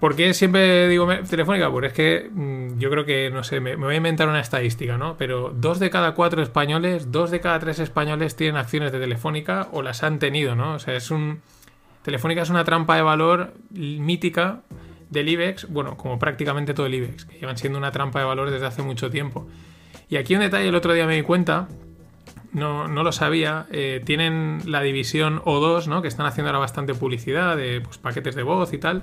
¿Por 0.00 0.14
qué 0.14 0.32
siempre 0.32 0.88
digo 0.88 1.08
Telefónica? 1.28 1.70
Pues 1.70 1.86
es 1.86 1.92
que 1.92 2.30
mm, 2.32 2.78
yo 2.78 2.90
creo 2.90 3.04
que, 3.04 3.30
no 3.30 3.42
sé, 3.42 3.60
me 3.60 3.74
voy 3.76 3.94
a 3.94 3.96
inventar 3.96 4.28
una 4.28 4.40
estadística, 4.40 4.96
¿no? 4.96 5.16
Pero 5.16 5.52
dos 5.54 5.80
de 5.80 5.90
cada 5.90 6.14
cuatro 6.14 6.42
españoles, 6.42 7.10
dos 7.10 7.30
de 7.30 7.40
cada 7.40 7.58
tres 7.58 7.78
españoles 7.80 8.36
tienen 8.36 8.56
acciones 8.56 8.92
de 8.92 9.00
Telefónica 9.00 9.68
o 9.72 9.82
las 9.82 10.02
han 10.04 10.18
tenido, 10.18 10.54
¿no? 10.54 10.74
O 10.74 10.78
sea, 10.78 10.94
es 10.94 11.10
un... 11.10 11.40
Telefónica 12.02 12.42
es 12.42 12.50
una 12.50 12.64
trampa 12.64 12.96
de 12.96 13.02
valor 13.02 13.54
mítica 13.70 14.60
del 15.10 15.28
IBEX, 15.28 15.68
bueno, 15.68 15.96
como 15.96 16.18
prácticamente 16.18 16.74
todo 16.74 16.86
el 16.86 16.94
IBEX, 16.94 17.24
que 17.24 17.38
llevan 17.38 17.56
siendo 17.56 17.78
una 17.78 17.92
trampa 17.92 18.20
de 18.20 18.24
valor 18.24 18.50
desde 18.50 18.66
hace 18.66 18.82
mucho 18.82 19.10
tiempo. 19.10 19.48
Y 20.08 20.16
aquí 20.16 20.34
un 20.34 20.40
detalle, 20.40 20.68
el 20.68 20.74
otro 20.74 20.92
día 20.92 21.06
me 21.06 21.16
di 21.16 21.22
cuenta, 21.22 21.68
no, 22.52 22.88
no 22.88 23.02
lo 23.02 23.12
sabía, 23.12 23.66
eh, 23.70 24.02
tienen 24.04 24.62
la 24.66 24.82
división 24.82 25.40
O2, 25.42 25.86
¿no? 25.86 26.02
Que 26.02 26.08
están 26.08 26.26
haciendo 26.26 26.48
ahora 26.48 26.60
bastante 26.60 26.94
publicidad 26.94 27.56
de 27.56 27.80
pues, 27.80 27.98
paquetes 27.98 28.34
de 28.34 28.42
voz 28.42 28.72
y 28.72 28.78
tal. 28.78 29.02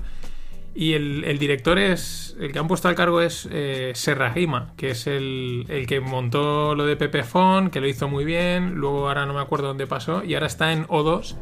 Y 0.78 0.92
el, 0.94 1.40
director 1.40 1.80
es. 1.80 2.36
El 2.38 2.52
que 2.52 2.60
han 2.60 2.68
puesto 2.68 2.90
al 2.90 2.96
cargo 2.96 3.22
es 3.22 3.48
eh, 3.50 3.94
Serrahima, 3.96 4.74
que 4.76 4.92
es 4.92 5.08
el, 5.08 5.66
el 5.70 5.88
que 5.88 6.02
montó 6.02 6.76
lo 6.76 6.86
de 6.86 6.98
Pepefon, 6.98 7.70
que 7.70 7.80
lo 7.80 7.88
hizo 7.88 8.10
muy 8.10 8.26
bien. 8.26 8.76
Luego 8.76 9.08
ahora 9.08 9.26
no 9.26 9.34
me 9.34 9.40
acuerdo 9.40 9.68
dónde 9.68 9.88
pasó. 9.88 10.22
Y 10.26 10.34
ahora 10.34 10.48
está 10.48 10.74
en 10.74 10.86
O2. 10.88 11.38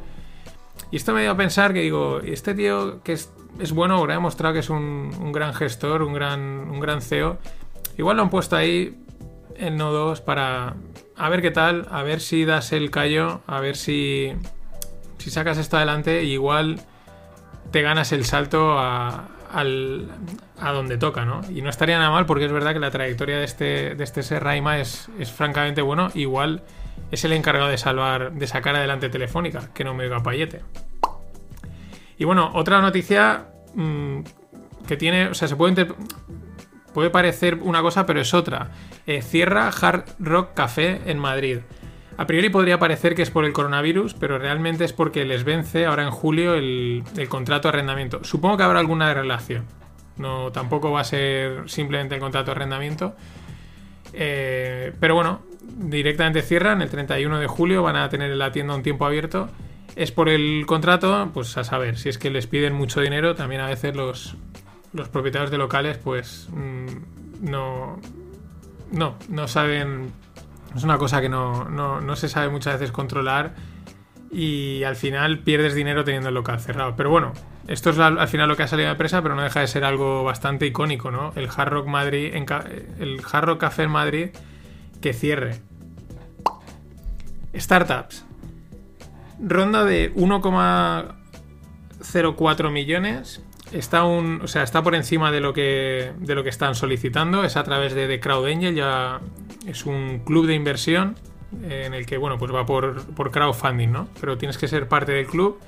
Y 0.93 0.97
esto 0.97 1.11
me 1.11 1.21
dio 1.21 1.31
a 1.31 1.35
pensar 1.35 1.73
que 1.73 1.79
digo, 1.79 2.19
este 2.19 2.53
tío 2.53 3.01
que 3.01 3.13
es, 3.13 3.33
es 3.59 3.71
bueno, 3.71 3.97
porque 3.97 4.13
ha 4.13 4.17
demostrado 4.17 4.53
que 4.53 4.59
es 4.59 4.69
un, 4.69 5.11
un 5.19 5.31
gran 5.31 5.55
gestor, 5.55 6.03
un 6.03 6.13
gran, 6.13 6.39
un 6.39 6.79
gran 6.79 7.01
CEO. 7.01 7.39
Igual 7.97 8.17
lo 8.17 8.21
han 8.21 8.29
puesto 8.29 8.55
ahí 8.55 8.95
en 9.55 9.79
O2 9.79 10.21
para 10.21 10.75
a 11.17 11.29
ver 11.29 11.41
qué 11.41 11.49
tal, 11.49 11.87
a 11.89 12.03
ver 12.03 12.19
si 12.19 12.45
das 12.45 12.73
el 12.73 12.91
callo, 12.91 13.41
a 13.47 13.59
ver 13.59 13.75
si, 13.75 14.33
si 15.17 15.31
sacas 15.31 15.57
esto 15.57 15.77
adelante. 15.77 16.25
Igual 16.25 16.79
te 17.71 17.81
ganas 17.81 18.11
el 18.11 18.23
salto 18.23 18.77
a, 18.77 19.29
a 19.51 20.71
donde 20.73 20.97
toca, 20.99 21.25
¿no? 21.25 21.41
Y 21.49 21.63
no 21.63 21.71
estaría 21.71 21.97
nada 21.97 22.11
mal 22.11 22.27
porque 22.27 22.45
es 22.45 22.51
verdad 22.51 22.71
que 22.71 22.79
la 22.79 22.91
trayectoria 22.91 23.39
de 23.39 23.45
este, 23.45 23.95
de 23.95 24.03
este 24.03 24.21
Serraima 24.21 24.77
es, 24.77 25.09
es 25.17 25.31
francamente 25.31 25.81
bueno. 25.81 26.11
Igual 26.13 26.61
es 27.13 27.23
el 27.25 27.33
encargado 27.33 27.69
de 27.69 27.77
salvar, 27.77 28.31
de 28.33 28.47
sacar 28.47 28.75
adelante 28.75 29.07
Telefónica, 29.07 29.69
que 29.71 29.83
no 29.83 29.93
me 29.93 30.05
oiga 30.05 30.23
Payete. 30.23 30.61
Y 32.17 32.25
bueno, 32.25 32.49
otra 32.55 32.81
noticia 32.81 33.49
mm, 33.75 34.21
que 34.87 34.97
tiene, 34.97 35.27
o 35.27 35.35
sea, 35.35 35.47
se 35.47 35.55
puede, 35.55 35.87
puede 36.91 37.11
parecer 37.11 37.59
una 37.61 37.83
cosa, 37.83 38.07
pero 38.07 38.19
es 38.19 38.33
otra. 38.33 38.71
Eh, 39.05 39.21
cierra 39.21 39.69
Hard 39.69 40.05
Rock 40.17 40.55
Café 40.55 41.01
en 41.05 41.19
Madrid. 41.19 41.59
A 42.17 42.25
priori 42.25 42.49
podría 42.49 42.79
parecer 42.79 43.13
que 43.13 43.21
es 43.21 43.29
por 43.29 43.45
el 43.45 43.53
coronavirus, 43.53 44.15
pero 44.15 44.39
realmente 44.39 44.83
es 44.83 44.93
porque 44.93 45.23
les 45.23 45.43
vence 45.43 45.85
ahora 45.85 46.03
en 46.03 46.11
julio 46.11 46.55
el, 46.55 47.03
el 47.15 47.29
contrato 47.29 47.67
de 47.67 47.75
arrendamiento. 47.75 48.23
Supongo 48.23 48.57
que 48.57 48.63
habrá 48.63 48.79
alguna 48.79 49.13
relación. 49.13 49.65
No, 50.17 50.51
tampoco 50.51 50.91
va 50.91 51.01
a 51.01 51.03
ser 51.03 51.69
simplemente 51.69 52.15
el 52.15 52.21
contrato 52.21 52.47
de 52.47 52.51
arrendamiento. 52.53 53.15
Eh, 54.13 54.93
pero 54.99 55.13
bueno, 55.13 55.41
directamente 55.77 56.41
cierran 56.41 56.81
el 56.81 56.89
31 56.89 57.39
de 57.39 57.47
julio, 57.47 57.83
van 57.83 57.95
a 57.95 58.09
tener 58.09 58.35
la 58.35 58.51
tienda 58.51 58.75
un 58.75 58.83
tiempo 58.83 59.05
abierto. 59.05 59.49
Es 59.95 60.11
por 60.11 60.29
el 60.29 60.65
contrato, 60.65 61.29
pues 61.33 61.55
a 61.57 61.63
saber, 61.63 61.97
si 61.97 62.09
es 62.09 62.17
que 62.17 62.29
les 62.29 62.47
piden 62.47 62.73
mucho 62.73 63.01
dinero, 63.01 63.35
también 63.35 63.61
a 63.61 63.67
veces 63.67 63.95
los, 63.95 64.35
los 64.93 65.09
propietarios 65.09 65.51
de 65.51 65.57
locales 65.57 65.97
pues 65.97 66.47
mm, 66.51 67.49
no, 67.49 67.99
no, 68.91 69.15
no 69.29 69.47
saben, 69.47 70.11
es 70.75 70.83
una 70.83 70.97
cosa 70.97 71.21
que 71.21 71.29
no, 71.29 71.65
no, 71.65 72.01
no 72.01 72.15
se 72.15 72.27
sabe 72.27 72.49
muchas 72.49 72.79
veces 72.79 72.91
controlar 72.91 73.53
y 74.31 74.83
al 74.83 74.95
final 74.95 75.39
pierdes 75.39 75.75
dinero 75.75 76.03
teniendo 76.03 76.29
el 76.29 76.35
local 76.35 76.59
cerrado. 76.59 76.95
Pero 76.95 77.11
bueno, 77.11 77.33
esto 77.67 77.91
es 77.91 77.99
al, 77.99 78.17
al 78.17 78.27
final 78.27 78.49
lo 78.49 78.55
que 78.55 78.63
ha 78.63 78.67
salido 78.67 78.85
de 78.85 78.89
la 78.89 78.93
empresa, 78.93 79.21
pero 79.21 79.35
no 79.35 79.43
deja 79.43 79.59
de 79.59 79.67
ser 79.67 79.83
algo 79.83 80.23
bastante 80.23 80.65
icónico, 80.65 81.11
¿no? 81.11 81.33
El 81.35 81.49
Hard 81.55 81.69
Rock 81.69 81.87
Madrid, 81.87 82.33
el 82.33 83.21
Hard 83.31 83.45
Rock 83.45 83.59
Café 83.59 83.83
en 83.83 83.91
Madrid 83.91 84.29
que 85.03 85.13
cierre. 85.13 85.59
Startups. 87.53 88.25
Ronda 89.39 89.83
de 89.83 90.11
1,04 90.15 92.71
millones. 92.71 93.43
está 93.73 94.05
un, 94.05 94.41
o 94.41 94.47
sea, 94.47 94.63
está 94.63 94.81
por 94.81 94.95
encima 94.95 95.31
de 95.31 95.41
lo 95.41 95.53
que 95.53 96.13
de 96.17 96.35
lo 96.35 96.43
que 96.43 96.49
están 96.49 96.73
solicitando, 96.73 97.43
es 97.43 97.57
a 97.57 97.63
través 97.63 97.93
de, 97.93 98.07
de 98.07 98.21
Crowd 98.21 98.47
Angel, 98.47 98.75
ya 98.75 99.19
es 99.67 99.85
un 99.85 100.19
club 100.19 100.47
de 100.47 100.53
inversión 100.55 101.17
eh, 101.63 101.83
en 101.85 101.93
el 101.93 102.05
que 102.05 102.17
bueno, 102.17 102.37
pues 102.37 102.53
va 102.53 102.65
por, 102.65 103.05
por 103.13 103.31
crowdfunding, 103.31 103.91
¿no? 103.91 104.07
Pero 104.21 104.37
tienes 104.37 104.57
que 104.57 104.69
ser 104.69 104.87
parte 104.87 105.11
del 105.11 105.27
club 105.27 105.59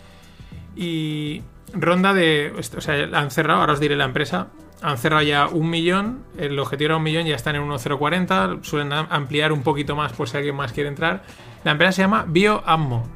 y 0.78 1.42
ronda 1.74 2.14
de, 2.14 2.54
o 2.58 2.64
sea, 2.82 3.10
han 3.12 3.32
cerrado, 3.32 3.60
ahora 3.60 3.74
os 3.74 3.82
diré 3.82 3.98
la 3.98 4.06
empresa, 4.06 4.48
han 4.86 4.98
cerrado 5.00 5.24
ya 5.24 5.48
un 5.48 5.70
millón, 5.70 6.24
el 6.38 6.60
objetivo 6.60 6.86
era 6.90 6.98
un 6.98 7.04
millón, 7.04 7.26
ya 7.26 7.36
están 7.36 7.56
en 7.56 7.64
1,040, 7.64 8.60
suelen 8.62 8.94
am- 8.94 9.08
ampliar 9.10 9.52
un 9.52 9.64
poquito 9.64 9.96
más 9.96 10.14
por 10.14 10.30
si 10.30 10.38
alguien 10.38 10.56
más 10.56 10.74
quiere 10.74 10.90
entrar. 10.90 11.24
La 11.64 11.72
empresa 11.72 11.92
se 11.94 12.02
llama 12.04 12.26
BioAmmo 12.28 13.08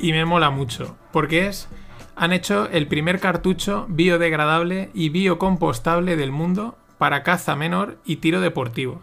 y 0.00 0.12
me 0.12 0.24
mola 0.24 0.50
mucho, 0.50 0.96
porque 1.12 1.46
es, 1.46 1.68
han 2.16 2.32
hecho 2.32 2.68
el 2.72 2.88
primer 2.88 3.20
cartucho 3.20 3.86
biodegradable 3.88 4.90
y 4.92 5.10
biocompostable 5.10 6.16
del 6.16 6.32
mundo 6.32 6.76
para 6.98 7.22
caza 7.22 7.54
menor 7.54 7.98
y 8.04 8.16
tiro 8.16 8.40
deportivo. 8.40 9.02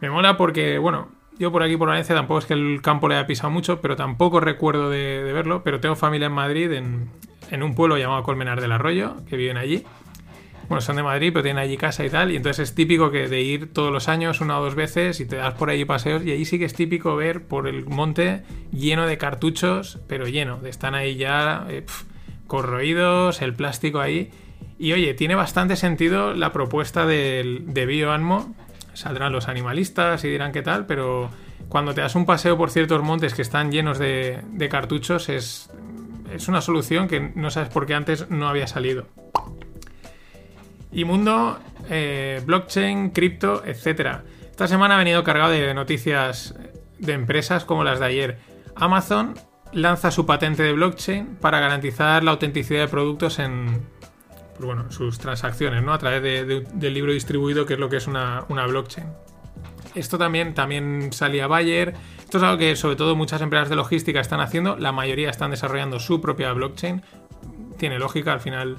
Me 0.00 0.10
mola 0.10 0.36
porque, 0.36 0.76
bueno, 0.76 1.08
yo 1.38 1.50
por 1.50 1.62
aquí 1.62 1.78
por 1.78 1.88
Valencia 1.88 2.14
tampoco 2.14 2.40
es 2.40 2.44
que 2.46 2.52
el 2.54 2.82
campo 2.82 3.08
le 3.08 3.14
haya 3.16 3.26
pisado 3.26 3.50
mucho, 3.50 3.80
pero 3.80 3.96
tampoco 3.96 4.38
recuerdo 4.40 4.90
de, 4.90 5.22
verlo, 5.32 5.62
pero 5.64 5.80
tengo 5.80 5.96
familia 5.96 6.26
en 6.26 6.32
Madrid, 6.32 6.70
en 6.72 7.62
un 7.62 7.74
pueblo 7.74 7.96
llamado 7.96 8.22
Colmenar 8.22 8.60
del 8.60 8.72
Arroyo, 8.72 9.16
que 9.28 9.36
viven 9.36 9.56
allí. 9.56 9.84
Bueno, 10.68 10.80
son 10.80 10.96
de 10.96 11.02
Madrid, 11.02 11.30
pero 11.32 11.44
tienen 11.44 11.62
allí 11.62 11.76
casa 11.76 12.04
y 12.04 12.10
tal. 12.10 12.32
Y 12.32 12.36
entonces 12.36 12.70
es 12.70 12.74
típico 12.74 13.10
que 13.10 13.28
de 13.28 13.40
ir 13.40 13.72
todos 13.72 13.92
los 13.92 14.08
años, 14.08 14.40
una 14.40 14.58
o 14.58 14.64
dos 14.64 14.74
veces, 14.74 15.20
y 15.20 15.26
te 15.26 15.36
das 15.36 15.54
por 15.54 15.70
allí 15.70 15.84
paseos. 15.84 16.24
Y 16.24 16.32
ahí 16.32 16.44
sí 16.44 16.58
que 16.58 16.64
es 16.64 16.74
típico 16.74 17.14
ver 17.14 17.44
por 17.44 17.68
el 17.68 17.86
monte 17.86 18.42
lleno 18.72 19.06
de 19.06 19.16
cartuchos, 19.16 20.00
pero 20.08 20.26
lleno. 20.26 20.58
Están 20.66 20.94
ahí 20.94 21.16
ya 21.16 21.66
eh, 21.68 21.84
corroídos, 22.46 23.42
el 23.42 23.54
plástico 23.54 24.00
ahí. 24.00 24.30
Y 24.78 24.92
oye, 24.92 25.14
tiene 25.14 25.34
bastante 25.34 25.76
sentido 25.76 26.34
la 26.34 26.52
propuesta 26.52 27.06
del, 27.06 27.72
de 27.72 27.86
BioAnmo. 27.86 28.54
Saldrán 28.92 29.32
los 29.32 29.48
animalistas 29.48 30.24
y 30.24 30.28
dirán 30.28 30.52
qué 30.52 30.62
tal, 30.62 30.86
pero 30.86 31.30
cuando 31.68 31.94
te 31.94 32.00
das 32.00 32.14
un 32.14 32.26
paseo 32.26 32.56
por 32.56 32.70
ciertos 32.70 33.02
montes 33.02 33.34
que 33.34 33.42
están 33.42 33.70
llenos 33.70 33.98
de, 33.98 34.40
de 34.52 34.68
cartuchos, 34.68 35.28
es, 35.28 35.70
es 36.32 36.48
una 36.48 36.60
solución 36.60 37.08
que 37.08 37.20
no 37.34 37.50
sabes 37.50 37.68
por 37.68 37.86
qué 37.86 37.94
antes 37.94 38.30
no 38.30 38.48
había 38.48 38.66
salido. 38.66 39.06
Y 40.96 41.04
mundo, 41.04 41.58
eh, 41.90 42.40
blockchain, 42.46 43.10
cripto, 43.10 43.62
etcétera. 43.66 44.24
Esta 44.50 44.66
semana 44.66 44.94
ha 44.94 44.98
venido 44.98 45.22
cargado 45.22 45.50
de 45.50 45.74
noticias 45.74 46.54
de 46.98 47.12
empresas 47.12 47.66
como 47.66 47.84
las 47.84 48.00
de 48.00 48.06
ayer. 48.06 48.38
Amazon 48.74 49.34
lanza 49.74 50.10
su 50.10 50.24
patente 50.24 50.62
de 50.62 50.72
blockchain 50.72 51.36
para 51.36 51.60
garantizar 51.60 52.24
la 52.24 52.30
autenticidad 52.30 52.80
de 52.80 52.88
productos 52.88 53.38
en 53.38 53.82
pues 54.56 54.64
bueno, 54.64 54.90
sus 54.90 55.18
transacciones, 55.18 55.82
¿no? 55.82 55.92
A 55.92 55.98
través 55.98 56.22
de- 56.22 56.46
de- 56.46 56.60
del 56.72 56.94
libro 56.94 57.12
distribuido, 57.12 57.66
que 57.66 57.74
es 57.74 57.78
lo 57.78 57.90
que 57.90 57.98
es 57.98 58.06
una, 58.06 58.44
una 58.48 58.64
blockchain. 58.66 59.06
Esto 59.94 60.16
también, 60.16 60.54
también 60.54 61.12
salía 61.12 61.46
Bayer. 61.46 61.92
Esto 62.20 62.38
es 62.38 62.42
algo 62.44 62.56
que 62.56 62.74
sobre 62.74 62.96
todo 62.96 63.14
muchas 63.16 63.42
empresas 63.42 63.68
de 63.68 63.76
logística 63.76 64.18
están 64.18 64.40
haciendo. 64.40 64.78
La 64.78 64.92
mayoría 64.92 65.28
están 65.28 65.50
desarrollando 65.50 66.00
su 66.00 66.22
propia 66.22 66.54
blockchain. 66.54 67.02
Tiene 67.76 67.98
lógica, 67.98 68.32
al 68.32 68.40
final, 68.40 68.78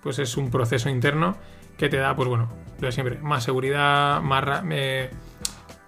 pues 0.00 0.20
es 0.20 0.36
un 0.36 0.48
proceso 0.52 0.88
interno 0.88 1.36
que 1.76 1.88
te 1.88 1.96
da, 1.96 2.14
pues 2.16 2.28
bueno, 2.28 2.48
lo 2.80 2.86
de 2.86 2.92
siempre, 2.92 3.18
más 3.18 3.44
seguridad, 3.44 4.20
más, 4.22 4.62
eh, 4.70 5.10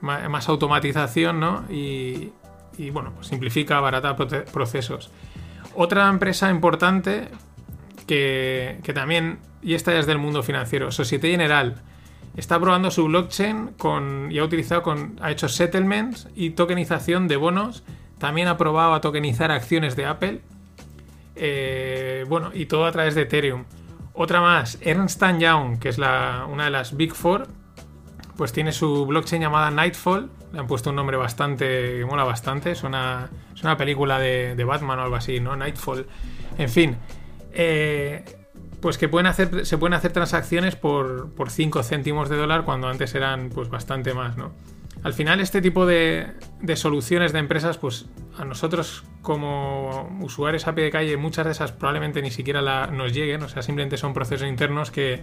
más 0.01 0.49
automatización, 0.49 1.41
¿no? 1.41 1.65
Y, 1.71 2.33
y, 2.77 2.91
bueno, 2.91 3.13
pues 3.15 3.27
simplifica, 3.27 3.81
barata 3.81 4.17
proce- 4.17 4.45
procesos. 4.45 5.11
Otra 5.75 6.09
empresa 6.09 6.51
importante 6.51 7.29
que, 8.07 8.79
que 8.83 8.93
también, 8.93 9.39
y 9.63 9.75
esta 9.75 9.97
es 9.99 10.07
del 10.07 10.19
mundo 10.19 10.43
financiero, 10.43 10.91
Societe 10.93 11.31
General, 11.31 11.83
está 12.37 12.59
probando 12.61 12.91
su 12.91 13.07
blockchain 13.07 13.71
con, 13.77 14.31
y 14.31 14.39
ha 14.39 14.45
utilizado 14.45 14.83
con, 14.83 15.17
ha 15.21 15.31
hecho 15.31 15.49
settlements 15.49 16.29
y 16.37 16.51
tokenización 16.51 17.29
de 17.29 17.37
bonos. 17.37 17.83
También 18.19 18.49
ha 18.49 18.57
probado 18.57 18.95
a 18.95 19.01
tokenizar 19.01 19.51
acciones 19.51 19.95
de 19.97 20.07
Apple. 20.07 20.41
Eh, 21.37 22.25
bueno, 22.29 22.51
y 22.53 22.67
todo 22.67 22.87
a 22.87 22.93
través 22.93 23.15
de 23.15 23.23
Ethereum. 23.23 23.65
Otra 24.21 24.41
más, 24.41 24.79
Ernst 24.81 25.23
Young, 25.39 25.79
que 25.79 25.89
es 25.89 25.97
la, 25.97 26.45
una 26.51 26.65
de 26.65 26.71
las 26.71 26.97
Big 26.97 27.15
Four, 27.15 27.47
pues 28.37 28.53
tiene 28.53 28.73
su 28.73 29.07
blockchain 29.07 29.41
llamada 29.41 29.71
Nightfall. 29.71 30.29
Le 30.53 30.59
han 30.59 30.67
puesto 30.67 30.91
un 30.91 30.97
nombre 30.97 31.17
bastante, 31.17 31.99
que 31.99 32.05
mola 32.05 32.25
bastante. 32.25 32.73
Es 32.73 32.83
una, 32.83 33.31
es 33.55 33.63
una 33.63 33.77
película 33.77 34.19
de, 34.19 34.57
de 34.57 34.65
Batman 34.65 34.99
o 34.99 35.03
algo 35.03 35.15
así, 35.15 35.39
¿no? 35.39 35.55
Nightfall. 35.55 36.05
En 36.59 36.69
fin, 36.69 36.97
eh, 37.53 38.25
pues 38.81 38.99
que 38.99 39.09
pueden 39.09 39.29
hacer, 39.29 39.65
se 39.65 39.79
pueden 39.79 39.95
hacer 39.95 40.13
transacciones 40.13 40.75
por, 40.75 41.33
por 41.35 41.51
5 41.51 41.85
céntimos 41.85 42.29
de 42.29 42.39
dólar 42.39 42.65
cuando 42.65 42.89
antes 42.89 43.15
eran 43.15 43.51
pues 43.51 43.69
bastante 43.69 44.15
más, 44.15 44.37
¿no? 44.37 44.51
Al 45.03 45.13
final 45.13 45.41
este 45.41 45.63
tipo 45.63 45.87
de, 45.87 46.35
de 46.61 46.77
soluciones 46.77 47.33
de 47.33 47.39
empresas, 47.39 47.79
pues 47.79 48.07
a 48.37 48.45
nosotros 48.45 49.05
como 49.23 50.19
usuarios 50.21 50.67
a 50.67 50.75
pie 50.75 50.85
de 50.85 50.91
calle, 50.91 51.17
muchas 51.17 51.47
de 51.47 51.53
esas 51.53 51.73
probablemente 51.73 52.23
ni 52.23 52.31
siquiera 52.31 52.87
nos 52.89 53.13
lleguen, 53.13 53.43
o 53.43 53.49
sea, 53.49 53.63
simplemente 53.63 53.97
son 53.97 54.13
procesos 54.13 54.49
internos 54.49 54.91
que 54.91 55.21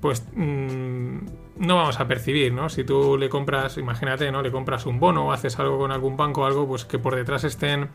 pues 0.00 0.26
mm, 0.34 1.18
no 1.58 1.76
vamos 1.76 1.98
a 2.00 2.06
percibir, 2.06 2.52
¿no? 2.52 2.68
Si 2.68 2.84
tú 2.84 3.16
le 3.16 3.28
compras, 3.28 3.78
imagínate, 3.78 4.30
¿no? 4.30 4.42
Le 4.42 4.52
compras 4.52 4.86
un 4.86 5.00
bono 5.00 5.26
o 5.26 5.32
haces 5.32 5.58
algo 5.58 5.78
con 5.78 5.90
algún 5.90 6.16
banco 6.16 6.42
o 6.42 6.44
algo, 6.44 6.66
pues 6.66 6.84
que 6.84 6.98
por 6.98 7.16
detrás 7.16 7.44
estén 7.44 7.88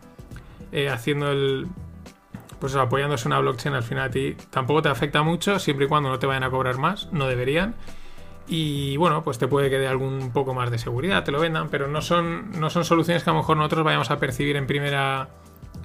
eh, 0.71 0.89
haciendo 0.89 1.31
el, 1.31 1.67
pues 2.59 2.75
apoyándose 2.75 3.27
una 3.27 3.39
blockchain 3.39 3.75
al 3.75 3.83
final 3.83 4.05
a 4.05 4.11
ti 4.11 4.35
tampoco 4.49 4.81
te 4.81 4.89
afecta 4.89 5.23
mucho, 5.23 5.59
siempre 5.59 5.85
y 5.85 5.89
cuando 5.89 6.09
no 6.09 6.19
te 6.19 6.27
vayan 6.27 6.43
a 6.43 6.49
cobrar 6.49 6.77
más, 6.77 7.11
no 7.11 7.27
deberían. 7.27 7.75
Y 8.47 8.97
bueno, 8.97 9.23
pues 9.23 9.37
te 9.37 9.47
puede 9.47 9.69
que 9.69 9.77
dé 9.77 9.87
algún 9.87 10.31
poco 10.33 10.53
más 10.53 10.71
de 10.71 10.77
seguridad, 10.77 11.23
te 11.23 11.31
lo 11.31 11.39
vendan, 11.39 11.69
pero 11.69 11.87
no 11.87 12.01
son, 12.01 12.51
no 12.59 12.69
son 12.69 12.83
soluciones 12.83 13.23
que 13.23 13.29
a 13.29 13.33
lo 13.33 13.39
mejor 13.39 13.55
nosotros 13.57 13.85
vayamos 13.85 14.11
a 14.11 14.19
percibir 14.19 14.57
en 14.57 14.67
primera, 14.67 15.29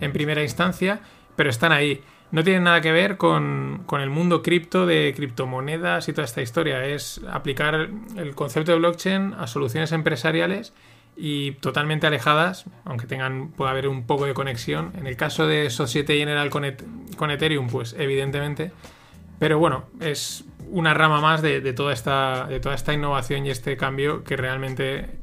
en 0.01 0.13
primera 0.13 0.43
instancia, 0.43 1.01
pero 1.37 1.51
están 1.51 1.71
ahí. 1.73 2.03
No 2.33 2.43
tienen 2.43 2.65
nada 2.65 2.81
que 2.81 2.91
ver 2.91 3.19
con, 3.19 3.85
con 3.87 4.01
el 4.01 4.11
mundo 4.11 4.43
cripto, 4.43 4.85
de 4.85 5.13
criptomonedas 5.15 6.09
y 6.09 6.13
toda 6.13 6.25
esta 6.25 6.43
historia. 6.43 6.85
Es 6.85 7.21
aplicar 7.31 7.89
el 8.17 8.35
concepto 8.35 8.73
de 8.73 8.79
blockchain 8.79 9.35
a 9.39 9.47
soluciones 9.47 9.93
empresariales 9.93 10.73
y 11.17 11.53
totalmente 11.53 12.09
alejadas, 12.09 12.65
aunque 12.85 13.07
tengan, 13.07 13.49
puede 13.53 13.71
haber 13.71 13.87
un 13.87 14.07
poco 14.07 14.27
de 14.27 14.35
conexión. 14.35 14.91
En 14.99 15.07
el 15.07 15.17
caso 15.17 15.47
de 15.47 15.71
Societe 15.71 16.19
General 16.19 16.51
con, 16.51 16.65
Et- 16.65 16.83
con 17.17 17.31
Ethereum, 17.31 17.69
pues 17.69 17.95
evidentemente. 17.97 18.73
Pero 19.39 19.59
bueno, 19.59 19.85
es 20.01 20.45
una 20.71 20.95
rama 20.95 21.21
más 21.21 21.43
de, 21.43 21.61
toda 21.73 21.93
esta, 21.93 22.47
de 22.47 22.61
toda 22.61 22.75
esta 22.75 22.93
innovación 22.93 23.47
y 23.47 23.51
este 23.51 23.77
cambio 23.77 24.25
que 24.25 24.37
realmente 24.37 25.19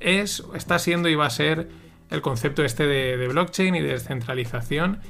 es, 0.00 0.44
está 0.54 0.78
siendo 0.78 1.08
y 1.08 1.14
va 1.14 1.26
a 1.26 1.30
ser 1.30 1.68
el 2.10 2.20
concepto 2.20 2.64
este 2.64 2.86
de, 2.86 3.16
de 3.16 3.28
blockchain 3.28 3.74
y 3.74 3.80
de 3.80 3.88
descentralización 3.88 5.00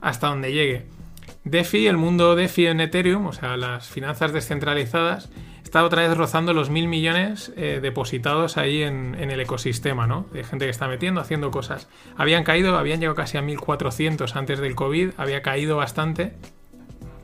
hasta 0.00 0.28
donde 0.28 0.52
llegue. 0.52 0.86
DeFi, 1.44 1.88
el 1.88 1.96
mundo 1.96 2.36
DeFi 2.36 2.66
en 2.66 2.80
Ethereum, 2.80 3.26
o 3.26 3.32
sea, 3.32 3.56
las 3.56 3.88
finanzas 3.88 4.32
descentralizadas, 4.32 5.28
está 5.64 5.84
otra 5.84 6.02
vez 6.06 6.16
rozando 6.16 6.54
los 6.54 6.70
mil 6.70 6.86
millones 6.86 7.52
eh, 7.56 7.80
depositados 7.82 8.56
ahí 8.56 8.82
en, 8.82 9.16
en 9.18 9.30
el 9.30 9.40
ecosistema, 9.40 10.06
¿no? 10.06 10.26
De 10.32 10.44
gente 10.44 10.66
que 10.66 10.70
está 10.70 10.86
metiendo, 10.86 11.20
haciendo 11.20 11.50
cosas. 11.50 11.88
Habían 12.16 12.44
caído, 12.44 12.76
habían 12.76 13.00
llegado 13.00 13.16
casi 13.16 13.38
a 13.38 13.42
1400 13.42 14.36
antes 14.36 14.60
del 14.60 14.76
COVID, 14.76 15.10
había 15.16 15.42
caído 15.42 15.76
bastante, 15.76 16.34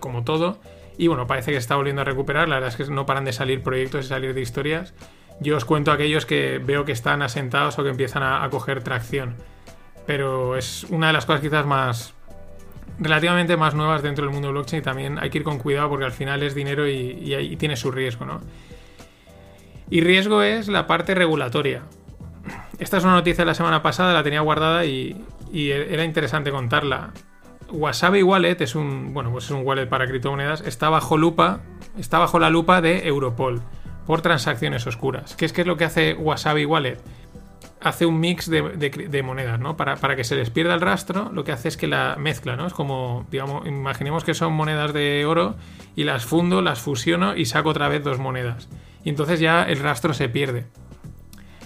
como 0.01 0.25
todo. 0.25 0.59
Y 0.99 1.07
bueno, 1.07 1.27
parece 1.27 1.53
que 1.53 1.57
se 1.57 1.61
está 1.61 1.77
volviendo 1.77 2.03
a 2.03 2.05
recuperar. 2.05 2.49
La 2.49 2.57
verdad 2.57 2.71
es 2.71 2.77
que 2.77 2.93
no 2.93 3.07
paran 3.07 3.25
de 3.25 3.33
salir 3.33 3.63
proyectos 3.63 4.05
y 4.05 4.09
salir 4.09 4.35
de 4.35 4.41
historias. 4.41 4.95
Yo 5.41 5.57
os 5.57 5.65
cuento 5.65 5.93
aquellos 5.93 6.27
que 6.27 6.59
veo 6.59 6.85
que 6.85 6.93
están 6.93 7.23
asentados 7.23 7.79
o 7.79 7.85
que 7.85 7.91
empiezan 7.91 8.25
a, 8.25 8.49
coger 8.51 8.83
tracción. 8.83 9.37
Pero 10.07 10.57
es 10.57 10.85
una 10.85 11.07
de 11.07 11.13
las 11.13 11.25
cosas 11.25 11.41
quizás 11.41 11.65
más 11.65 12.15
relativamente 12.99 13.57
más 13.57 13.75
nuevas 13.75 14.03
dentro 14.03 14.25
del 14.25 14.35
mundo 14.35 14.51
blockchain 14.51 14.83
y 14.83 14.85
también 14.85 15.19
hay 15.21 15.31
que 15.31 15.39
ir 15.39 15.45
con 15.45 15.59
cuidado 15.59 15.89
porque 15.89 16.05
al 16.05 16.11
final 16.11 16.43
es 16.43 16.57
dinero 16.57 16.89
y, 16.89 17.57
tiene 17.57 17.77
su 17.77 17.93
riesgo, 17.93 18.25
¿no? 18.25 18.41
Y 19.89 20.01
riesgo 20.01 20.43
es 20.43 20.67
la 20.67 20.89
parte 20.89 21.15
regulatoria. 21.15 21.83
Esta 22.81 22.97
es 22.97 23.05
una 23.05 23.13
noticia 23.13 23.43
de 23.43 23.47
la 23.47 23.55
semana 23.55 23.83
pasada, 23.83 24.13
la 24.13 24.25
tenía 24.25 24.41
guardada 24.41 24.85
y, 24.85 25.25
y 25.53 25.71
era 25.71 26.03
interesante 26.03 26.51
contarla. 26.51 27.13
Wasabi 27.71 28.23
Wallet 28.23 28.61
es 28.61 28.75
un, 28.75 29.13
bueno, 29.13 29.31
pues 29.31 29.45
es 29.45 29.51
un 29.51 29.67
wallet 29.67 29.87
para 29.87 30.07
criptomonedas, 30.07 30.63
está 30.63 30.89
bajo 30.89 31.17
lupa, 31.17 31.61
está 31.99 32.19
bajo 32.19 32.39
la 32.39 32.51
lupa 32.51 32.81
de 32.81 33.07
Europol 33.07 33.63
por 34.07 34.23
transacciones 34.23 34.87
oscuras. 34.87 35.37
¿Qué 35.37 35.45
es, 35.45 35.57
es 35.57 35.67
lo 35.67 35.77
que 35.77 35.85
hace 35.85 36.15
Wasabi 36.15 36.65
Wallet? 36.65 36.99
Hace 37.81 38.07
un 38.07 38.19
mix 38.19 38.51
de 38.51 39.23
monedas, 39.23 39.61
¿no? 39.61 39.77
Para, 39.77 39.97
para 39.97 40.17
que 40.17 40.25
se 40.25 40.35
les 40.35 40.51
pierda 40.51 40.75
el 40.75 40.81
rastro, 40.81 41.31
lo 41.33 41.45
que 41.45 41.53
hace 41.53 41.69
es 41.69 41.77
que 41.77 41.87
la 41.87 42.17
mezcla, 42.17 42.57
¿no? 42.57 42.67
Es 42.67 42.73
como, 42.73 43.27
digamos, 43.31 43.67
imaginemos 43.69 44.25
que 44.25 44.35
son 44.35 44.53
monedas 44.53 44.93
de 44.93 45.25
oro 45.27 45.55
y 45.95 46.05
las 46.05 46.25
fundo, 46.25 46.61
las 46.61 46.81
fusiono 46.81 47.37
y 47.37 47.45
saco 47.45 47.69
otra 47.69 47.89
vez 47.89 48.03
dos 48.03 48.19
monedas. 48.19 48.69
Y 49.05 49.11
entonces 49.11 49.39
ya 49.39 49.63
el 49.63 49.79
rastro 49.79 50.13
se 50.13 50.29
pierde. 50.29 50.67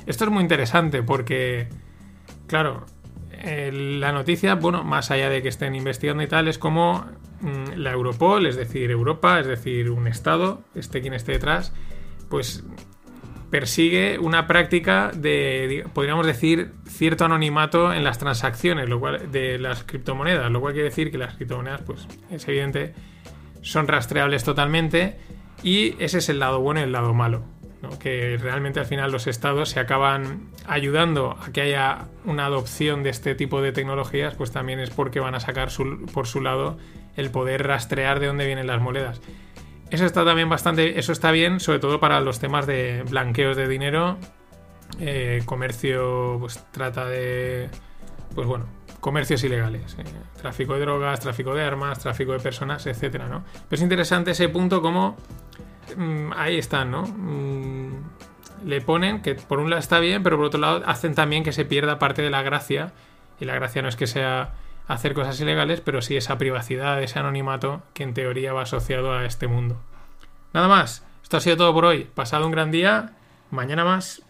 Esto 0.04 0.24
es 0.24 0.30
muy 0.30 0.42
interesante 0.42 1.02
porque, 1.02 1.68
claro, 2.46 2.84
la 3.42 4.12
noticia, 4.12 4.54
bueno, 4.54 4.84
más 4.84 5.10
allá 5.10 5.28
de 5.28 5.42
que 5.42 5.48
estén 5.48 5.74
investigando 5.74 6.22
y 6.22 6.28
tal, 6.28 6.48
es 6.48 6.58
como 6.58 7.06
mm, 7.40 7.72
la 7.76 7.92
Europol, 7.92 8.46
es 8.46 8.56
decir, 8.56 8.90
Europa, 8.90 9.40
es 9.40 9.46
decir, 9.46 9.90
un 9.90 10.06
Estado, 10.06 10.62
esté 10.74 11.00
quien 11.00 11.14
esté 11.14 11.32
detrás, 11.32 11.72
pues 12.28 12.64
persigue 13.50 14.18
una 14.18 14.46
práctica 14.46 15.10
de, 15.14 15.84
podríamos 15.92 16.26
decir, 16.26 16.72
cierto 16.86 17.26
anonimato 17.26 17.92
en 17.92 18.02
las 18.02 18.18
transacciones 18.18 18.88
lo 18.88 18.98
cual, 18.98 19.30
de 19.30 19.58
las 19.58 19.84
criptomonedas, 19.84 20.50
lo 20.50 20.62
cual 20.62 20.72
quiere 20.72 20.88
decir 20.88 21.10
que 21.10 21.18
las 21.18 21.34
criptomonedas, 21.34 21.82
pues 21.82 22.08
es 22.30 22.48
evidente, 22.48 22.94
son 23.60 23.88
rastreables 23.88 24.42
totalmente 24.44 25.18
y 25.62 26.02
ese 26.02 26.18
es 26.18 26.30
el 26.30 26.38
lado 26.38 26.60
bueno 26.60 26.80
y 26.80 26.84
el 26.84 26.92
lado 26.92 27.12
malo. 27.12 27.44
Que 27.98 28.38
realmente 28.40 28.80
al 28.80 28.86
final 28.86 29.10
los 29.10 29.26
estados 29.26 29.70
se 29.70 29.80
acaban 29.80 30.48
ayudando 30.66 31.36
a 31.40 31.50
que 31.52 31.62
haya 31.62 32.06
una 32.24 32.46
adopción 32.46 33.02
de 33.02 33.10
este 33.10 33.34
tipo 33.34 33.60
de 33.60 33.72
tecnologías, 33.72 34.34
pues 34.34 34.52
también 34.52 34.78
es 34.78 34.90
porque 34.90 35.20
van 35.20 35.34
a 35.34 35.40
sacar 35.40 35.68
por 36.12 36.26
su 36.26 36.40
lado 36.40 36.78
el 37.16 37.30
poder 37.30 37.66
rastrear 37.66 38.20
de 38.20 38.28
dónde 38.28 38.46
vienen 38.46 38.66
las 38.66 38.80
monedas. 38.80 39.20
Eso 39.90 40.06
está 40.06 40.24
también 40.24 40.48
bastante, 40.48 40.98
eso 40.98 41.12
está 41.12 41.32
bien, 41.32 41.60
sobre 41.60 41.78
todo 41.78 42.00
para 42.00 42.20
los 42.20 42.38
temas 42.38 42.66
de 42.66 43.04
blanqueos 43.10 43.56
de 43.56 43.68
dinero, 43.68 44.16
eh, 45.00 45.42
comercio, 45.44 46.38
pues 46.40 46.64
trata 46.70 47.04
de, 47.06 47.68
pues 48.34 48.46
bueno, 48.46 48.66
comercios 49.00 49.42
ilegales, 49.44 49.96
eh, 49.98 50.04
tráfico 50.40 50.74
de 50.74 50.80
drogas, 50.80 51.20
tráfico 51.20 51.54
de 51.54 51.62
armas, 51.62 51.98
tráfico 51.98 52.32
de 52.32 52.38
personas, 52.38 52.86
etcétera, 52.86 53.28
¿no? 53.28 53.44
Pero 53.68 53.76
es 53.76 53.82
interesante 53.82 54.30
ese 54.30 54.48
punto 54.48 54.80
como 54.80 55.16
ahí 56.36 56.58
están, 56.58 56.90
¿no? 56.90 57.02
Mm, 57.02 58.04
le 58.64 58.80
ponen 58.80 59.22
que 59.22 59.34
por 59.34 59.58
un 59.58 59.70
lado 59.70 59.80
está 59.80 59.98
bien, 59.98 60.22
pero 60.22 60.36
por 60.36 60.46
otro 60.46 60.60
lado 60.60 60.82
hacen 60.86 61.14
también 61.14 61.44
que 61.44 61.52
se 61.52 61.64
pierda 61.64 61.98
parte 61.98 62.22
de 62.22 62.30
la 62.30 62.42
gracia 62.42 62.92
y 63.40 63.44
la 63.44 63.54
gracia 63.54 63.82
no 63.82 63.88
es 63.88 63.96
que 63.96 64.06
sea 64.06 64.54
hacer 64.86 65.14
cosas 65.14 65.40
ilegales, 65.40 65.80
pero 65.80 66.02
sí 66.02 66.16
esa 66.16 66.38
privacidad, 66.38 67.02
ese 67.02 67.18
anonimato 67.18 67.82
que 67.94 68.02
en 68.02 68.14
teoría 68.14 68.52
va 68.52 68.62
asociado 68.62 69.12
a 69.12 69.24
este 69.24 69.46
mundo. 69.46 69.80
Nada 70.52 70.68
más, 70.68 71.04
esto 71.22 71.38
ha 71.38 71.40
sido 71.40 71.56
todo 71.56 71.74
por 71.74 71.84
hoy. 71.84 72.04
Pasado 72.04 72.46
un 72.46 72.52
gran 72.52 72.70
día, 72.70 73.12
mañana 73.50 73.84
más. 73.84 74.22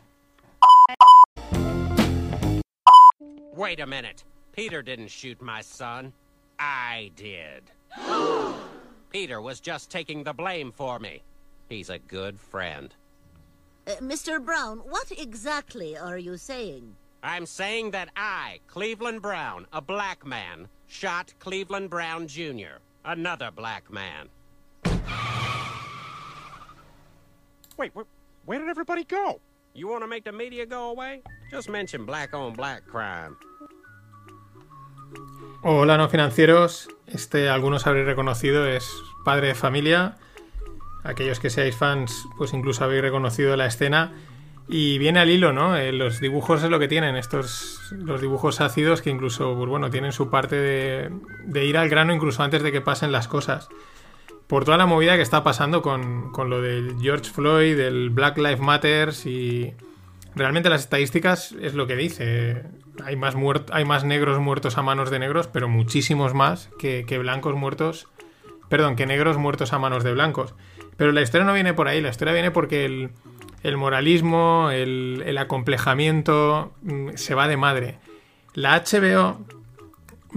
Wait 3.54 3.80
a 3.80 3.86
minute. 3.86 4.24
Peter 4.52 4.82
didn't 4.82 5.08
shoot 5.08 5.40
my 5.40 5.62
son. 5.62 6.12
I 6.58 7.10
did. 7.16 7.70
Peter 9.10 9.40
was 9.40 9.60
just 9.60 9.90
taking 9.90 10.24
the 10.24 10.32
blame 10.32 10.72
for 10.72 10.98
me. 10.98 11.22
He's 11.72 11.88
a 11.88 11.98
good 11.98 12.38
friend. 12.38 12.94
Uh, 13.86 13.92
Mr. 13.92 14.44
Brown, 14.44 14.80
what 14.80 15.10
exactly 15.10 15.96
are 15.96 16.18
you 16.18 16.36
saying? 16.36 16.94
I'm 17.22 17.46
saying 17.46 17.92
that 17.92 18.10
I, 18.14 18.60
Cleveland 18.66 19.22
Brown, 19.22 19.66
a 19.72 19.80
black 19.80 20.26
man, 20.26 20.68
shot 20.86 21.32
Cleveland 21.38 21.88
Brown 21.88 22.28
Jr., 22.28 22.82
another 23.06 23.50
black 23.50 23.90
man. 23.90 24.28
Wait, 27.78 27.94
where, 27.94 28.04
where 28.44 28.58
did 28.58 28.68
everybody 28.68 29.04
go? 29.04 29.40
You 29.72 29.88
want 29.88 30.02
to 30.02 30.08
make 30.08 30.24
the 30.24 30.32
media 30.32 30.66
go 30.66 30.90
away? 30.90 31.22
Just 31.50 31.70
mention 31.70 32.04
black 32.04 32.34
on 32.34 32.52
black 32.52 32.84
crime. 32.86 33.34
Hola 35.62 35.96
no 35.96 36.08
financieros, 36.10 36.88
este 37.06 37.48
algunos 37.48 37.86
habréis 37.86 38.04
reconocido 38.04 38.66
es 38.66 38.84
padre 39.24 39.46
de 39.48 39.54
familia. 39.54 40.18
Aquellos 41.05 41.40
que 41.40 41.50
seáis 41.50 41.76
fans, 41.76 42.26
pues 42.38 42.53
incluso 42.53 42.84
habéis 42.84 43.03
reconocido 43.03 43.57
la 43.57 43.66
escena. 43.66 44.12
Y 44.68 44.98
viene 44.98 45.18
al 45.18 45.28
hilo, 45.28 45.53
¿no? 45.53 45.76
Eh, 45.76 45.92
los 45.92 46.20
dibujos 46.20 46.62
es 46.62 46.70
lo 46.70 46.78
que 46.78 46.88
tienen, 46.88 47.16
estos 47.16 47.92
los 47.92 48.20
dibujos 48.20 48.61
ácidos 48.61 49.03
que 49.03 49.11
incluso, 49.11 49.55
pues 49.57 49.68
bueno, 49.68 49.90
tienen 49.90 50.12
su 50.12 50.30
parte 50.30 50.57
de, 50.57 51.11
de 51.44 51.64
ir 51.64 51.76
al 51.76 51.88
grano 51.88 52.14
incluso 52.14 52.42
antes 52.42 52.62
de 52.62 52.70
que 52.70 52.80
pasen 52.80 53.11
las 53.11 53.26
cosas. 53.26 53.68
Por 54.46 54.64
toda 54.64 54.76
la 54.76 54.86
movida 54.86 55.16
que 55.16 55.22
está 55.22 55.42
pasando 55.42 55.82
con, 55.82 56.30
con 56.30 56.48
lo 56.48 56.61
del 56.61 56.96
George 57.00 57.30
Floyd, 57.30 57.76
del 57.76 58.11
Black 58.11 58.38
Lives 58.38 58.61
Matters 58.61 59.26
y 59.26 59.74
realmente 60.34 60.68
las 60.68 60.82
estadísticas 60.82 61.53
es 61.61 61.74
lo 61.74 61.86
que 61.86 61.96
dice. 61.96 62.62
Hay 63.05 63.16
más, 63.16 63.34
hay 63.72 63.84
más 63.84 64.05
negros 64.05 64.38
muertos 64.38 64.78
a 64.78 64.82
manos 64.82 65.11
de 65.11 65.18
negros, 65.18 65.48
pero 65.48 65.68
muchísimos 65.68 66.34
más 66.34 66.68
que, 66.78 67.05
que 67.07 67.18
blancos 67.18 67.55
muertos. 67.57 68.09
Perdón, 68.68 68.96
que 68.96 69.07
negros 69.07 69.38
muertos 69.38 69.72
a 69.72 69.78
manos 69.78 70.05
de 70.05 70.12
blancos. 70.12 70.55
Pero 70.97 71.12
la 71.12 71.22
historia 71.22 71.47
no 71.47 71.55
viene 71.55 71.74
por 71.74 71.88
ahí, 71.88 72.01
la 72.01 72.11
historia 72.11 72.32
viene 72.34 72.51
porque 72.51 72.84
el, 72.84 73.76
moralismo, 73.76 74.70
el, 74.70 75.36
acomplejamiento 75.38 76.72
mm, 76.82 77.11
se 77.14 77.34
va 77.34 77.49
de 77.49 77.57
madre. 77.57 77.99
La 78.55 78.82
HBO 78.82 79.45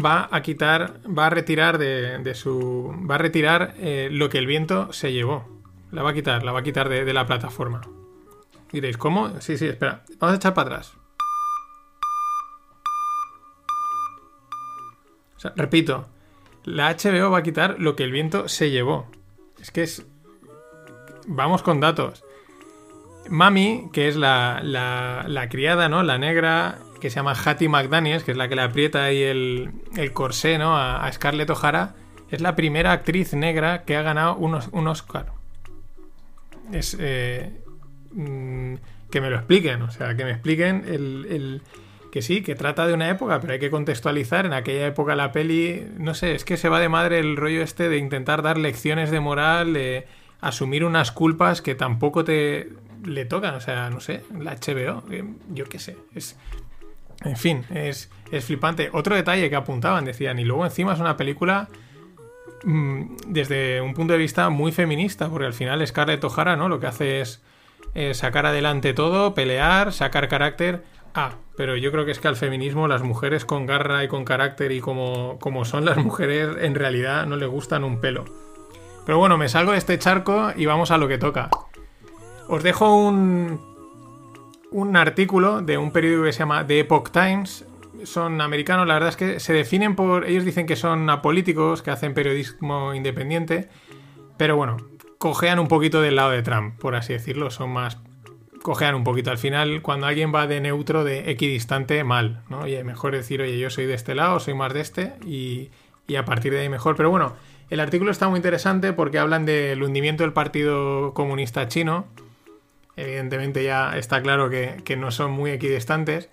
va 0.03 0.28
a 0.32 0.41
quitar, 0.41 0.99
va 1.06 1.28
a 1.28 1.30
retirar 1.30 1.78
de, 1.78 2.34
su. 2.36 2.93
va 3.10 3.16
a 3.16 3.18
retirar 3.18 3.76
eh, 3.78 4.10
lo 4.12 4.30
que 4.30 4.38
el 4.38 4.47
viento 4.47 4.91
se 4.93 5.12
llevó. 5.12 5.47
La 5.91 6.03
va 6.03 6.12
a 6.12 6.14
quitar, 6.14 6.43
la 6.43 6.51
va 6.51 6.60
a 6.60 6.64
quitar 6.64 6.89
de, 6.89 7.14
la 7.14 7.26
plataforma. 7.26 7.82
Diréis, 8.72 8.97
¿cómo? 8.97 9.39
Sí, 9.39 9.58
sí, 9.58 9.68
espera. 9.68 10.03
Vamos 10.20 10.34
a 10.34 10.38
echar 10.38 10.53
para 10.53 10.70
atrás. 10.76 10.93
Repito, 15.56 16.08
la 16.64 16.91
HBO 16.95 17.30
va 17.30 17.39
a 17.39 17.43
quitar 17.43 17.76
lo 17.80 17.95
que 17.95 18.03
el 18.03 18.12
viento 18.12 18.49
se 18.49 18.72
llevó. 18.72 19.08
Es 19.62 19.72
que 19.72 19.84
es. 19.84 20.06
Vamos 21.28 21.61
con 21.63 21.80
datos. 21.80 22.23
Mami, 23.30 23.89
que 23.91 24.07
es 24.07 24.15
la, 24.15 24.59
la, 24.63 25.26
la 25.28 25.49
criada, 25.49 25.89
¿no? 25.89 26.03
La 26.03 26.17
negra, 26.17 26.78
que 27.01 27.09
se 27.09 27.15
llama 27.15 27.34
Hattie 27.34 27.69
McDaniels, 27.69 28.23
que 28.23 28.32
es 28.32 28.38
la 28.38 28.47
que 28.47 28.55
le 28.55 28.61
aprieta 28.61 29.03
ahí 29.05 29.23
el, 29.23 29.71
el 29.97 30.11
corsé, 30.13 30.57
¿no? 30.57 30.78
A, 30.78 31.11
Scarlett 31.11 31.49
O'Hara, 31.49 31.95
es 32.30 32.41
la 32.41 32.55
primera 32.55 32.91
actriz 32.91 33.34
negra 33.34 33.84
que 33.84 33.95
ha 33.95 34.03
ganado 34.03 34.36
un, 34.36 34.59
un 34.71 34.88
Oscar. 34.88 35.32
Es. 36.71 36.95
eh, 36.99 37.61
mm, 38.11 38.76
que 39.09 39.21
me 39.21 39.30
lo 39.30 39.38
expliquen, 39.38 39.82
o 39.84 39.91
sea, 39.91 40.15
que 40.15 40.26
me 40.26 40.32
expliquen 40.32 40.84
el, 40.88 41.26
el- 41.30 41.61
que 42.11 42.21
sí, 42.21 42.41
que 42.41 42.55
trata 42.55 42.88
de 42.88 42.93
una 42.93 43.09
época, 43.09 43.41
pero 43.41 43.53
hay 43.53 43.59
que 43.59 43.69
contextualizar. 43.69 44.45
En 44.45 44.53
aquella 44.53 44.88
época 44.88 45.15
la 45.15 45.32
peli, 45.34 45.86
no 45.97 46.13
sé, 46.13 46.34
es 46.34 46.45
que 46.45 46.55
se 46.57 46.69
va 46.69 46.80
de 46.80 46.88
madre 46.89 47.19
el 47.19 47.36
rollo 47.36 47.61
este 47.61 47.89
de 47.89 47.97
intentar 47.97 48.41
dar 48.41 48.57
lecciones 48.57 49.11
de 49.11 49.19
moral, 49.19 49.76
asumir 50.41 50.83
unas 50.83 51.11
culpas 51.11 51.61
que 51.61 51.75
tampoco 51.75 52.23
te 52.23 52.69
le 53.03 53.25
tocan, 53.25 53.55
o 53.55 53.59
sea, 53.59 53.89
no 53.89 53.99
sé, 53.99 54.23
la 54.39 54.55
HBO, 54.55 55.03
eh, 55.11 55.23
yo 55.49 55.65
qué 55.65 55.79
sé, 55.79 55.97
es... 56.13 56.38
En 57.23 57.38
fin, 57.38 57.63
es, 57.73 58.11
es 58.29 58.45
flipante. 58.45 58.89
Otro 58.91 59.15
detalle 59.15 59.49
que 59.49 59.55
apuntaban, 59.55 60.03
decían, 60.05 60.38
y 60.38 60.43
luego 60.43 60.65
encima 60.65 60.93
es 60.93 60.99
una 60.99 61.15
película 61.15 61.69
mm, 62.63 63.03
desde 63.27 63.79
un 63.81 63.93
punto 63.93 64.13
de 64.13 64.19
vista 64.19 64.49
muy 64.49 64.71
feminista, 64.71 65.29
porque 65.29 65.45
al 65.45 65.53
final 65.53 65.86
Scarlett 65.88 66.23
O'Hara, 66.23 66.55
¿no? 66.57 66.67
Lo 66.67 66.79
que 66.79 66.88
hace 66.88 67.21
es 67.21 67.41
eh, 67.95 68.13
sacar 68.13 68.45
adelante 68.45 68.93
todo, 68.93 69.33
pelear, 69.33 69.93
sacar 69.93 70.27
carácter. 70.27 70.83
Ah, 71.13 71.36
pero 71.55 71.77
yo 71.77 71.91
creo 71.91 72.05
que 72.05 72.11
es 72.11 72.19
que 72.19 72.27
al 72.27 72.36
feminismo 72.36 72.89
las 72.89 73.01
mujeres 73.01 73.45
con 73.45 73.65
garra 73.65 74.03
y 74.03 74.09
con 74.09 74.25
carácter 74.25 74.73
y 74.73 74.81
como, 74.81 75.38
como 75.39 75.63
son 75.63 75.86
las 75.86 75.97
mujeres 75.97 76.57
en 76.59 76.75
realidad 76.75 77.25
no 77.25 77.38
le 77.38 77.45
gustan 77.45 77.86
un 77.86 78.01
pelo. 78.01 78.25
Pero 79.06 79.18
bueno, 79.20 79.38
me 79.38 79.49
salgo 79.49 79.74
de 79.74 79.78
este 79.78 79.99
charco 79.99 80.51
y 80.56 80.66
vamos 80.66 80.91
a 80.91 80.97
lo 80.97 81.08
que 81.08 81.18
toca. 81.18 81.49
Os 82.47 82.64
dejo 82.64 82.95
un, 82.95 83.60
un 84.72 84.97
artículo 84.97 85.62
de 85.62 85.78
un 85.78 85.91
periódico 85.91 86.24
que 86.24 86.34
se 86.34 86.39
llama 86.39 86.66
The 86.66 86.80
Epoch 86.80 87.12
Times. 87.12 87.66
Son 88.03 88.41
americanos, 88.41 88.88
la 88.88 88.95
verdad 88.95 89.10
es 89.10 89.16
que 89.16 89.39
se 89.39 89.53
definen 89.53 89.95
por... 89.95 90.26
Ellos 90.26 90.43
dicen 90.43 90.66
que 90.66 90.76
son 90.76 91.10
apolíticos, 91.10 91.82
que 91.82 91.91
hacen 91.91 92.14
periodismo 92.14 92.93
independiente. 92.93 93.70
Pero 94.38 94.56
bueno, 94.58 94.78
cojean 95.18 95.60
un 95.60 95.68
poquito 95.68 96.01
del 96.01 96.18
lado 96.18 96.32
de 96.32 96.43
Trump, 96.43 96.78
por 96.80 96.95
así 96.95 97.14
decirlo. 97.14 97.51
Son 97.51 97.70
más... 97.70 97.99
Cojean 98.62 98.95
un 98.95 99.03
poquito. 99.03 99.32
Al 99.32 99.38
final, 99.38 99.82
cuando 99.84 100.08
alguien 100.08 100.34
va 100.34 100.47
de 100.47 100.60
neutro, 100.60 101.03
de 101.03 101.30
equidistante, 101.30 102.03
mal. 102.03 102.41
¿no? 102.49 102.62
Oye, 102.62 102.84
mejor 102.84 103.14
decir, 103.14 103.41
oye, 103.41 103.58
yo 103.60 103.70
soy 103.70 103.86
de 103.86 103.93
este 103.93 104.16
lado, 104.16 104.39
soy 104.39 104.56
más 104.56 104.74
de 104.74 104.82
este. 104.82 105.14
Y, 105.26 105.70
y 106.08 106.16
a 106.16 106.26
partir 106.26 106.51
de 106.51 106.62
ahí 106.62 106.70
mejor. 106.70 106.95
Pero 106.95 107.12
bueno, 107.12 107.34
el 107.70 107.80
artículo 107.80 108.11
está 108.11 108.30
muy 108.30 108.38
interesante 108.38 108.93
porque 108.93 109.20
hablan 109.20 109.45
del 109.45 109.82
hundimiento 109.84 110.24
del 110.24 110.34
Partido 110.34 111.13
Comunista 111.13 111.68
Chino. 111.68 112.07
Evidentemente 112.95 113.63
ya 113.63 113.97
está 113.97 114.22
claro 114.22 114.49
que, 114.49 114.82
que 114.86 114.95
no 114.95 115.11
son 115.11 115.32
muy 115.32 115.51
equidistantes. 115.51 116.30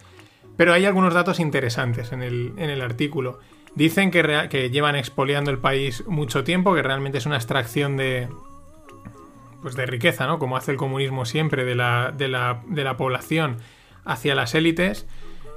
Pero 0.56 0.72
hay 0.72 0.84
algunos 0.84 1.14
datos 1.14 1.40
interesantes 1.40 2.12
en 2.12 2.22
el, 2.22 2.52
en 2.56 2.70
el 2.70 2.82
artículo. 2.82 3.40
Dicen 3.74 4.10
que, 4.10 4.48
que 4.50 4.70
llevan 4.70 4.96
expoliando 4.96 5.50
el 5.50 5.58
país 5.58 6.06
mucho 6.06 6.44
tiempo, 6.44 6.74
que 6.74 6.82
realmente 6.82 7.18
es 7.18 7.26
una 7.26 7.36
extracción 7.36 7.96
de, 7.96 8.28
pues 9.62 9.74
de 9.74 9.86
riqueza, 9.86 10.26
¿no? 10.26 10.38
Como 10.38 10.56
hace 10.56 10.72
el 10.72 10.76
comunismo 10.76 11.24
siempre, 11.24 11.64
de 11.64 11.74
la, 11.74 12.12
de 12.14 12.28
la, 12.28 12.62
de 12.66 12.84
la 12.84 12.98
población 12.98 13.56
hacia 14.04 14.34
las 14.34 14.54
élites. 14.54 15.06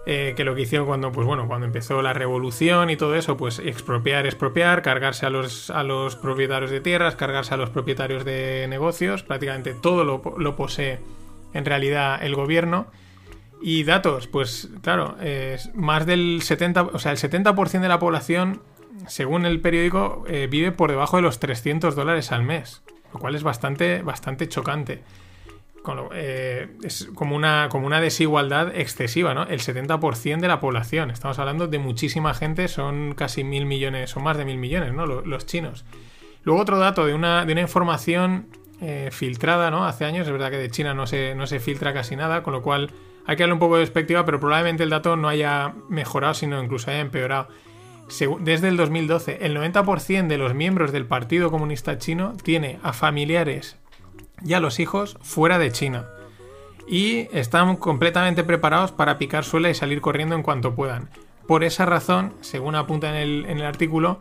Eh, 0.06 0.34
que 0.36 0.44
lo 0.44 0.56
que 0.56 0.62
hicieron 0.62 0.88
cuando, 0.88 1.12
pues 1.12 1.26
bueno, 1.26 1.48
cuando 1.48 1.66
empezó 1.66 2.02
la 2.02 2.14
revolución 2.14 2.90
y 2.90 2.98
todo 2.98 3.16
eso, 3.16 3.38
pues 3.38 3.60
expropiar, 3.60 4.26
expropiar, 4.26 4.82
cargarse 4.82 5.26
a 5.26 5.30
los, 5.30 5.70
a 5.70 5.84
los 5.84 6.16
propietarios 6.16 6.72
de 6.72 6.82
tierras, 6.82 7.16
cargarse 7.16 7.54
a 7.54 7.58
los 7.58 7.70
propietarios 7.70 8.26
de 8.26 8.68
negocios, 8.70 9.24
prácticamente 9.24 9.74
todo 9.74 10.04
lo, 10.04 10.22
lo 10.38 10.56
posee 10.56 11.00
en 11.54 11.66
realidad 11.66 12.24
el 12.24 12.36
gobierno. 12.36 12.88
Y 13.62 13.84
datos, 13.84 14.28
pues 14.28 14.70
claro, 14.82 15.16
más 15.74 16.06
del 16.06 16.42
70%, 16.42 16.90
o 16.94 17.00
sea, 17.00 17.12
el 17.12 17.18
70% 17.18 17.80
de 17.80 17.88
la 17.88 17.98
población 17.98 18.62
según 19.08 19.46
el 19.46 19.62
periódico, 19.62 20.24
eh, 20.28 20.48
vive 20.50 20.72
por 20.72 20.90
debajo 20.90 21.18
de 21.18 21.24
los 21.24 21.40
300 21.40 21.96
dólares 21.96 22.32
al 22.32 22.44
mes, 22.44 22.82
lo 23.14 23.20
cual 23.20 23.36
es 23.36 23.44
bastante, 23.44 24.02
bastante 24.02 24.48
chocante. 24.48 25.02
Eh, 26.14 26.68
es 26.84 27.10
como 27.16 27.36
una, 27.36 27.68
como 27.70 27.86
una 27.88 28.02
desigualdad 28.02 28.76
excesiva, 28.76 29.34
¿no? 29.34 29.44
El 29.44 29.60
70% 29.60 30.40
de 30.40 30.48
la 30.48 30.60
población, 30.60 31.12
estamos 31.12 31.38
hablando 31.40 31.68
de 31.68 31.80
muchísima 31.80 32.34
gente, 32.34 32.68
son 32.68 33.14
casi 33.16 33.44
mil 33.44 33.66
millones, 33.66 34.10
son 34.10 34.24
más 34.24 34.38
de 34.38 34.46
mil 34.46 34.58
millones, 34.58 34.94
¿no? 34.94 35.06
Lo- 35.06 35.22
Los, 35.26 35.46
chinos. 35.46 35.86
Luego 36.44 36.62
otro 36.62 36.78
dato 36.78 37.06
de 37.06 37.14
una, 37.14 37.46
de 37.46 37.54
una 37.54 37.62
información 37.62 38.48
eh, 38.82 39.10
filtrada, 39.12 39.72
¿no? 39.72 39.86
Hace 39.86 40.06
años, 40.06 40.28
es 40.28 40.32
verdad 40.34 40.52
que 40.52 40.58
de 40.58 40.70
China 40.70 40.94
no 40.94 41.08
se, 41.08 41.34
no 41.36 41.48
se 41.48 41.60
filtra 41.60 41.94
casi 41.94 42.16
nada, 42.16 42.44
con 42.44 42.54
lo 42.54 42.62
cual 42.62 42.92
hay 43.26 43.36
que 43.36 43.44
darle 43.44 43.54
un 43.54 43.60
poco 43.60 43.76
de 43.78 43.82
perspectiva, 43.82 44.26
pero 44.26 44.40
probablemente 44.40 44.84
el 44.84 44.90
dato 44.90 45.16
no 45.16 45.28
haya 45.28 45.74
mejorado, 45.90 46.34
sino 46.34 46.62
incluso 46.62 46.92
haya 46.92 47.00
empeorado. 47.00 47.48
Desde 48.42 48.68
el 48.68 48.78
2012, 48.78 49.40
el 49.42 49.58
90% 49.58 50.28
de 50.28 50.38
los 50.38 50.54
miembros 50.54 50.92
del 50.92 51.08
Partido 51.08 51.50
Comunista 51.50 51.98
Chino 51.98 52.34
tiene 52.44 52.78
a 52.84 52.94
familiares 52.94 53.78
y 54.44 54.54
a 54.54 54.60
los 54.60 54.80
hijos 54.80 55.18
fuera 55.22 55.60
de 55.60 55.72
China. 55.72 56.06
Y 56.88 57.28
están 57.36 57.78
completamente 57.78 58.44
preparados 58.44 58.92
para 58.92 59.18
picar 59.18 59.44
suela 59.44 59.70
y 59.70 59.74
salir 59.74 60.02
corriendo 60.02 60.36
en 60.36 60.44
cuanto 60.44 60.76
puedan. 60.76 61.10
Por 61.48 61.64
esa 61.64 61.86
razón, 61.86 62.34
según 62.42 62.76
apunta 62.76 63.10
en 63.22 63.48
el, 63.48 63.62
artículo, 63.64 64.20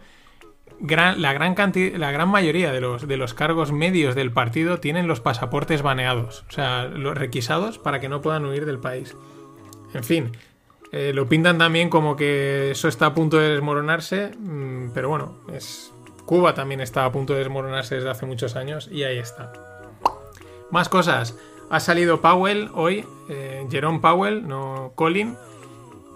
la, 0.80 1.32
gran 1.32 1.54
canti- 1.54 1.96
la 1.96 2.10
gran 2.10 2.28
mayoría 2.28 2.72
de 2.72 2.80
los, 2.80 3.06
de 3.06 3.16
los 3.16 3.32
cargos 3.34 3.72
medios 3.72 4.14
del 4.14 4.30
partido 4.32 4.78
tienen 4.80 5.06
los 5.06 5.20
pasaportes 5.20 5.82
baneados, 5.82 6.44
o 6.48 6.52
sea, 6.52 6.84
los 6.84 7.16
requisados 7.16 7.78
para 7.78 8.00
que 8.00 8.08
no 8.08 8.20
puedan 8.20 8.44
huir 8.44 8.66
del 8.66 8.78
país. 8.78 9.16
En 9.94 10.04
fin, 10.04 10.32
eh, 10.92 11.12
lo 11.14 11.28
pintan 11.28 11.58
también 11.58 11.88
como 11.88 12.16
que 12.16 12.70
eso 12.72 12.88
está 12.88 13.06
a 13.06 13.14
punto 13.14 13.38
de 13.38 13.50
desmoronarse, 13.50 14.32
mm, 14.38 14.90
pero 14.92 15.08
bueno, 15.08 15.38
es 15.52 15.92
Cuba 16.26 16.54
también 16.54 16.80
está 16.80 17.04
a 17.04 17.12
punto 17.12 17.32
de 17.34 17.40
desmoronarse 17.40 17.96
desde 17.96 18.10
hace 18.10 18.26
muchos 18.26 18.56
años 18.56 18.88
y 18.90 19.04
ahí 19.04 19.18
está. 19.18 19.52
Más 20.70 20.88
cosas. 20.88 21.36
Ha 21.70 21.80
salido 21.80 22.20
Powell 22.20 22.70
hoy, 22.74 23.04
eh, 23.28 23.66
Jerome 23.70 24.00
Powell, 24.00 24.46
no 24.46 24.92
Colin. 24.94 25.36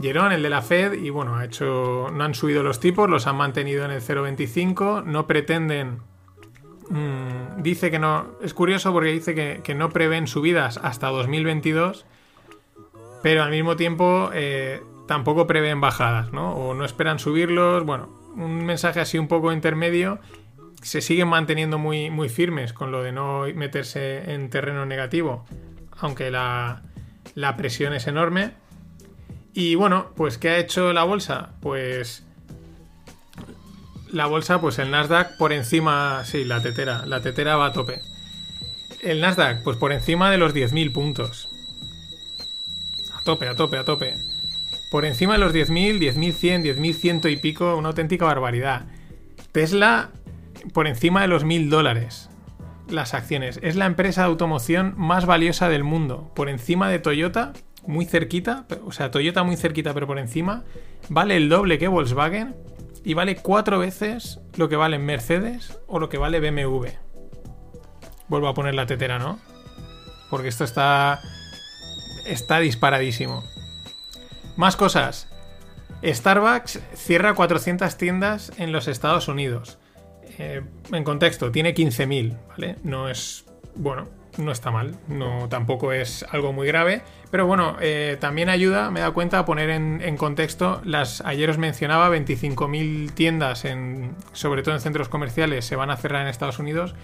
Jerome, 0.01 0.37
el 0.37 0.43
de 0.43 0.51
la 0.51 0.63
Fed, 0.63 0.93
y 0.93 1.11
bueno, 1.11 1.37
ha 1.37 1.45
hecho, 1.45 2.09
no 2.13 2.23
han 2.23 2.35
subido 2.35 2.63
los 2.63 2.79
tipos, 2.79 3.11
los 3.11 3.27
han 3.27 3.37
mantenido 3.37 3.85
en 3.85 3.91
el 3.91 4.01
0,25, 4.01 5.05
no 5.05 5.27
pretenden... 5.27 5.99
mm, 6.89 7.63
dice 7.63 7.91
que 7.91 7.99
no... 7.99 8.27
Es 8.41 8.55
curioso 8.55 8.93
porque 8.93 9.11
dice 9.11 9.35
que, 9.35 9.61
que 9.65 9.75
no 9.75 9.91
prevén 9.91 10.29
subidas 10.29 10.79
hasta 10.79 11.09
2022, 11.09 12.07
pero 13.23 13.43
al 13.43 13.51
mismo 13.51 13.75
tiempo 13.75 14.31
eh, 14.33 14.83
tampoco 15.09 15.49
prevén 15.49 15.81
bajadas, 15.81 16.33
¿no? 16.33 16.53
O 16.55 16.75
no 16.75 16.85
esperan 16.85 17.19
subirlos, 17.19 17.85
bueno, 17.85 18.09
un 18.37 18.65
mensaje 18.65 19.01
así 19.01 19.19
un 19.19 19.27
poco 19.27 19.53
intermedio. 19.53 20.21
Se 20.83 21.01
siguen 21.01 21.29
manteniendo 21.29 21.79
muy, 21.79 22.11
muy 22.11 22.29
firmes 22.29 22.73
con 22.73 22.93
lo 22.93 23.03
de 23.03 23.13
no 23.13 23.45
meterse 23.55 24.33
en 24.33 24.49
terreno 24.51 24.87
negativo, 24.87 25.45
aunque 25.99 26.31
la, 26.31 26.83
la 27.35 27.57
presión 27.57 27.93
es 27.95 28.07
enorme. 28.07 28.53
Y 29.55 29.75
bueno, 29.75 30.13
pues 30.15 30.39
¿qué 30.39 30.51
ha 30.51 30.59
hecho 30.59 30.93
la 30.93 31.05
bolsa? 31.05 31.51
Pues 31.61 32.25
la 34.13 34.27
bolsa, 34.27 34.61
pues 34.61 34.79
el 34.79 34.91
Nasdaq 34.91 35.37
por 35.37 35.53
encima, 35.53 36.25
sí, 36.25 36.45
la 36.45 36.63
tetera, 36.63 37.05
la 37.07 37.21
tetera 37.21 37.57
va 37.57 37.67
a 37.67 37.73
tope. 37.73 38.01
El 39.03 39.21
Nasdaq, 39.21 39.63
pues 39.63 39.77
por 39.77 39.93
encima 39.93 40.31
de 40.31 40.39
los 40.39 40.55
10.000 40.55 40.93
puntos. 40.93 41.49
A 43.15 43.23
tope, 43.23 43.49
a 43.49 43.55
tope, 43.55 43.77
a 43.79 43.85
tope. 43.85 44.17
Por 44.91 45.05
encima 45.05 45.35
de 45.35 45.41
los 45.41 45.53
10.000, 45.53 45.99
10.100, 45.99 46.63
10.100 46.77 47.31
y 47.31 47.37
pico, 47.37 47.77
una 47.77 47.89
auténtica 47.89 48.25
barbaridad. 48.25 48.87
Tesla 49.53 50.11
por 50.73 50.87
encima 50.87 51.23
de 51.23 51.29
los 51.29 51.45
1.000 51.45 51.69
dólares. 51.69 52.31
Las 52.89 53.15
acciones. 53.15 53.61
Es 53.63 53.77
la 53.77 53.87
empresa 53.87 54.23
de 54.23 54.29
automoción 54.29 54.95
más 54.97 55.27
valiosa 55.27 55.69
del 55.69 55.85
mundo. 55.85 56.31
Por 56.35 56.49
encima 56.49 56.89
de 56.89 56.99
Toyota, 56.99 57.53
muy 57.87 58.07
cerquita. 58.07 58.67
O 58.85 58.93
sea, 58.93 59.11
Toyota 59.11 59.43
muy 59.43 59.57
cerquita, 59.57 59.95
pero 59.95 60.07
por 60.07 60.19
encima. 60.19 60.65
Vale 61.09 61.37
el 61.37 61.49
doble 61.49 61.79
que 61.79 61.89
Volkswagen. 61.89 62.57
Y 63.05 63.15
vale 63.15 63.37
cuatro 63.37 63.79
veces 63.79 64.41
lo 64.57 64.69
que 64.69 64.77
vale 64.77 64.99
Mercedes 64.99 65.79
o 65.87 65.99
lo 65.99 66.09
que 66.09 66.19
vale 66.19 66.41
BMW. 66.41 66.87
Vuelvo 68.29 68.49
a 68.49 68.55
poner 68.55 68.75
la 68.75 68.87
tetera, 68.87 69.19
¿no? 69.19 69.39
Porque 70.31 70.49
esto 70.49 70.65
está. 70.65 71.21
Está 72.27 72.59
disparadísimo. 72.59 73.45
Más 74.57 74.77
cosas. 74.77 75.29
Starbucks 76.05 76.81
cierra 76.95 77.35
400 77.35 77.97
tiendas 77.97 78.53
en 78.59 78.73
los 78.73 78.89
Estados 78.89 79.29
Unidos. 79.29 79.79
Eh, 80.39 80.63
en 80.93 81.05
contexto, 81.05 81.51
tiene 81.51 81.75
15.000, 81.75 82.37
¿vale? 82.49 82.77
No 82.85 83.09
es. 83.09 83.45
Bueno, 83.75 84.09
no 84.39 84.53
está 84.53 84.71
mal. 84.71 84.97
No, 85.09 85.49
tampoco 85.49 85.93
es 85.93 86.25
algo 86.31 86.53
muy 86.53 86.67
grave. 86.67 87.03
Pero 87.31 87.47
bueno, 87.47 87.77
eh, 87.81 88.17
también 88.21 88.49
ayuda, 88.49 88.91
me 88.91 89.01
he 89.01 89.03
dado 89.03 89.15
cuenta, 89.15 89.41
a 89.41 89.45
poner 89.45 89.69
en, 89.71 90.17
contexto. 90.17 90.81
Las, 90.85 91.21
ayer 91.23 91.51
os 91.51 91.59
mencionaba 91.59 92.09
25.000 92.11 93.13
tiendas, 93.13 93.65
en, 93.65 94.15
sobre 94.33 94.63
todo 94.63 94.75
en 94.75 94.81
centros 94.81 95.09
comerciales, 95.09 95.65
se 95.65 95.77
van 95.77 95.91
a 95.91 95.97
cerrar 95.97 96.23
en 96.23 96.29
Estados 96.29 96.59
Unidos. 96.59 96.95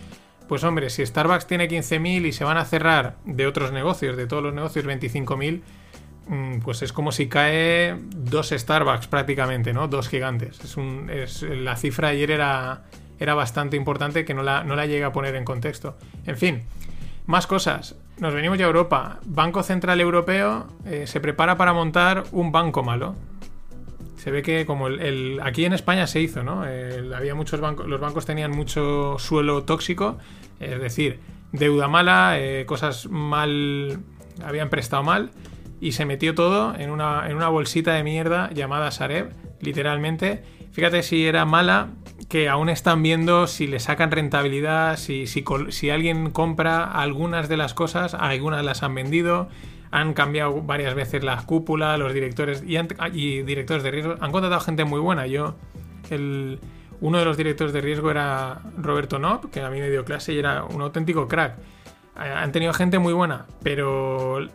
Pues 0.48 0.62
hombre, 0.62 0.90
si 0.90 1.04
Starbucks 1.04 1.46
tiene 1.46 1.68
15.000 1.68 2.26
y 2.26 2.32
se 2.32 2.44
van 2.44 2.56
a 2.56 2.64
cerrar 2.64 3.16
de 3.24 3.46
otros 3.46 3.72
negocios, 3.72 4.16
de 4.16 4.26
todos 4.26 4.42
los 4.42 4.54
negocios, 4.54 4.84
25.000, 4.86 5.62
mm, 6.28 6.58
pues 6.60 6.82
es 6.82 6.92
como 6.92 7.12
si 7.12 7.28
cae 7.28 7.96
dos 8.14 8.50
Starbucks 8.50 9.08
prácticamente, 9.08 9.72
¿no? 9.72 9.88
Dos 9.88 10.08
gigantes. 10.08 10.60
Es 10.60 10.76
un, 10.76 11.10
es, 11.10 11.42
la 11.42 11.76
cifra 11.76 12.08
ayer 12.08 12.30
era, 12.30 12.84
era 13.18 13.34
bastante 13.34 13.76
importante 13.76 14.24
que 14.24 14.34
no 14.34 14.42
la, 14.42 14.64
no 14.64 14.76
la 14.76 14.84
a 15.06 15.12
poner 15.12 15.34
en 15.34 15.44
contexto. 15.44 15.96
En 16.26 16.36
fin, 16.36 16.62
más 17.26 17.46
cosas. 17.46 17.96
Nos 18.18 18.32
venimos 18.32 18.58
ya 18.58 18.64
a 18.64 18.68
Europa. 18.68 19.18
Banco 19.24 19.62
Central 19.62 20.00
Europeo 20.00 20.68
eh, 20.84 21.06
se 21.06 21.20
prepara 21.20 21.56
para 21.56 21.72
montar 21.72 22.24
un 22.32 22.52
banco 22.52 22.82
malo. 22.82 23.16
Se 24.16 24.30
ve 24.30 24.42
que 24.42 24.64
como 24.66 24.86
el, 24.86 25.40
aquí 25.42 25.64
en 25.64 25.72
España 25.72 26.06
se 26.06 26.20
hizo, 26.20 26.42
¿no? 26.42 26.62
Había 27.14 27.34
muchos 27.34 27.60
bancos, 27.60 27.86
los 27.86 28.00
bancos 28.00 28.24
tenían 28.24 28.52
mucho 28.52 29.16
suelo 29.18 29.64
tóxico, 29.64 30.18
es 30.60 30.80
decir, 30.80 31.20
deuda 31.52 31.88
mala, 31.88 32.38
eh, 32.38 32.64
cosas 32.66 33.08
mal, 33.08 33.98
habían 34.42 34.70
prestado 34.70 35.02
mal 35.02 35.30
y 35.80 35.92
se 35.92 36.06
metió 36.06 36.34
todo 36.34 36.74
en 36.74 36.90
una, 36.90 37.28
en 37.28 37.36
una 37.36 37.48
bolsita 37.48 37.92
de 37.92 38.02
mierda 38.02 38.50
llamada 38.52 38.90
Sareb, 38.90 39.32
literalmente. 39.60 40.42
Fíjate 40.72 41.02
si 41.02 41.26
era 41.26 41.44
mala, 41.44 41.90
que 42.28 42.48
aún 42.48 42.68
están 42.68 43.02
viendo 43.02 43.46
si 43.46 43.66
le 43.66 43.80
sacan 43.80 44.10
rentabilidad, 44.10 44.96
si, 44.96 45.26
si, 45.26 45.44
si 45.70 45.90
alguien 45.90 46.30
compra 46.30 46.84
algunas 46.84 47.48
de 47.48 47.56
las 47.56 47.74
cosas, 47.74 48.14
algunas 48.14 48.64
las 48.64 48.82
han 48.82 48.94
vendido, 48.94 49.48
han 49.90 50.12
cambiado 50.12 50.60
varias 50.62 50.94
veces 50.94 51.22
la 51.22 51.36
cúpula, 51.42 51.96
los 51.98 52.12
directores 52.12 52.64
y, 52.66 53.42
directores 53.42 53.82
de 53.82 53.90
riesgo. 53.90 54.16
Han 54.20 54.32
contratado 54.32 54.60
gente 54.60 54.84
muy 54.84 55.00
buena. 55.00 55.26
Yo, 55.26 55.54
el, 56.10 56.58
uno 57.00 57.18
de 57.18 57.24
los 57.24 57.36
directores 57.36 57.72
de 57.72 57.80
riesgo 57.80 58.10
era 58.10 58.60
Roberto 58.76 59.18
Nob, 59.18 59.50
que 59.50 59.60
a 59.60 59.70
mí 59.70 59.78
me 59.80 59.90
dio 59.90 60.04
clase 60.04 60.32
y 60.32 60.38
era 60.38 60.64
un 60.64 60.82
auténtico 60.82 61.28
crack. 61.28 61.56
Han 62.16 62.50
tenido 62.52 62.72
gente 62.72 62.98
muy 62.98 63.12
buena, 63.12 63.46
pero 63.62 64.48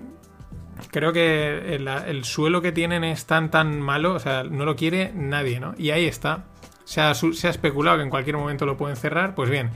creo 0.91 1.13
que 1.13 1.75
el, 1.75 1.87
el 1.87 2.23
suelo 2.23 2.61
que 2.61 2.71
tienen 2.71 3.03
es 3.03 3.25
tan 3.25 3.51
tan 3.51 3.81
malo, 3.81 4.13
o 4.15 4.19
sea, 4.19 4.43
no 4.43 4.65
lo 4.65 4.75
quiere 4.75 5.11
nadie, 5.13 5.59
¿no? 5.59 5.73
Y 5.77 5.91
ahí 5.91 6.05
está. 6.05 6.45
Se 6.89 7.01
ha, 7.01 7.13
se 7.13 7.45
ha 7.45 7.51
especulado 7.51 7.97
que 7.97 8.03
en 8.03 8.09
cualquier 8.09 8.35
momento 8.35 8.65
lo 8.65 8.75
pueden 8.75 8.97
cerrar, 8.97 9.35
pues 9.35 9.47
bien. 9.47 9.69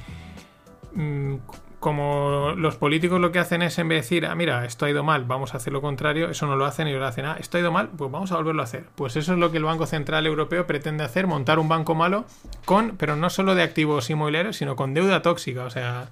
mm, 0.96 1.36
Como 1.80 2.54
los 2.58 2.76
políticos 2.78 3.22
lo 3.22 3.32
que 3.32 3.38
hacen 3.38 3.62
es 3.62 3.78
en 3.78 3.88
vez 3.88 3.98
de 3.98 4.02
decir, 4.02 4.26
ah, 4.26 4.34
mira, 4.34 4.66
esto 4.66 4.86
ha 4.86 4.90
ido 4.90 5.04
mal, 5.04 5.26
vamos 5.26 5.54
a 5.54 5.58
hacer 5.58 5.72
lo 5.74 5.80
contrario, 5.80 6.32
eso 6.32 6.48
no 6.48 6.56
lo 6.56 6.66
hacen 6.66 6.88
y 6.88 6.94
lo 6.94 7.06
hacen, 7.06 7.26
ah, 7.26 7.36
esto 7.40 7.58
ha 7.58 7.60
ido 7.60 7.72
mal, 7.72 7.90
pues 7.96 8.10
vamos 8.10 8.32
a 8.32 8.38
volverlo 8.38 8.64
a 8.64 8.64
hacer. 8.64 8.86
Pues 8.96 9.16
eso 9.16 9.34
es 9.34 9.38
lo 9.38 9.52
que 9.52 9.58
el 9.58 9.64
Banco 9.64 9.86
Central 9.86 10.26
Europeo 10.26 10.66
pretende 10.66 11.04
hacer, 11.04 11.28
montar 11.28 11.60
un 11.60 11.70
banco 11.70 11.94
malo 11.94 12.26
con, 12.66 12.96
pero 12.98 13.16
no 13.16 13.30
solo 13.30 13.54
de 13.54 13.62
activos 13.62 14.10
inmobiliarios, 14.10 14.56
sino 14.56 14.76
con 14.76 14.96
deuda 14.96 15.22
tóxica, 15.22 15.66
o 15.66 15.70
sea, 15.70 16.08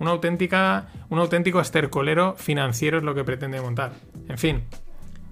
una 0.00 0.10
auténtica, 0.10 0.88
un 1.10 1.20
auténtico 1.20 1.60
estercolero 1.60 2.34
financiero 2.36 2.98
es 2.98 3.04
lo 3.04 3.14
que 3.14 3.22
pretende 3.22 3.60
montar. 3.60 3.92
En 4.26 4.38
fin, 4.38 4.64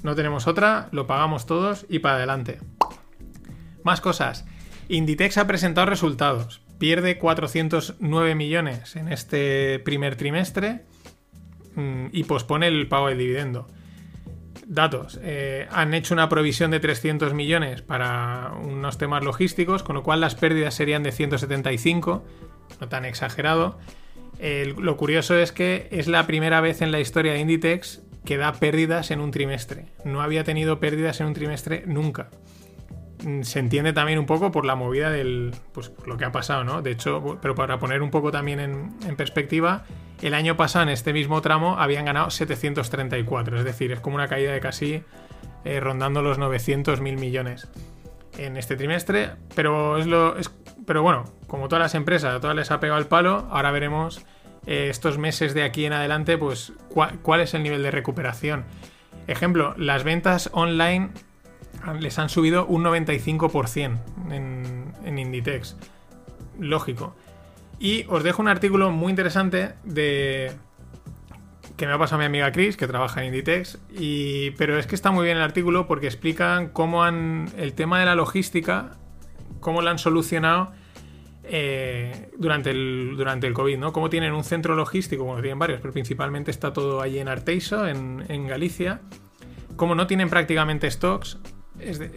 no 0.05 0.15
tenemos 0.15 0.47
otra, 0.47 0.87
lo 0.93 1.09
pagamos 1.09 1.45
todos 1.45 1.87
y 1.89 1.99
para 1.99 2.19
adelante. 2.19 2.61
Más 3.83 4.01
cosas. 4.01 4.45
Inditex 4.89 5.39
ha 5.39 5.47
presentado 5.47 5.87
resultados. 5.87 6.61
Pierde 6.79 7.19
409 7.19 8.35
millones 8.35 8.97
en 8.97 9.13
este 9.13 9.79
primer 9.81 10.17
trimestre 10.17 10.83
mm, 11.75 12.07
y 12.13 12.25
pospone 12.25 12.69
el 12.69 12.89
pago 12.89 13.09
del 13.09 13.19
dividendo. 13.19 13.69
Datos. 14.67 15.19
eh, 15.23 15.67
han 15.71 15.95
hecho 15.95 16.13
una 16.13 16.29
provisión 16.29 16.71
de 16.71 16.81
300 16.81 17.33
millones 17.33 17.83
para 17.83 18.53
unos 18.63 18.99
temas 18.99 19.25
logísticos, 19.25 19.83
con 19.83 19.97
lo 19.97 20.03
cual 20.03 20.21
las 20.21 20.35
pérdidas 20.35 20.75
serían 20.75 21.03
de 21.03 21.13
175, 21.13 22.25
no 22.81 22.89
tan 22.89 23.05
exagerado. 23.07 23.79
Lo 24.77 24.97
curioso 24.97 25.37
es 25.37 25.53
que 25.53 25.89
es 25.91 26.07
la 26.07 26.27
primera 26.27 26.61
vez 26.61 26.83
en 26.83 26.93
la 26.93 27.01
historia 27.01 27.33
de 27.33 27.41
Inditex 27.41 28.03
que 28.25 28.37
da 28.37 28.53
pérdidas 28.53 29.11
en 29.11 29.21
un 29.21 29.31
trimestre. 29.31 29.87
No 30.05 30.21
había 30.21 30.45
tenido 30.45 30.81
pérdidas 30.81 31.21
en 31.21 31.29
un 31.29 31.35
trimestre 31.35 31.85
nunca. 31.87 32.29
Mm, 33.25 33.43
se 33.43 33.59
entiende 33.59 33.93
también 33.93 34.19
un 34.19 34.27
poco 34.27 34.51
por 34.53 34.65
la 34.65 34.75
movida 34.75 35.11
del. 35.11 35.55
Pues 35.73 35.89
por 35.89 36.09
lo 36.09 36.17
que 36.17 36.25
ha 36.25 36.33
pasado, 36.33 36.65
¿no? 36.65 36.83
De 36.83 36.91
hecho, 36.91 37.39
pero 37.41 37.55
para 37.55 37.79
poner 37.79 38.03
un 38.03 38.11
poco 38.11 38.31
también 38.31 38.61
en, 38.61 39.17
perspectiva, 39.17 39.85
el 40.23 40.35
año 40.35 40.57
pasado 40.57 40.85
en 40.85 40.89
este 40.91 41.13
mismo 41.13 41.41
tramo 41.43 41.79
habían 41.79 42.05
ganado 42.05 42.31
734, 42.31 43.59
es 43.59 43.65
decir, 43.65 43.93
es 43.93 44.01
como 44.01 44.17
una 44.17 44.29
caída 44.29 44.53
de 44.53 44.61
casi 44.61 45.03
eh, 45.65 45.81
rondando 45.81 46.23
los 46.23 46.39
900 46.39 47.01
mil 47.01 47.17
millones 47.17 47.69
en 48.37 48.57
este 48.57 48.77
trimestre, 48.77 49.33
pero 49.55 49.99
es 49.99 50.07
lo. 50.07 50.37
Es, 50.37 50.51
pero 50.87 51.03
bueno, 51.03 51.25
como 51.47 51.69
todas 51.69 51.83
las 51.83 51.95
empresas, 51.95 52.35
a 52.35 52.41
todas 52.41 52.57
les 52.57 52.71
ha 52.71 52.81
pegado 52.81 52.99
el 52.99 53.07
palo, 53.07 53.47
ahora 53.51 53.71
veremos 53.71 54.25
eh, 54.67 54.89
estos 54.91 55.19
meses 55.19 55.55
de 55.55 55.63
aquí 55.63 55.85
en 55.85 55.93
adelante, 55.93 56.39
pues 56.39 56.73
cuál 56.89 57.41
es 57.41 57.55
el 57.55 57.63
nivel 57.63 57.83
de 57.83 57.91
recuperación. 57.91 58.65
Ejemplo, 59.29 59.75
las 59.77 60.05
ventas 60.05 60.49
online 60.53 61.11
les 62.01 62.19
han 62.19 62.29
subido 62.29 62.67
un 62.67 62.85
95% 62.85 63.99
en, 64.31 64.93
en 65.05 65.19
Inditex. 65.19 65.77
Lógico. 66.59 67.15
Y 67.79 68.05
os 68.09 68.23
dejo 68.23 68.43
un 68.43 68.49
artículo 68.49 68.91
muy 68.91 69.11
interesante 69.11 69.75
de 69.85 70.53
que 71.79 71.87
me 71.87 71.93
ha 71.93 71.99
pasado 71.99 72.19
mi 72.19 72.25
amiga 72.25 72.51
Chris, 72.51 72.77
que 72.77 72.89
trabaja 72.89 73.21
en 73.21 73.29
Inditex. 73.29 73.79
Y, 73.91 74.51
pero 74.53 74.79
es 74.79 74.87
que 74.87 74.97
está 74.97 75.13
muy 75.13 75.25
bien 75.25 75.37
el 75.37 75.43
artículo 75.43 75.87
porque 75.87 76.07
explican 76.07 76.69
cómo 76.69 77.05
han. 77.05 77.49
el 77.57 77.73
tema 77.73 78.01
de 78.01 78.07
la 78.07 78.17
logística, 78.17 78.97
cómo 79.61 79.81
lo 79.81 79.89
han 79.89 79.99
solucionado 79.99 80.73
eh, 81.45 82.31
durante, 82.37 82.71
el, 82.71 83.15
durante 83.17 83.47
el 83.47 83.55
COVID, 83.55 83.79
¿no? 83.79 83.93
Cómo 83.93 84.11
tienen 84.11 84.35
un 84.35 84.45
centro 84.45 84.75
logístico, 84.75 85.25
bueno, 85.25 85.41
tienen 85.41 85.59
varios, 85.59 85.81
pero 85.81 85.93
principalmente 85.93 86.51
está 86.51 86.73
todo 86.73 87.01
allí 87.01 87.21
en 87.21 87.29
Arteiso, 87.29 87.87
en, 87.87 88.47
Galicia. 88.47 89.01
Como 89.77 89.95
no 89.95 90.09
tienen 90.09 90.29
prácticamente 90.29 90.91
stocks, 90.91 91.39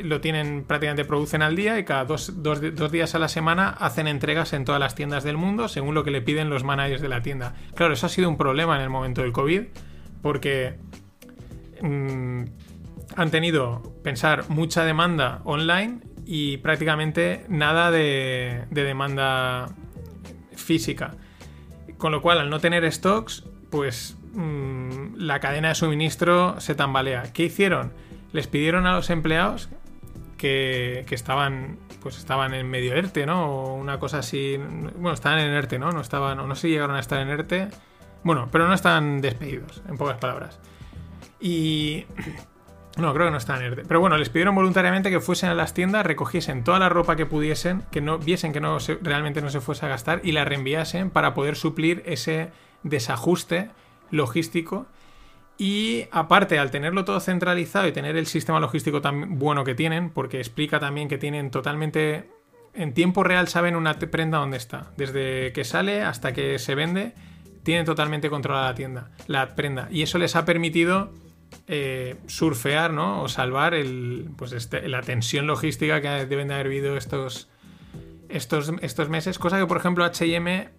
lo 0.03 0.21
tienen 0.21 0.63
prácticamente 0.63 1.05
producen 1.05 1.41
al 1.41 1.55
día 1.55 1.77
y 1.79 1.83
cada 1.85 2.05
dos, 2.05 2.41
dos- 2.43 2.91
días 2.91 3.13
a 3.15 3.19
la 3.19 3.27
semana 3.27 3.69
hacen 3.69 4.07
entregas 4.07 4.53
en 4.53 4.65
todas 4.65 4.79
las 4.79 4.95
tiendas 4.95 5.23
del 5.23 5.37
mundo 5.37 5.67
según 5.67 5.93
lo 5.95 6.03
que 6.03 6.11
le 6.11 6.21
piden 6.21 6.49
los 6.49 6.63
managers 6.63 7.01
de 7.01 7.09
la 7.09 7.21
tienda. 7.21 7.53
Claro, 7.75 7.93
eso 7.93 8.05
ha 8.05 8.09
sido 8.09 8.27
un 8.29 8.37
problema 8.37 8.75
en 8.75 8.81
el 8.81 8.89
momento 8.89 9.21
del 9.21 9.31
COVID 9.31 9.63
porque 10.21 10.75
mm, 11.81 12.43
han 13.15 13.31
tenido, 13.31 13.81
pensar, 14.03 14.49
mucha 14.49 14.83
demanda 14.85 15.41
online 15.43 15.99
y 16.25 16.57
prácticamente 16.57 17.45
nada 17.49 17.91
de, 17.91 18.65
de 18.69 18.83
demanda 18.83 19.67
física. 20.55 21.15
Con 21.97 22.11
lo 22.11 22.21
cual, 22.21 22.39
al 22.39 22.49
no 22.49 22.59
tener 22.59 22.89
stocks, 22.91 23.43
pues 23.69 24.17
mm, 24.33 25.15
la 25.17 25.39
cadena 25.39 25.69
de 25.69 25.75
suministro 25.75 26.59
se 26.59 26.73
tambalea. 26.75 27.23
¿Qué 27.33 27.43
hicieron? 27.45 27.93
Les 28.33 28.47
pidieron 28.47 28.87
a 28.87 28.93
los 28.93 29.09
empleados 29.09 29.69
que, 30.37 31.05
que 31.07 31.15
estaban 31.15 31.77
pues 32.01 32.17
estaban 32.17 32.53
en 32.53 32.69
medio 32.69 32.93
ERTE, 32.93 33.25
¿no? 33.25 33.45
O 33.45 33.75
una 33.75 33.99
cosa 33.99 34.19
así. 34.19 34.57
Bueno, 34.57 35.13
estaban 35.13 35.39
en 35.39 35.51
ERTE, 35.51 35.79
¿no? 35.79 35.91
No 35.91 36.01
estaban, 36.01 36.39
o 36.39 36.47
no 36.47 36.55
sé 36.55 36.67
llegaron 36.67 36.95
a 36.95 36.99
estar 36.99 37.19
en 37.21 37.29
ERTE. 37.29 37.69
Bueno, 38.23 38.49
pero 38.51 38.67
no 38.67 38.73
estaban 38.73 39.21
despedidos, 39.21 39.81
en 39.87 39.97
pocas 39.97 40.17
palabras. 40.17 40.59
Y. 41.39 42.05
No, 42.97 43.13
creo 43.13 43.27
que 43.27 43.31
no 43.31 43.37
estaban 43.37 43.61
en 43.61 43.71
ERTE. 43.71 43.83
Pero 43.87 44.01
bueno, 44.01 44.17
les 44.17 44.29
pidieron 44.29 44.53
voluntariamente 44.53 45.09
que 45.09 45.21
fuesen 45.21 45.49
a 45.49 45.55
las 45.55 45.73
tiendas, 45.73 46.05
recogiesen 46.05 46.65
toda 46.65 46.77
la 46.77 46.89
ropa 46.89 47.15
que 47.15 47.25
pudiesen, 47.25 47.83
que 47.89 48.01
no 48.01 48.17
viesen 48.17 48.51
que 48.51 48.59
no 48.59 48.79
realmente 49.01 49.41
no 49.41 49.49
se 49.49 49.61
fuese 49.61 49.85
a 49.85 49.89
gastar 49.89 50.19
y 50.25 50.33
la 50.33 50.43
reenviasen 50.43 51.09
para 51.09 51.33
poder 51.33 51.55
suplir 51.55 52.03
ese 52.05 52.51
desajuste 52.83 53.71
logístico. 54.11 54.87
Y 55.61 56.07
aparte, 56.09 56.57
al 56.57 56.71
tenerlo 56.71 57.05
todo 57.05 57.19
centralizado 57.19 57.87
y 57.87 57.91
tener 57.91 58.17
el 58.17 58.25
sistema 58.25 58.59
logístico 58.59 58.99
tan 58.99 59.37
bueno 59.37 59.63
que 59.63 59.75
tienen, 59.75 60.09
porque 60.09 60.39
explica 60.39 60.79
también 60.79 61.07
que 61.07 61.19
tienen 61.19 61.51
totalmente. 61.51 62.27
En 62.73 62.95
tiempo 62.95 63.23
real 63.23 63.47
saben 63.47 63.75
una 63.75 63.93
prenda 63.99 64.39
dónde 64.39 64.57
está. 64.57 64.91
Desde 64.97 65.53
que 65.53 65.63
sale 65.63 66.01
hasta 66.01 66.33
que 66.33 66.57
se 66.57 66.73
vende, 66.73 67.13
tienen 67.61 67.85
totalmente 67.85 68.31
controlada 68.31 68.69
la 68.69 68.73
tienda, 68.73 69.11
la 69.27 69.53
prenda. 69.53 69.87
Y 69.91 70.01
eso 70.01 70.17
les 70.17 70.35
ha 70.35 70.45
permitido 70.45 71.13
eh, 71.67 72.15
surfear, 72.25 72.91
¿no? 72.91 73.21
O 73.21 73.27
salvar 73.29 73.75
el, 73.75 74.31
pues 74.37 74.53
este- 74.53 74.89
la 74.89 75.03
tensión 75.03 75.45
logística 75.45 76.01
que 76.01 76.25
deben 76.25 76.47
de 76.47 76.55
haber 76.55 76.69
vivido 76.69 76.97
estos, 76.97 77.51
estos, 78.29 78.73
estos 78.81 79.09
meses, 79.09 79.37
cosa 79.37 79.59
que 79.59 79.67
por 79.67 79.77
ejemplo 79.77 80.05
HM, 80.05 80.69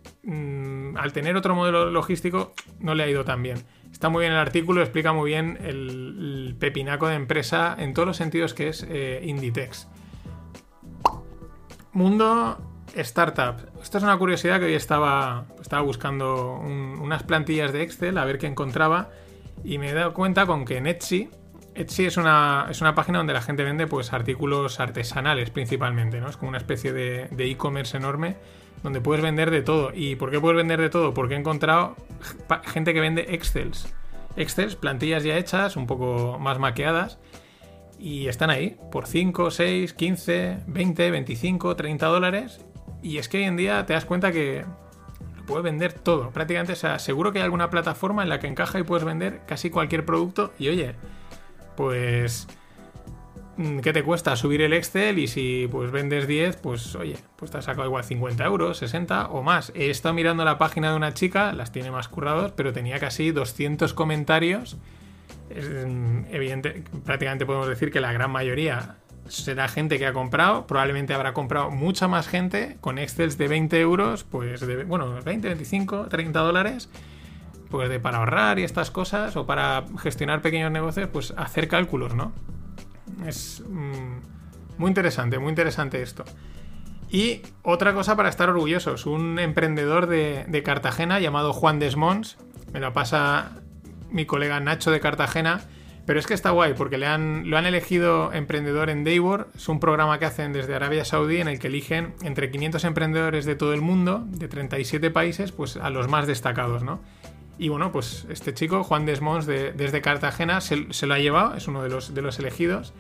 al 0.97 1.13
tener 1.13 1.37
otro 1.37 1.55
modelo 1.55 1.89
logístico, 1.89 2.53
no 2.81 2.97
le 2.97 3.05
ha 3.05 3.09
ido 3.09 3.25
tan 3.25 3.45
bien. 3.45 3.59
Está 3.93 4.09
muy 4.09 4.23
bien 4.23 4.33
el 4.33 4.39
artículo, 4.39 4.81
explica 4.81 5.13
muy 5.13 5.31
bien 5.31 5.59
el, 5.63 6.57
pepinaco 6.59 7.07
de 7.07 7.15
empresa 7.15 7.77
en 7.79 7.95
todos 7.95 8.09
los 8.09 8.17
sentidos 8.17 8.53
que 8.55 8.69
es 8.69 8.85
eh, 8.89 9.21
Inditex. 9.25 9.89
Mundo 11.93 12.59
Startup. 12.97 13.57
Esto 13.83 13.99
es 13.99 14.05
una 14.05 14.17
curiosidad 14.19 14.59
que 14.59 14.67
hoy 14.67 14.75
estaba, 14.75 15.45
estaba 15.61 15.83
buscando 15.83 16.57
un- 16.57 16.99
unas 17.01 17.23
plantillas 17.23 17.73
de 17.73 17.83
Excel 17.83 18.19
a 18.19 18.25
ver 18.25 18.39
qué 18.39 18.47
encontraba 18.47 19.11
y 19.65 19.79
me 19.79 19.91
he 19.91 19.95
dado 19.95 20.13
cuenta 20.15 20.47
con 20.47 20.65
que 20.65 20.79
en 20.79 20.87
Etsy, 20.87 21.31
Etsy 21.75 22.07
es 22.07 22.17
una, 22.17 22.67
es 22.71 22.81
una 22.81 22.95
página 22.95 23.19
donde 23.19 23.33
la 23.33 23.41
gente 23.43 23.63
vende 23.63 23.87
pues 23.87 24.13
artículos 24.13 24.81
artesanales 24.81 25.51
principalmente, 25.51 26.21
¿no? 26.21 26.29
Es 26.29 26.37
como 26.37 26.49
una 26.51 26.59
especie 26.59 26.93
de 26.93 27.29
e-commerce 27.39 27.97
enorme 27.97 28.37
donde 28.83 29.01
puedes 29.01 29.23
vender 29.23 29.51
de 29.51 29.63
todo. 29.63 29.93
¿Y 29.95 30.17
por 30.17 30.31
qué 30.31 30.41
puedes 30.41 30.57
vender 30.57 30.81
de 30.81 30.91
todo? 30.91 31.15
Porque 31.15 31.35
he 31.35 31.39
encontrado 31.39 31.97
gente 32.65 32.95
que 32.95 33.01
vende 33.01 33.27
Excels. 33.31 33.93
Excels, 34.37 34.77
plantillas 34.77 35.25
ya 35.25 35.37
hechas, 35.37 35.77
un 35.77 35.87
poco 35.87 36.39
más 36.39 36.59
maqueadas. 36.59 37.19
Y 37.99 38.27
están 38.27 38.51
ahí 38.51 38.77
por 38.91 39.07
5, 39.07 39.51
6, 39.51 39.93
15, 39.93 40.59
20, 40.67 41.11
25, 41.11 41.77
30 41.77 42.07
dólares. 42.07 42.61
Y 43.03 43.19
es 43.19 43.29
que 43.29 43.39
hoy 43.39 43.45
en 43.45 43.57
día 43.57 43.87
te 43.87 43.93
das 43.93 44.05
cuenta 44.05 44.33
que 44.33 44.65
lo 45.37 45.47
puedes 45.47 45.63
vender 45.63 45.93
todo. 45.93 46.31
Prácticamente, 46.31 46.73
o 46.73 46.77
sea, 46.77 46.99
seguro 46.99 47.33
que 47.33 47.39
hay 47.39 47.45
alguna 47.45 47.71
plataforma 47.71 48.23
en 48.23 48.29
la 48.29 48.41
que 48.41 48.49
encaja 48.49 48.81
y 48.81 48.83
puedes 48.83 49.05
vender 49.05 49.43
casi 49.47 49.71
cualquier 49.71 50.05
producto. 50.05 50.53
Y 50.59 50.69
oye, 50.69 50.97
pues 51.77 52.49
¿qué 53.83 53.93
te 53.93 54.03
cuesta 54.03 54.37
subir 54.37 54.63
el 54.63 54.73
Excel? 54.73 55.19
Y 55.19 55.27
si 55.27 55.69
pues 55.71 55.91
vendes 55.91 56.27
10, 56.27 56.57
pues 56.57 56.95
oye, 56.95 57.17
pues 57.37 57.51
te 57.51 57.59
has 57.59 57.65
sacado 57.65 57.87
igual 57.87 58.05
50 58.05 58.45
euros, 58.45 58.79
60 58.79 59.29
o 59.29 59.43
más. 59.43 59.73
He 59.75 59.91
estado 59.91 60.15
mirando 60.15 60.45
la 60.45 60.59
página 60.59 60.91
de 60.91 60.97
una 60.97 61.15
chica, 61.15 61.53
las 61.53 61.73
tiene 61.73 61.91
más 61.91 62.09
currados, 62.09 62.53
pero 62.53 62.73
tenía 62.73 62.99
casi 62.99 63.31
200 63.31 63.95
comentarios. 63.95 64.77
Es, 65.51 65.69
mm, 65.69 66.27
evidente, 66.31 66.85
prácticamente 67.05 67.47
podemos 67.47 67.69
decir 67.69 67.91
que 67.91 68.01
la 68.01 68.13
gran 68.13 68.31
mayoría 68.31 68.97
será 69.29 69.69
gente 69.69 69.99
que 69.99 70.07
ha 70.07 70.13
comprado, 70.13 70.67
probablemente 70.67 71.15
habrá 71.15 71.33
comprado 71.33 71.71
mucha 71.71 72.09
más 72.09 72.29
gente 72.29 72.77
con 72.81 72.99
Excels 72.99 73.39
de 73.39 73.49
20 73.49 73.81
euros, 73.81 74.25
pues 74.25 74.61
de, 74.61 74.85
bueno, 74.85 75.21
20, 75.23 75.49
25, 75.49 76.07
30 76.09 76.41
dólares, 76.41 76.91
pues 77.71 77.89
de 77.89 78.01
para 78.01 78.19
ahorrar 78.19 78.59
y 78.59 78.65
estas 78.65 78.91
cosas, 78.91 79.37
o 79.37 79.47
para 79.47 79.85
gestionar 79.99 80.43
pequeños 80.43 80.71
negocios, 80.71 81.09
pues 81.13 81.33
hacer 81.37 81.69
cálculos, 81.69 82.15
¿no? 82.15 82.33
Es 83.27 83.63
mm, 83.67 84.79
muy 84.79 84.89
interesante, 84.89 85.39
muy 85.39 85.51
interesante 85.51 86.03
esto. 86.03 86.25
Y 87.11 87.43
otra 87.63 87.93
cosa 87.93 88.17
para 88.17 88.29
estar 88.29 88.49
orgullosos, 88.49 89.07
un 89.07 89.39
emprendedor 89.39 90.07
de, 90.07 90.45
de 90.49 90.63
Cartagena 90.63 91.21
llamado 91.21 91.53
Juan 91.53 91.79
Desmons, 91.79 92.39
me 92.73 92.81
la 92.81 92.93
pasa 92.93 93.61
mi 94.11 94.25
colega 94.25 94.61
Nacho 94.61 94.91
de 94.91 95.01
Cartagena, 95.01 95.61
pero 96.07 96.19
es 96.19 96.27
que 96.27 96.35
está 96.35 96.51
guay 96.51 96.75
porque 96.75 96.99
le 96.99 97.07
han, 97.07 97.49
lo 97.49 97.59
han 97.59 97.67
elegido 97.67 98.33
emprendedor 98.33 98.91
en 98.91 99.05
Daybor, 99.05 99.49
es 99.55 99.69
un 99.69 99.79
programa 99.79 100.19
que 100.19 100.25
hacen 100.25 100.53
desde 100.53 100.75
Arabia 100.75 101.05
Saudí 101.05 101.39
en 101.39 101.49
el 101.49 101.59
que 101.59 101.69
eligen 101.69 102.15
entre 102.23 102.51
500 102.51 102.85
emprendedores 102.85 103.45
de 103.45 103.55
todo 103.55 103.73
el 103.73 103.83
mundo, 103.83 104.25
de 104.27 104.49
37 104.49 105.11
países, 105.11 105.53
pues 105.53 105.77
a 105.77 105.91
los 105.91 106.09
más 106.09 106.27
destacados, 106.27 106.83
¿no? 106.83 107.01
Y 107.59 107.69
bueno, 107.69 107.93
pues 107.93 108.27
este 108.31 108.55
chico, 108.55 108.83
Juan 108.83 109.07
Desmons, 109.07 109.47
de- 109.47 109.73
desde 109.73 110.01
Cartagena, 110.01 110.61
se, 110.61 110.77
lo 110.77 111.15
ha 111.15 111.19
llevado, 111.19 111.55
es 111.55 111.69
uno 111.69 111.83
de 111.83 111.89
los, 111.91 112.15
de 112.15 112.23
los 112.23 112.39
elegidos. 112.39 112.93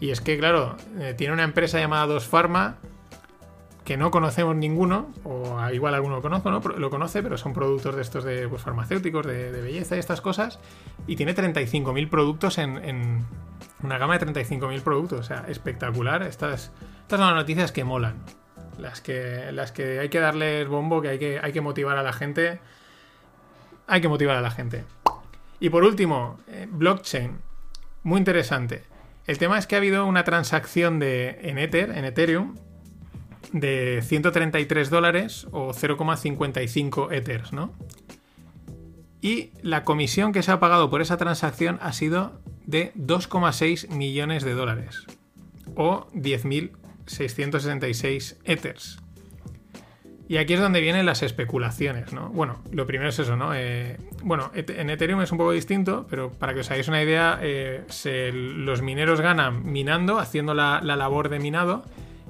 Y 0.00 0.10
es 0.10 0.20
que, 0.20 0.38
claro, 0.38 0.76
eh, 0.98 1.14
tiene 1.16 1.32
una 1.34 1.44
empresa 1.44 1.78
llamada 1.78 2.06
Dos 2.06 2.26
Pharma, 2.26 2.76
que 3.84 3.96
no 3.96 4.10
conocemos 4.10 4.54
ninguno, 4.54 5.08
o 5.24 5.58
igual 5.70 5.94
alguno 5.94 6.20
lo 6.20 6.50
¿no? 6.50 6.60
Lo 6.76 6.90
conoce, 6.90 7.22
pero 7.22 7.38
son 7.38 7.54
productos 7.54 7.96
de 7.96 8.02
estos 8.02 8.22
de 8.22 8.46
pues, 8.48 8.60
farmacéuticos, 8.62 9.26
de, 9.26 9.50
de 9.50 9.62
belleza 9.62 9.96
y 9.96 9.98
estas 9.98 10.20
cosas. 10.20 10.58
Y 11.06 11.16
tiene 11.16 11.34
35.000 11.34 12.10
productos 12.10 12.58
en, 12.58 12.76
en 12.84 13.24
una 13.82 13.98
gama 13.98 14.18
de 14.18 14.26
35.000 14.26 14.82
productos. 14.82 15.20
O 15.20 15.22
sea, 15.22 15.44
espectacular. 15.48 16.22
Estas, 16.22 16.70
estas 17.00 17.18
son 17.18 17.28
las 17.28 17.36
noticias 17.36 17.72
que 17.72 17.84
molan. 17.84 18.16
Las 18.78 19.00
que, 19.00 19.50
las 19.52 19.72
que 19.72 19.98
hay 20.00 20.08
que 20.10 20.20
darles 20.20 20.68
bombo, 20.68 21.00
que 21.00 21.08
hay 21.08 21.18
que, 21.18 21.40
hay 21.42 21.52
que 21.52 21.60
motivar 21.62 21.96
a 21.98 22.02
la 22.02 22.12
gente. 22.12 22.60
Hay 23.88 24.00
que 24.00 24.08
motivar 24.08 24.36
a 24.36 24.40
la 24.40 24.52
gente. 24.52 24.84
Y 25.58 25.70
por 25.70 25.82
último, 25.82 26.38
eh, 26.46 26.68
blockchain. 26.70 27.38
Muy 28.04 28.18
interesante. 28.18 28.84
El 29.26 29.38
tema 29.38 29.58
es 29.58 29.66
que 29.66 29.74
ha 29.74 29.78
habido 29.78 30.06
una 30.06 30.22
transacción 30.24 31.00
de, 31.00 31.40
en 31.42 31.58
Ether, 31.58 31.90
en 31.90 32.04
Ethereum, 32.04 32.54
de 33.52 34.00
133 34.02 34.90
dólares 34.90 35.46
o 35.50 35.72
0,55 35.72 37.12
Ethers, 37.12 37.52
¿no? 37.52 37.72
Y 39.20 39.50
la 39.62 39.84
comisión 39.84 40.32
que 40.32 40.42
se 40.42 40.50
ha 40.52 40.60
pagado 40.60 40.88
por 40.90 41.02
esa 41.02 41.16
transacción 41.16 41.78
ha 41.82 41.92
sido 41.92 42.40
de 42.66 42.92
2,6 42.94 43.88
millones 43.90 44.44
de 44.44 44.54
dólares. 44.54 45.04
o 45.74 46.06
10.666 46.12 48.36
Ethers. 48.44 49.00
Y 50.28 50.36
aquí 50.36 50.52
es 50.54 50.60
donde 50.60 50.80
vienen 50.82 51.06
las 51.06 51.22
especulaciones, 51.22 52.12
¿no? 52.12 52.28
Bueno, 52.28 52.58
lo 52.70 52.86
primero 52.86 53.08
es 53.08 53.18
eso, 53.18 53.34
¿no? 53.36 53.54
Eh, 53.54 53.96
bueno, 54.22 54.50
en 54.54 54.90
Ethereum 54.90 55.22
es 55.22 55.32
un 55.32 55.38
poco 55.38 55.52
distinto, 55.52 56.06
pero 56.10 56.30
para 56.30 56.52
que 56.52 56.60
os 56.60 56.70
hagáis 56.70 56.86
una 56.86 57.02
idea, 57.02 57.38
eh, 57.40 57.82
los 58.34 58.82
mineros 58.82 59.22
ganan 59.22 59.64
minando, 59.64 60.18
haciendo 60.18 60.52
la, 60.52 60.80
la 60.82 60.96
labor 60.96 61.30
de 61.30 61.38
minado. 61.38 61.82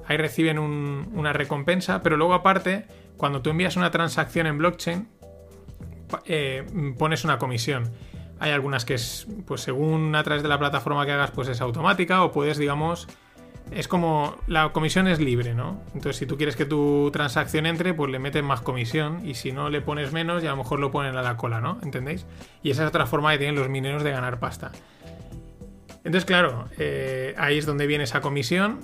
Ahí 0.07 0.15
reciben 0.15 0.59
un- 0.59 1.11
una 1.13 1.33
recompensa, 1.33 2.01
pero 2.01 2.15
luego 2.15 2.33
aparte, 2.33 2.85
cuando 3.17 3.41
tú 3.41 3.49
envías 3.49 3.75
una 3.75 3.91
transacción 3.91 4.47
en 4.47 4.57
blockchain, 4.57 5.07
eh, 6.25 6.63
pones 6.97 7.23
una 7.25 7.37
comisión. 7.37 7.83
Hay 8.39 8.51
algunas 8.51 8.85
que 8.85 8.93
es, 8.93 9.27
pues 9.45 9.59
según 9.61 10.15
a 10.15 10.23
través 10.23 10.41
de 10.41 10.47
la 10.49 10.57
plataforma 10.57 11.05
que 11.05 11.11
hagas, 11.11 11.31
pues 11.31 11.49
es 11.49 11.59
automática 11.59 12.23
o 12.23 12.31
puedes, 12.31 12.57
digamos, 12.57 13.07
es 13.71 13.87
como 13.87 14.35
la 14.47 14.69
comisión 14.69 15.07
es 15.07 15.19
libre, 15.19 15.53
¿no? 15.53 15.81
Entonces, 15.93 16.17
si 16.17 16.25
tú 16.25 16.37
quieres 16.37 16.55
que 16.55 16.65
tu 16.65 17.09
transacción 17.11 17.65
entre, 17.65 17.93
pues 17.93 18.11
le 18.11 18.19
metes 18.19 18.43
más 18.43 18.61
comisión 18.61 19.27
y 19.27 19.35
si 19.35 19.51
no 19.51 19.69
le 19.69 19.81
pones 19.81 20.11
menos, 20.11 20.43
y 20.43 20.47
a 20.47 20.51
lo 20.51 20.57
mejor 20.57 20.79
lo 20.79 20.91
ponen 20.91 21.15
a 21.15 21.21
la 21.21 21.37
cola, 21.37 21.61
¿no? 21.61 21.79
¿Entendéis? 21.83 22.25
Y 22.63 22.71
esa 22.71 22.83
es 22.83 22.89
otra 22.89 23.05
forma 23.05 23.31
que 23.31 23.39
tienen 23.39 23.55
los 23.55 23.69
mineros 23.69 24.03
de 24.03 24.11
ganar 24.11 24.39
pasta. 24.39 24.71
Entonces, 26.03 26.25
claro, 26.25 26.65
eh, 26.77 27.35
ahí 27.37 27.57
es 27.57 27.65
donde 27.65 27.85
viene 27.85 28.05
esa 28.05 28.21
comisión. 28.21 28.79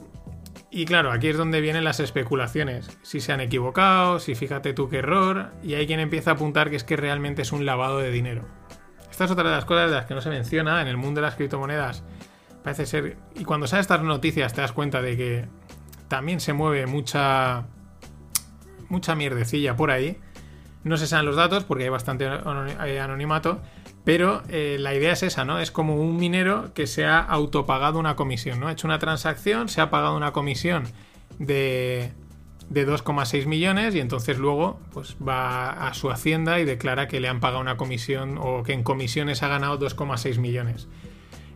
Y 0.69 0.85
claro, 0.85 1.11
aquí 1.11 1.29
es 1.29 1.37
donde 1.37 1.61
vienen 1.61 1.85
las 1.85 2.01
especulaciones. 2.01 2.97
Si 3.01 3.21
se 3.21 3.31
han 3.31 3.39
equivocado, 3.39 4.19
si 4.19 4.35
fíjate 4.35 4.73
tú 4.73 4.89
qué 4.89 4.97
error. 4.97 5.51
Y 5.63 5.75
hay 5.75 5.87
quien 5.87 6.01
empieza 6.01 6.31
a 6.31 6.33
apuntar 6.33 6.69
que 6.69 6.75
es 6.75 6.83
que 6.83 6.97
realmente 6.97 7.41
es 7.41 7.51
un 7.53 7.65
lavado 7.65 7.99
de 7.99 8.11
dinero. 8.11 8.43
Esta 9.09 9.23
es 9.23 9.31
otra 9.31 9.49
de 9.49 9.55
las 9.55 9.63
cosas 9.63 9.89
de 9.89 9.95
las 9.95 10.05
que 10.05 10.13
no 10.13 10.21
se 10.21 10.29
menciona 10.29 10.81
en 10.81 10.89
el 10.89 10.97
mundo 10.97 11.21
de 11.21 11.27
las 11.27 11.35
criptomonedas. 11.35 12.03
Parece 12.65 12.87
ser. 12.87 13.17
Y 13.35 13.45
cuando 13.45 13.67
sabes 13.67 13.83
estas 13.83 14.01
noticias 14.01 14.55
te 14.55 14.61
das 14.61 14.71
cuenta 14.71 15.03
de 15.03 15.15
que 15.15 15.45
también 16.07 16.39
se 16.39 16.51
mueve 16.51 16.87
mucha. 16.87 17.67
mucha 18.89 19.13
mierdecilla 19.13 19.75
por 19.75 19.91
ahí. 19.91 20.17
No 20.83 20.97
se 20.97 21.05
saben 21.05 21.27
los 21.27 21.35
datos 21.35 21.63
porque 21.63 21.83
hay 21.83 21.89
bastante 21.91 22.25
anonimato. 22.25 23.61
Pero 24.03 24.41
eh, 24.49 24.77
la 24.79 24.95
idea 24.95 25.13
es 25.13 25.21
esa, 25.21 25.45
¿no? 25.45 25.59
Es 25.59 25.69
como 25.69 25.95
un 25.95 26.17
minero 26.17 26.73
que 26.73 26.87
se 26.87 27.05
ha 27.05 27.19
autopagado 27.19 27.99
una 27.99 28.15
comisión, 28.15 28.59
¿no? 28.59 28.67
Ha 28.67 28.71
hecho 28.71 28.87
una 28.87 28.97
transacción, 28.97 29.69
se 29.69 29.81
ha 29.81 29.91
pagado 29.91 30.17
una 30.17 30.31
comisión 30.31 30.85
de, 31.37 32.13
de 32.69 32.87
2,6 32.87 33.45
millones 33.45 33.93
y 33.93 33.99
entonces 33.99 34.39
luego 34.39 34.79
pues 34.91 35.17
va 35.17 35.69
a 35.87 35.93
su 35.93 36.09
hacienda 36.09 36.59
y 36.59 36.65
declara 36.65 37.07
que 37.07 37.19
le 37.19 37.27
han 37.27 37.39
pagado 37.39 37.61
una 37.61 37.77
comisión 37.77 38.39
o 38.39 38.63
que 38.63 38.73
en 38.73 38.81
comisiones 38.81 39.43
ha 39.43 39.49
ganado 39.49 39.79
2,6 39.79 40.39
millones. 40.39 40.87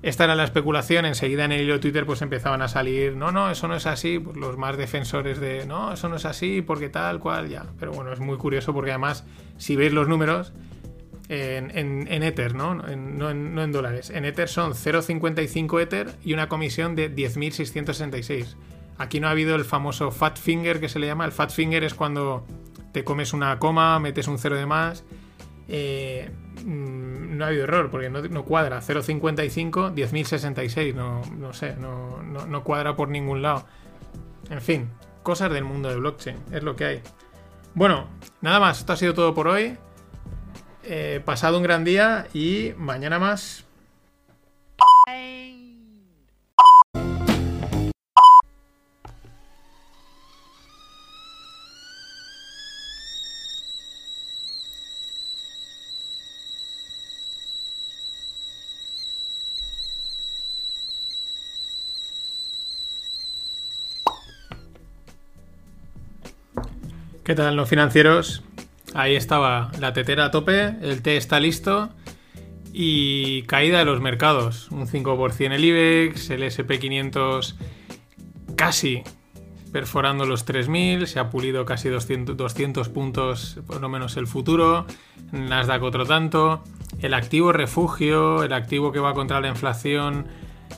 Esta 0.01 0.23
era 0.23 0.35
la 0.35 0.45
especulación, 0.45 1.05
enseguida 1.05 1.43
en 1.45 1.51
el 1.51 1.61
hilo 1.61 1.79
Twitter 1.81 2.05
pues 2.05 2.21
empezaban 2.21 2.61
a 2.61 2.69
salir, 2.69 3.17
no, 3.17 3.31
no, 3.33 3.51
eso 3.51 3.67
no 3.67 3.75
es 3.75 3.85
así, 3.85 4.17
pues 4.19 4.37
los 4.37 4.57
más 4.57 4.77
defensores 4.77 5.39
de, 5.41 5.65
no, 5.65 5.91
eso 5.91 6.07
no 6.07 6.15
es 6.15 6.23
así, 6.25 6.61
porque 6.61 6.87
tal, 6.87 7.19
cual, 7.19 7.49
ya. 7.49 7.65
Pero 7.79 7.91
bueno, 7.91 8.13
es 8.13 8.19
muy 8.21 8.37
curioso 8.37 8.73
porque 8.73 8.91
además, 8.91 9.25
si 9.57 9.75
veis 9.75 9.91
los 9.91 10.07
números, 10.07 10.53
en, 11.27 11.77
en- 11.77 12.23
Ether, 12.23 12.55
¿no? 12.55 12.87
En- 12.87 13.17
no, 13.17 13.33
no 13.33 13.61
en 13.63 13.71
dólares. 13.71 14.09
En 14.09 14.25
Ether 14.25 14.47
son 14.47 14.73
0,55 14.73 15.79
Ether 15.81 16.15
y 16.23 16.33
una 16.33 16.49
comisión 16.49 16.95
de 16.95 17.13
10.666. 17.13 18.55
Aquí 18.97 19.19
no 19.19 19.27
ha 19.27 19.31
habido 19.31 19.55
el 19.55 19.63
famoso 19.63 20.11
fat 20.11 20.37
finger 20.39 20.79
que 20.79 20.89
se 20.89 20.97
le 20.99 21.07
llama. 21.07 21.25
El 21.25 21.31
fat 21.31 21.51
finger 21.51 21.83
es 21.83 21.93
cuando 21.93 22.45
te 22.93 23.03
comes 23.03 23.33
una 23.33 23.59
coma, 23.59 23.99
metes 23.99 24.27
un 24.27 24.39
cero 24.39 24.55
de 24.55 24.65
más. 24.65 25.03
Eh, 25.71 26.29
mm, 26.65 27.37
no 27.37 27.45
ha 27.45 27.47
habido 27.49 27.63
error 27.63 27.89
porque 27.91 28.09
no, 28.09 28.21
no 28.21 28.43
cuadra. 28.43 28.81
0,55, 28.81 29.93
10.066. 29.93 30.95
No, 30.95 31.21
no 31.37 31.53
sé, 31.53 31.75
no, 31.75 32.21
no, 32.23 32.45
no 32.45 32.63
cuadra 32.63 32.95
por 32.95 33.09
ningún 33.09 33.41
lado. 33.41 33.65
En 34.49 34.61
fin, 34.61 34.89
cosas 35.23 35.51
del 35.51 35.63
mundo 35.63 35.89
de 35.89 35.95
blockchain. 35.97 36.37
Es 36.51 36.63
lo 36.63 36.75
que 36.75 36.85
hay. 36.85 37.01
Bueno, 37.75 38.07
nada 38.41 38.59
más. 38.59 38.79
Esto 38.79 38.93
ha 38.93 38.97
sido 38.97 39.13
todo 39.13 39.33
por 39.33 39.47
hoy. 39.47 39.77
Eh, 40.83 41.21
pasado 41.23 41.57
un 41.57 41.63
gran 41.63 41.83
día 41.83 42.27
y 42.33 42.73
mañana 42.77 43.19
más. 43.19 43.65
¿Qué 67.29 67.35
tal, 67.35 67.55
no 67.55 67.67
financieros? 67.67 68.41
Ahí 68.95 69.15
estaba 69.15 69.69
la 69.79 69.93
tetera 69.93 70.25
a 70.25 70.31
tope, 70.31 70.73
el 70.81 71.03
té 71.03 71.15
está 71.15 71.39
listo 71.39 71.89
y 72.73 73.43
caída 73.43 73.77
de 73.77 73.85
los 73.85 74.01
mercados. 74.01 74.71
Un 74.71 74.87
5% 74.87 75.53
el 75.53 75.63
IBEX, 75.63 76.31
el 76.31 76.41
SP500 76.41 77.53
casi 78.55 79.03
perforando 79.71 80.25
los 80.25 80.47
3.000, 80.47 81.05
se 81.05 81.19
ha 81.19 81.29
pulido 81.29 81.65
casi 81.65 81.89
200, 81.89 82.35
200 82.35 82.89
puntos, 82.89 83.59
por 83.67 83.79
lo 83.79 83.89
menos 83.89 84.17
el 84.17 84.25
futuro, 84.25 84.87
Nasdaq 85.31 85.83
otro 85.83 86.07
tanto, 86.07 86.63
el 86.99 87.13
activo 87.13 87.53
refugio, 87.53 88.43
el 88.43 88.53
activo 88.53 88.91
que 88.91 88.99
va 88.99 89.13
contra 89.13 89.39
la 89.39 89.49
inflación 89.49 90.25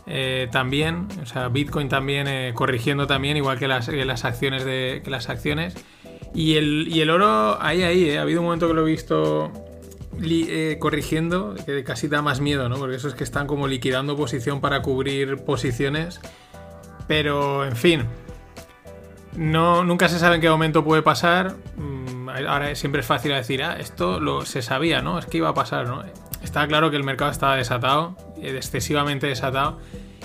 eh, 0.05 0.49
también, 0.51 1.07
o 1.21 1.25
sea, 1.25 1.47
Bitcoin 1.47 1.87
también 1.87 2.27
eh, 2.27 2.51
corrigiendo 2.53 3.07
también, 3.07 3.37
igual 3.37 3.57
que 3.57 3.69
las, 3.69 3.87
que 3.87 4.03
las 4.03 4.25
acciones 4.25 4.65
de 4.65 5.01
que 5.01 5.09
las 5.09 5.29
acciones. 5.29 5.75
Y 6.33 6.55
el, 6.55 6.87
y 6.87 7.01
el 7.01 7.09
oro, 7.09 7.61
ahí, 7.61 7.83
ahí, 7.83 8.09
eh, 8.09 8.19
ha 8.19 8.21
habido 8.21 8.39
un 8.39 8.45
momento 8.45 8.67
que 8.67 8.73
lo 8.73 8.87
he 8.87 8.89
visto 8.89 9.51
eh, 10.21 10.77
corrigiendo, 10.79 11.55
que 11.65 11.83
casi 11.83 12.07
da 12.07 12.21
más 12.21 12.39
miedo, 12.39 12.69
¿no? 12.69 12.77
Porque 12.77 12.95
eso 12.95 13.07
es 13.07 13.15
que 13.15 13.23
están 13.23 13.47
como 13.47 13.67
liquidando 13.67 14.15
posición 14.15 14.61
para 14.61 14.81
cubrir 14.81 15.37
posiciones. 15.37 16.21
Pero, 17.07 17.65
en 17.65 17.75
fin, 17.75 18.05
no, 19.35 19.83
nunca 19.83 20.07
se 20.07 20.19
sabe 20.19 20.35
en 20.35 20.41
qué 20.41 20.49
momento 20.49 20.83
puede 20.83 21.01
pasar. 21.01 21.55
Mm, 21.75 22.11
Ahora 22.47 22.73
siempre 22.75 23.01
es 23.01 23.07
fácil 23.07 23.33
decir, 23.33 23.63
ah, 23.63 23.75
esto 23.79 24.19
lo, 24.19 24.45
se 24.45 24.61
sabía, 24.61 25.01
¿no? 25.01 25.19
Es 25.19 25.25
que 25.25 25.37
iba 25.37 25.49
a 25.49 25.53
pasar, 25.53 25.87
¿no? 25.87 26.03
Está 26.43 26.67
claro 26.67 26.89
que 26.89 26.97
el 26.97 27.03
mercado 27.03 27.31
estaba 27.31 27.55
desatado, 27.55 28.15
eh, 28.41 28.53
excesivamente 28.55 29.27
desatado. 29.27 29.79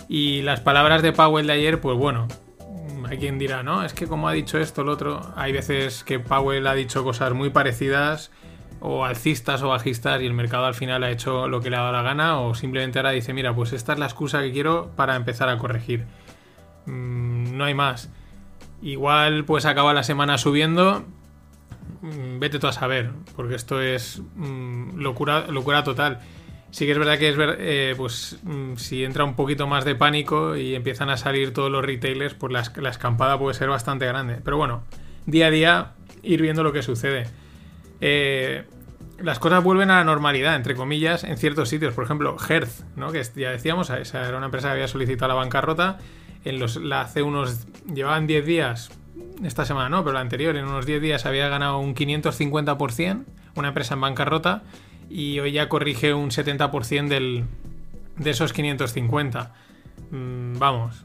Y 0.09 0.43
las 0.43 0.61
palabras 0.61 1.03
de 1.03 1.13
Powell 1.13 1.47
de 1.47 1.55
ayer, 1.55 1.81
pues 1.81 1.97
bueno, 1.97 2.29
hay 3.09 3.19
quien 3.19 3.39
dirá, 3.39 3.63
no, 3.63 3.85
es 3.85 3.93
que 3.93 4.07
como 4.07 4.29
ha 4.29 4.33
dicho 4.33 4.59
esto, 4.59 4.83
el 4.83 4.89
otro, 4.89 5.33
hay 5.37 5.53
veces 5.53 6.05
que 6.05 6.19
Powell 6.19 6.67
ha 6.67 6.75
dicho 6.75 7.05
cosas 7.05 7.33
muy 7.33 7.51
parecidas, 7.51 8.31
o 8.81 9.05
alcistas 9.05 9.63
o 9.63 9.69
bajistas, 9.69 10.21
y 10.23 10.27
el 10.27 10.35
mercado 10.35 10.67
al 10.67 10.75
final 10.75 11.03
ha 11.05 11.11
hecho 11.11 11.49
lo 11.49 11.61
que 11.61 11.71
le 11.71 11.77
ha 11.77 11.81
dado 11.81 11.93
la 11.93 12.03
gana, 12.03 12.41
o 12.41 12.55
simplemente 12.55 12.99
ahora 12.99 13.11
dice, 13.11 13.33
mira, 13.33 13.55
pues 13.55 13.73
esta 13.73 13.93
es 13.93 13.99
la 13.99 14.07
excusa 14.07 14.41
que 14.41 14.53
quiero 14.53 14.91
para 14.97 15.17
empezar 15.17 15.49
a 15.49 15.59
corregir. 15.59 16.05
Mm, 16.87 17.57
no 17.57 17.65
hay 17.65 17.75
más. 17.75 18.11
Igual 18.83 19.45
pues 19.45 19.65
acaba 19.65 19.95
la 19.95 20.03
semana 20.03 20.39
subiendo. 20.39 21.05
Mm, 22.03 22.39
Vete 22.39 22.59
tú 22.59 22.67
a 22.67 22.73
saber, 22.73 23.11
porque 23.35 23.55
esto 23.55 23.81
es 23.81 24.23
mm, 24.37 24.99
locura, 24.99 25.47
locura 25.49 25.83
total. 25.85 26.21
Sí 26.71 26.85
que 26.85 26.93
es 26.93 26.99
verdad 26.99 27.19
que 27.19 27.29
es 27.29 27.37
ver, 27.37 27.57
eh, 27.61 27.95
pues 27.97 28.39
mm, 28.43 28.75
si 28.77 29.05
entra 29.05 29.25
un 29.25 29.35
poquito 29.35 29.67
más 29.67 29.85
de 29.85 29.95
pánico 29.95 30.57
y 30.57 30.75
empiezan 30.75 31.11
a 31.11 31.17
salir 31.17 31.53
todos 31.53 31.71
los 31.71 31.85
retailers, 31.85 32.35
pues 32.35 32.53
la, 32.53 32.65
la 32.83 32.91
escampada 32.91 33.39
puede 33.39 33.55
ser 33.55 33.69
bastante 33.69 34.07
grande. 34.07 34.39
Pero 34.45 34.57
bueno, 34.57 34.83
día 35.27 35.47
a 35.47 35.51
día 35.51 35.93
ir 36.23 36.43
viendo 36.43 36.63
lo 36.63 36.73
que 36.73 36.83
sucede. 36.83 37.27
Eh, 38.01 38.65
las 39.19 39.39
cosas 39.39 39.65
vuelven 39.65 39.91
a 39.91 39.97
la 39.97 40.05
normalidad, 40.05 40.57
entre 40.57 40.75
comillas, 40.75 41.25
en 41.25 41.39
ciertos 41.39 41.69
sitios. 41.69 41.95
Por 41.95 42.05
ejemplo, 42.05 42.37
Hertz, 42.37 42.85
¿no? 42.97 43.13
que 43.13 43.23
ya 43.37 43.51
decíamos, 43.51 43.91
esa 43.91 44.29
era 44.29 44.37
una 44.37 44.47
empresa 44.47 44.69
que 44.69 44.73
había 44.75 44.89
solicitado 44.89 45.29
la 45.29 45.35
bancarrota. 45.35 45.99
En 46.45 46.59
los, 46.59 46.77
la 46.77 47.03
hace 47.03 47.23
unos. 47.23 47.67
Llevaban 47.93 48.27
10 48.27 48.47
días, 48.47 48.91
esta 49.43 49.65
semana 49.65 49.89
no, 49.89 50.05
pero 50.05 50.15
la 50.15 50.21
anterior, 50.21 50.57
en 50.57 50.67
unos 50.67 50.87
10 50.87 51.03
días 51.03 51.27
había 51.27 51.49
ganado 51.49 51.79
un 51.79 51.95
550%, 51.95 53.25
una 53.57 53.69
empresa 53.69 53.95
en 53.95 54.01
bancarrota, 54.01 54.63
y 55.09 55.39
hoy 55.41 55.53
ya 55.53 55.69
corrige 55.69 56.15
un 56.15 56.31
70% 56.31 57.09
del, 57.09 57.45
de 58.17 58.31
esos 58.31 58.53
550. 58.53 59.53
Mm, 60.11 60.59
vamos, 60.59 61.05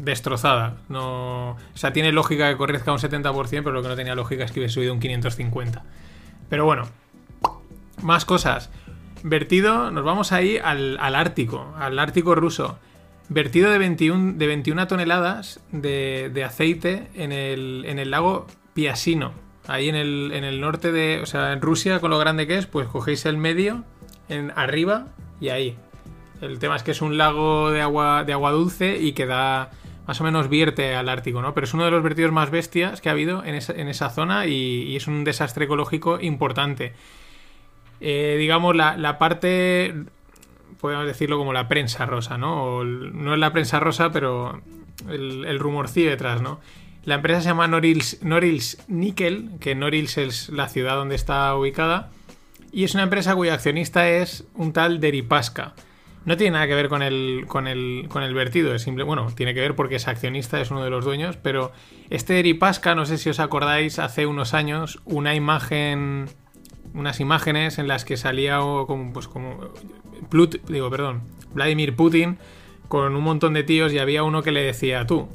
destrozada. 0.00 0.76
No, 0.88 1.50
o 1.50 1.56
sea, 1.74 1.92
tiene 1.92 2.12
lógica 2.12 2.50
que 2.50 2.56
correzca 2.56 2.92
un 2.92 2.98
70%, 2.98 3.48
pero 3.48 3.72
lo 3.72 3.82
que 3.82 3.88
no 3.88 3.96
tenía 3.96 4.14
lógica 4.14 4.44
es 4.44 4.52
que 4.52 4.60
hubiese 4.60 4.74
subido 4.74 4.92
un 4.92 5.00
550. 5.00 5.84
Pero 6.48 6.64
bueno, 6.64 6.88
más 8.02 8.24
cosas. 8.24 8.70
Vertido, 9.22 9.90
nos 9.90 10.04
vamos 10.04 10.32
ahí 10.32 10.58
al, 10.58 10.96
al 11.00 11.14
Ártico, 11.14 11.74
al 11.76 11.98
Ártico 11.98 12.34
ruso. 12.34 12.78
Vertido 13.28 13.70
de 13.70 13.78
21, 13.78 14.34
de 14.38 14.46
21 14.46 14.86
toneladas 14.86 15.60
de, 15.70 16.30
de 16.32 16.44
aceite 16.44 17.08
en 17.14 17.32
el, 17.32 17.84
en 17.86 17.98
el 17.98 18.10
lago 18.10 18.46
Piasino. 18.74 19.32
Ahí 19.68 19.90
en 19.90 19.94
el, 19.96 20.30
en 20.32 20.44
el 20.44 20.62
norte 20.62 20.92
de. 20.92 21.20
O 21.22 21.26
sea, 21.26 21.52
en 21.52 21.60
Rusia, 21.60 22.00
con 22.00 22.10
lo 22.10 22.18
grande 22.18 22.46
que 22.46 22.56
es, 22.56 22.66
pues 22.66 22.88
cogéis 22.88 23.26
el 23.26 23.36
medio, 23.36 23.84
en 24.30 24.50
arriba 24.56 25.08
y 25.40 25.50
ahí. 25.50 25.76
El 26.40 26.58
tema 26.58 26.74
es 26.74 26.82
que 26.82 26.92
es 26.92 27.02
un 27.02 27.18
lago 27.18 27.70
de 27.70 27.82
agua, 27.82 28.24
de 28.24 28.32
agua 28.32 28.50
dulce 28.50 28.96
y 28.96 29.12
que 29.12 29.26
da. 29.26 29.70
más 30.06 30.20
o 30.22 30.24
menos 30.24 30.48
vierte 30.48 30.94
al 30.96 31.10
Ártico, 31.10 31.42
¿no? 31.42 31.52
Pero 31.52 31.66
es 31.66 31.74
uno 31.74 31.84
de 31.84 31.90
los 31.90 32.02
vertidos 32.02 32.32
más 32.32 32.50
bestias 32.50 33.02
que 33.02 33.10
ha 33.10 33.12
habido 33.12 33.44
en 33.44 33.54
esa, 33.54 33.74
en 33.74 33.88
esa 33.88 34.08
zona 34.08 34.46
y, 34.46 34.96
es 34.96 35.06
un 35.06 35.22
desastre 35.24 35.66
ecológico 35.66 36.18
importante. 36.18 36.94
Eh, 38.00 38.36
digamos, 38.38 38.74
la, 38.74 38.96
la 38.96 39.18
parte, 39.18 39.94
podemos 40.80 41.04
decirlo 41.04 41.36
como 41.36 41.52
la 41.52 41.68
prensa 41.68 42.06
rosa, 42.06 42.38
¿no? 42.38 42.84
No 42.84 43.34
es 43.34 43.38
la 43.38 43.52
prensa 43.52 43.80
rosa, 43.80 44.10
pero 44.12 44.62
el, 45.10 45.44
el 45.44 45.58
rumorcillo 45.58 46.08
detrás, 46.08 46.40
¿no? 46.40 46.58
La 47.08 47.14
empresa 47.14 47.40
se 47.40 47.48
llama 47.48 47.66
Norilsk, 47.66 48.22
Norilsk 48.22 48.86
Nickel, 48.86 49.52
que 49.60 49.74
Norilsk 49.74 50.18
es 50.18 50.50
la 50.50 50.68
ciudad 50.68 50.96
donde 50.96 51.14
está 51.14 51.56
ubicada, 51.56 52.10
y 52.70 52.84
es 52.84 52.92
una 52.92 53.04
empresa 53.04 53.34
cuyo 53.34 53.54
accionista 53.54 54.10
es 54.10 54.44
un 54.54 54.74
tal 54.74 55.00
Deripaska. 55.00 55.72
No 56.26 56.36
tiene 56.36 56.50
nada 56.50 56.66
que 56.66 56.74
ver 56.74 56.90
con 56.90 57.00
el, 57.00 57.46
con 57.48 57.66
el, 57.66 58.08
con 58.10 58.22
el 58.22 58.34
vertido, 58.34 58.74
es 58.74 58.82
simple, 58.82 59.04
bueno, 59.04 59.32
tiene 59.34 59.54
que 59.54 59.60
ver 59.60 59.74
porque 59.74 59.96
es 59.96 60.06
accionista, 60.06 60.60
es 60.60 60.70
uno 60.70 60.84
de 60.84 60.90
los 60.90 61.02
dueños, 61.02 61.38
pero 61.38 61.72
este 62.10 62.34
Deripaska, 62.34 62.94
no 62.94 63.06
sé 63.06 63.16
si 63.16 63.30
os 63.30 63.40
acordáis, 63.40 63.98
hace 63.98 64.26
unos 64.26 64.52
años, 64.52 65.00
una 65.06 65.34
imagen, 65.34 66.26
unas 66.92 67.20
imágenes 67.20 67.78
en 67.78 67.88
las 67.88 68.04
que 68.04 68.18
salía 68.18 68.58
como, 68.58 69.14
pues 69.14 69.28
como, 69.28 69.70
Plut, 70.28 70.56
digo, 70.68 70.90
perdón, 70.90 71.22
Vladimir 71.54 71.96
Putin 71.96 72.36
con 72.88 73.16
un 73.16 73.24
montón 73.24 73.54
de 73.54 73.62
tíos 73.62 73.94
y 73.94 73.98
había 73.98 74.24
uno 74.24 74.42
que 74.42 74.52
le 74.52 74.62
decía, 74.62 75.06
tú, 75.06 75.30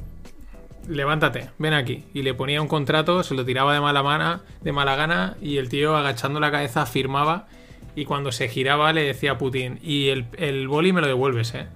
levántate, 0.88 1.50
ven 1.58 1.74
aquí. 1.74 2.04
Y 2.14 2.22
le 2.22 2.34
ponía 2.34 2.60
un 2.62 2.68
contrato, 2.68 3.22
se 3.22 3.34
lo 3.34 3.44
tiraba 3.44 3.72
de 3.74 3.80
mala, 3.80 4.02
mana, 4.02 4.42
de 4.62 4.72
mala 4.72 4.96
gana 4.96 5.36
y 5.40 5.58
el 5.58 5.68
tío 5.68 5.96
agachando 5.96 6.40
la 6.40 6.50
cabeza 6.50 6.86
firmaba 6.86 7.46
y 7.96 8.04
cuando 8.04 8.32
se 8.32 8.48
giraba 8.48 8.92
le 8.92 9.02
decía 9.02 9.32
a 9.32 9.38
Putin, 9.38 9.78
y 9.82 10.08
el, 10.08 10.26
el 10.36 10.66
boli 10.68 10.92
me 10.92 11.00
lo 11.00 11.06
devuelves, 11.06 11.54
¿eh? 11.54 11.66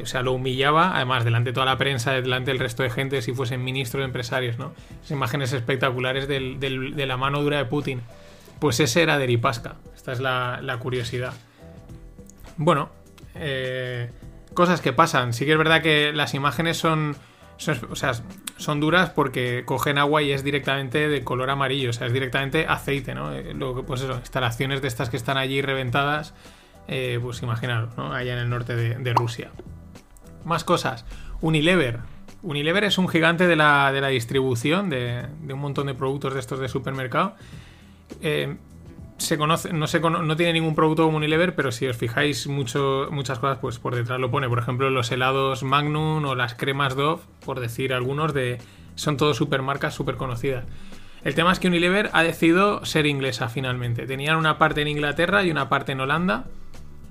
O 0.00 0.06
sea, 0.06 0.22
lo 0.22 0.32
humillaba, 0.32 0.94
además, 0.96 1.24
delante 1.24 1.50
de 1.50 1.54
toda 1.54 1.66
la 1.66 1.76
prensa, 1.76 2.12
delante 2.12 2.50
del 2.52 2.60
resto 2.60 2.82
de 2.84 2.90
gente, 2.90 3.22
si 3.22 3.32
fuesen 3.32 3.62
ministros, 3.64 4.04
empresarios, 4.04 4.56
¿no? 4.58 4.72
Imágenes 5.10 5.52
espectaculares 5.52 6.28
de 6.28 7.04
la 7.06 7.16
mano 7.16 7.42
dura 7.42 7.58
de 7.58 7.64
Putin. 7.64 8.00
Pues 8.60 8.78
ese 8.78 9.02
era 9.02 9.18
Deripaska. 9.18 9.76
Esta 9.94 10.12
es 10.12 10.20
la, 10.20 10.60
la 10.62 10.78
curiosidad. 10.78 11.32
Bueno, 12.56 12.90
eh, 13.34 14.10
cosas 14.54 14.80
que 14.80 14.92
pasan. 14.92 15.32
Sí 15.32 15.44
que 15.44 15.52
es 15.52 15.58
verdad 15.58 15.82
que 15.82 16.12
las 16.12 16.34
imágenes 16.34 16.76
son- 16.76 17.16
o 17.68 17.96
sea, 17.96 18.12
son 18.56 18.80
duras 18.80 19.10
porque 19.10 19.64
cogen 19.64 19.98
agua 19.98 20.22
y 20.22 20.32
es 20.32 20.42
directamente 20.44 21.08
de 21.08 21.24
color 21.24 21.50
amarillo, 21.50 21.90
o 21.90 21.92
sea, 21.92 22.06
es 22.06 22.12
directamente 22.12 22.66
aceite, 22.66 23.14
¿no? 23.14 23.34
Eh, 23.34 23.54
que- 23.54 23.82
pues 23.82 24.00
eso, 24.02 24.14
instalaciones 24.14 24.82
de 24.82 24.88
estas 24.88 25.10
que 25.10 25.16
están 25.16 25.36
allí 25.36 25.60
reventadas, 25.62 26.34
eh, 26.88 27.18
pues 27.22 27.42
imaginaros, 27.42 27.96
¿no? 27.96 28.12
Allá 28.12 28.32
en 28.32 28.38
el 28.40 28.48
norte 28.50 28.74
de, 28.76 29.14
Rusia. 29.14 29.50
Más 30.44 30.64
cosas. 30.64 31.04
Unilever. 31.40 31.98
Unilever 32.42 32.84
es 32.84 32.96
un 32.98 33.08
gigante 33.08 33.46
de 33.46 33.56
la, 33.56 33.92
de 33.92 34.00
la 34.00 34.08
distribución 34.08 34.88
de, 34.88 35.26
de 35.42 35.52
un 35.52 35.60
montón 35.60 35.86
de 35.86 35.94
productos 35.94 36.34
de 36.34 36.40
estos 36.40 36.58
de 36.58 36.68
supermercado. 36.68 37.34
Eh, 38.22 38.56
se 39.20 39.38
conoce, 39.38 39.72
no, 39.72 39.86
se 39.86 40.00
cono- 40.00 40.22
no 40.22 40.36
tiene 40.36 40.54
ningún 40.54 40.74
producto 40.74 41.04
como 41.04 41.18
Unilever, 41.18 41.54
pero 41.54 41.70
si 41.72 41.86
os 41.86 41.96
fijáis 41.96 42.46
mucho, 42.46 43.08
muchas 43.10 43.38
cosas, 43.38 43.58
pues 43.60 43.78
por 43.78 43.94
detrás 43.94 44.18
lo 44.18 44.30
pone. 44.30 44.48
Por 44.48 44.58
ejemplo, 44.58 44.90
los 44.90 45.12
helados 45.12 45.62
Magnum 45.62 46.24
o 46.24 46.34
las 46.34 46.54
cremas 46.54 46.96
Dove, 46.96 47.22
por 47.44 47.60
decir 47.60 47.92
algunos, 47.92 48.32
de 48.34 48.58
son 48.94 49.16
todos 49.16 49.36
supermarcas 49.36 49.94
súper 49.94 50.16
conocidas. 50.16 50.64
El 51.22 51.34
tema 51.34 51.52
es 51.52 51.58
que 51.60 51.68
Unilever 51.68 52.08
ha 52.14 52.22
decidido 52.22 52.84
ser 52.84 53.06
inglesa 53.06 53.48
finalmente. 53.48 54.06
Tenían 54.06 54.36
una 54.36 54.56
parte 54.58 54.80
en 54.82 54.88
Inglaterra 54.88 55.42
y 55.44 55.50
una 55.50 55.68
parte 55.68 55.92
en 55.92 56.00
Holanda. 56.00 56.46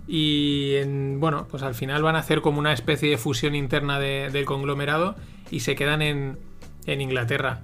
Y 0.07 0.73
en- 0.77 1.19
bueno, 1.19 1.47
pues 1.49 1.61
al 1.61 1.75
final 1.75 2.01
van 2.01 2.15
a 2.15 2.19
hacer 2.19 2.41
como 2.41 2.57
una 2.59 2.73
especie 2.73 3.09
de 3.11 3.17
fusión 3.17 3.53
interna 3.53 3.99
de- 3.99 4.29
del 4.31 4.45
conglomerado 4.45 5.15
y 5.51 5.59
se 5.59 5.75
quedan 5.75 6.01
en, 6.01 6.39
en 6.87 7.01
Inglaterra. 7.01 7.61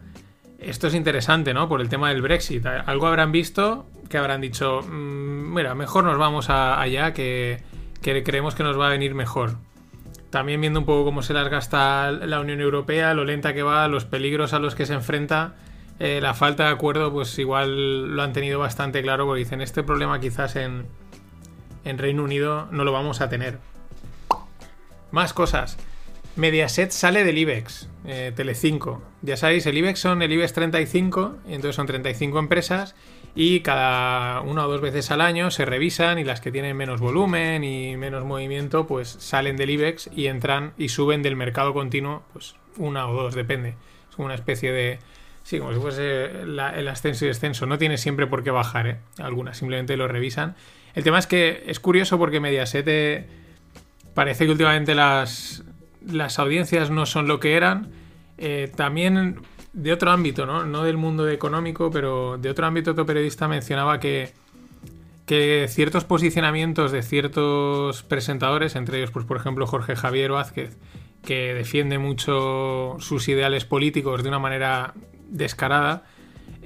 Esto 0.60 0.88
es 0.88 0.96
interesante, 0.96 1.54
¿no? 1.54 1.68
Por 1.68 1.82
el 1.82 1.90
tema 1.90 2.10
del 2.10 2.22
Brexit. 2.22 2.66
Algo 2.66 3.08
habrán 3.08 3.32
visto 3.32 3.86
que 4.10 4.18
habrán 4.18 4.42
dicho, 4.42 4.82
"Mm, 4.82 5.54
mira, 5.54 5.76
mejor 5.76 6.04
nos 6.04 6.18
vamos 6.18 6.50
allá 6.50 7.14
que, 7.14 7.62
que 8.02 8.24
creemos 8.24 8.56
que 8.56 8.64
nos 8.64 8.80
va 8.80 8.88
a 8.88 8.90
venir 8.90 9.16
mejor. 9.16 9.58
También 10.30 10.62
viendo 10.62 10.80
un 10.80 10.86
poco 10.86 11.06
cómo 11.06 11.22
se 11.22 11.34
las 11.34 11.50
gasta 11.50 12.12
la 12.12 12.40
Unión 12.40 12.60
Europea, 12.62 13.14
lo 13.14 13.24
lenta 13.26 13.54
que 13.54 13.64
va, 13.64 13.88
los 13.88 14.06
peligros 14.06 14.54
a 14.54 14.60
los 14.60 14.76
que 14.76 14.86
se 14.86 14.94
enfrenta, 14.94 15.56
eh, 16.00 16.20
la 16.22 16.34
falta 16.34 16.66
de 16.66 16.70
acuerdo, 16.72 17.12
pues 17.12 17.38
igual 17.40 18.16
lo 18.16 18.22
han 18.22 18.34
tenido 18.34 18.60
bastante 18.60 19.02
claro 19.02 19.26
porque 19.26 19.40
dicen, 19.40 19.62
este 19.62 19.82
problema 19.82 20.20
quizás 20.20 20.56
en, 20.58 20.86
en 21.86 21.98
Reino 21.98 22.24
Unido 22.24 22.68
no 22.72 22.84
lo 22.84 22.92
vamos 22.92 23.22
a 23.22 23.30
tener. 23.30 23.60
Más 25.12 25.32
cosas. 25.34 25.78
Mediaset 26.36 26.92
sale 26.92 27.24
del 27.24 27.38
IBEX, 27.38 27.88
eh, 28.06 28.34
Telecinco. 28.36 29.02
Ya 29.22 29.38
sabéis, 29.38 29.66
el 29.68 29.78
IBEX 29.78 30.00
son 30.00 30.22
el 30.22 30.34
IBEX 30.34 30.54
35, 30.54 31.38
y 31.48 31.54
entonces 31.54 31.76
son 31.76 31.88
35 31.88 32.40
empresas 32.40 32.96
y 33.36 33.62
cada 33.62 34.42
una 34.42 34.66
o 34.66 34.72
dos 34.72 34.82
veces 34.82 35.12
al 35.12 35.22
año 35.22 35.52
se 35.52 35.66
revisan 35.66 36.20
y 36.20 36.24
las 36.24 36.40
que 36.40 36.52
tienen 36.52 36.76
menos 36.76 37.02
volumen 37.02 37.64
y 37.66 37.98
menos 37.98 38.24
movimiento 38.24 38.88
pues 38.88 39.10
salen 39.10 39.58
del 39.58 39.72
IBEX 39.72 40.10
y 40.16 40.28
entran 40.28 40.74
y 40.78 40.88
suben 40.90 41.22
del 41.22 41.36
mercado 41.36 41.74
continuo 41.74 42.24
pues 42.32 42.56
una 42.78 43.08
o 43.08 43.14
dos, 43.14 43.36
depende. 43.36 43.76
Es 44.10 44.16
como 44.16 44.26
una 44.28 44.36
especie 44.36 44.72
de... 44.72 45.00
Sí, 45.44 45.60
como 45.60 45.74
si 45.74 45.80
fuese 45.80 46.26
el 46.42 46.88
ascenso 46.88 47.26
y 47.26 47.28
descenso. 47.28 47.66
No 47.66 47.78
tiene 47.78 47.98
siempre 47.98 48.26
por 48.26 48.44
qué 48.44 48.52
bajar, 48.52 48.88
¿eh? 48.88 48.98
Algunas 49.20 49.58
simplemente 49.58 49.96
lo 49.96 50.08
revisan. 50.08 50.56
El 50.96 51.04
tema 51.04 51.20
es 51.20 51.28
que 51.28 51.64
es 51.68 51.80
curioso 51.80 52.18
porque 52.18 52.40
Mediaset... 52.40 52.88
eh, 52.88 53.28
parece 54.16 54.46
que 54.46 54.52
últimamente 54.52 54.96
las, 54.96 55.64
las 56.10 56.40
audiencias 56.40 56.90
no 56.90 57.06
son 57.06 57.28
lo 57.28 57.40
que 57.40 57.56
eran. 57.56 57.90
Eh, 58.38 58.72
también 58.76 59.40
de 59.74 59.94
otro 59.94 60.12
ámbito, 60.12 60.46
¿no? 60.46 60.66
No 60.66 60.84
del 60.84 60.98
mundo 60.98 61.28
económico, 61.30 61.92
pero 61.92 62.38
de 62.38 62.50
otro 62.50 62.66
ámbito 62.66 62.92
otro 62.92 63.06
periodista 63.06 63.48
mencionaba 63.48 64.00
que, 64.00 64.34
que 65.26 65.68
ciertos 65.70 66.06
posicionamientos 66.06 66.92
de 66.92 67.04
ciertos 67.04 68.04
presentadores, 68.04 68.76
entre 68.76 68.98
ellos, 68.98 69.12
pues 69.12 69.26
por 69.26 69.38
ejemplo, 69.38 69.68
Jorge 69.68 69.96
Javier 69.96 70.32
Vázquez, 70.32 70.78
que 71.24 71.54
defiende 71.54 71.98
mucho 71.98 72.96
sus 73.00 73.28
ideales 73.28 73.66
políticos 73.66 74.24
de 74.24 74.30
una 74.30 74.40
manera 74.40 74.94
descarada, 75.30 76.04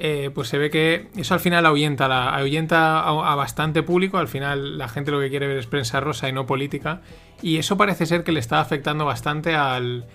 eh, 0.01 0.31
pues 0.33 0.47
se 0.47 0.57
ve 0.57 0.69
que 0.69 1.09
eso 1.17 1.33
al 1.33 1.41
final 1.41 1.65
ahuyenta, 1.65 2.33
ahuyenta 2.33 2.99
a, 2.99 3.31
a 3.31 3.35
bastante 3.35 3.83
público. 3.83 4.17
Al 4.17 4.29
final 4.29 4.77
la 4.77 4.87
gente 4.87 5.11
lo 5.11 5.19
que 5.19 5.29
quiere 5.29 5.47
ver 5.47 5.57
es 5.57 5.67
prensa 5.67 5.99
rosa 5.99 6.29
y 6.29 6.31
no 6.31 6.45
política. 6.45 7.01
Y 7.41 7.57
eso 7.57 7.77
parece 7.77 8.05
ser 8.05 8.23
que 8.23 8.31
le 8.31 8.39
está 8.39 8.59
afectando 8.61 9.05
bastante 9.05 9.55
al, 9.55 10.07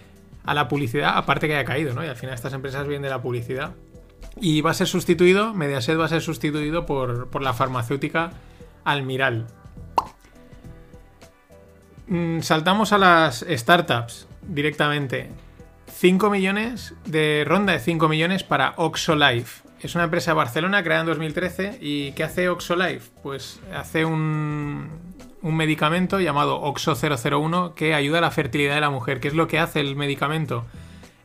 a 0.45 0.55
la 0.55 0.69
publicidad, 0.69 1.17
aparte 1.17 1.49
que 1.49 1.55
haya 1.55 1.65
caído, 1.65 1.95
¿no? 1.95 2.05
Y 2.05 2.09
al 2.09 2.17
final 2.17 2.35
estas 2.35 2.53
empresas 2.53 2.87
vienen 2.87 3.03
de 3.03 3.11
la 3.11 3.23
publicidad. 3.23 3.75
Y 4.41 4.63
va 4.63 4.71
a 4.73 4.75
ser 4.75 4.87
sustituido, 4.87 5.55
Mediaset 5.55 5.99
va 5.99 6.07
a 6.07 6.09
ser 6.09 6.23
sustituido 6.23 6.87
por, 6.87 7.29
por 7.29 7.43
la 7.43 7.53
farmacéutica 7.53 8.33
Almiral. 8.85 9.47
Mm, 12.07 12.41
saltamos 12.41 12.93
a 12.93 12.99
las 12.99 13.45
startups 13.49 14.27
directamente. 14.43 15.31
5 15.93 16.29
millones 16.29 16.95
de 17.07 17.45
ronda 17.47 17.73
de 17.73 17.79
5 17.79 18.09
millones 18.09 18.45
para 18.45 18.75
Oxolife. 18.77 19.63
Es 19.85 19.95
una 19.95 20.05
empresa 20.05 20.31
de 20.31 20.37
Barcelona 20.37 20.83
creada 20.83 21.03
en 21.03 21.09
2013 21.09 21.77
y 21.79 22.13
¿qué 22.13 22.25
hace 22.25 22.49
Oxolife? 22.49 23.11
Pues 23.23 23.61
hace 23.75 24.07
un, 24.07 24.89
medicamento 25.43 26.21
llamado 26.21 26.59
Oxo 26.63 26.95
001 26.95 27.75
que 27.75 27.93
ayuda 27.93 28.17
a 28.17 28.21
la 28.23 28.31
fertilidad 28.31 28.77
de 28.77 28.81
la 28.81 28.89
mujer. 28.89 29.21
¿Qué 29.21 29.29
es 29.29 29.35
lo 29.35 29.47
que 29.47 29.59
hace 29.59 29.81
el 29.81 29.95
medicamento? 29.95 30.65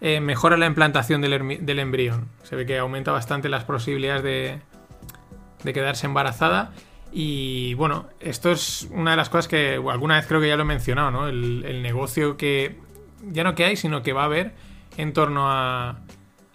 Eh, 0.01 0.19
mejora 0.19 0.57
la 0.57 0.65
implantación 0.65 1.21
del, 1.21 1.79
embrión. 1.79 2.27
Se 2.43 2.57
ve 2.57 2.65
que 2.65 2.77
aumenta 2.77 3.13
bastante 3.13 3.47
las 3.47 3.63
posibilidades 3.63 4.23
de, 4.23 5.73
quedarse 5.73 6.07
embarazada. 6.07 6.73
Y 7.13 7.75
bueno, 7.75 8.07
esto 8.19 8.51
es 8.51 8.89
una 8.91 9.11
de 9.11 9.17
las 9.17 9.29
cosas 9.29 9.47
que 9.47 9.75
alguna 9.89 10.17
vez 10.17 10.27
creo 10.27 10.41
que 10.41 10.49
ya 10.49 10.57
lo 10.57 10.63
he 10.63 10.65
mencionado, 10.65 11.11
¿no? 11.11 11.29
El 11.29 11.81
negocio 11.81 12.35
que 12.35 12.77
ya 13.23 13.45
no 13.45 13.55
que 13.55 13.63
hay, 13.63 13.77
sino 13.77 14.03
que 14.03 14.11
va 14.11 14.23
a 14.23 14.25
haber 14.25 14.51
en 14.97 15.13
torno 15.13 15.49
a, 15.49 15.99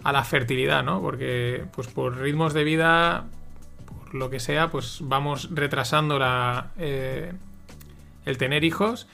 a 0.04 0.12
la 0.12 0.22
fertilidad, 0.24 0.84
¿no? 0.84 1.00
Porque 1.00 1.64
pues 1.74 1.88
por 1.88 2.16
ritmos 2.18 2.54
de 2.54 2.62
vida, 2.64 3.24
por 3.86 4.14
lo 4.14 4.30
que 4.30 4.38
sea, 4.38 4.70
pues 4.70 4.98
vamos 5.02 5.48
retrasando 5.52 6.18
la, 6.18 6.70
eh, 6.78 7.32
el 8.26 8.38
tener 8.38 8.62
hijos. 8.64 9.06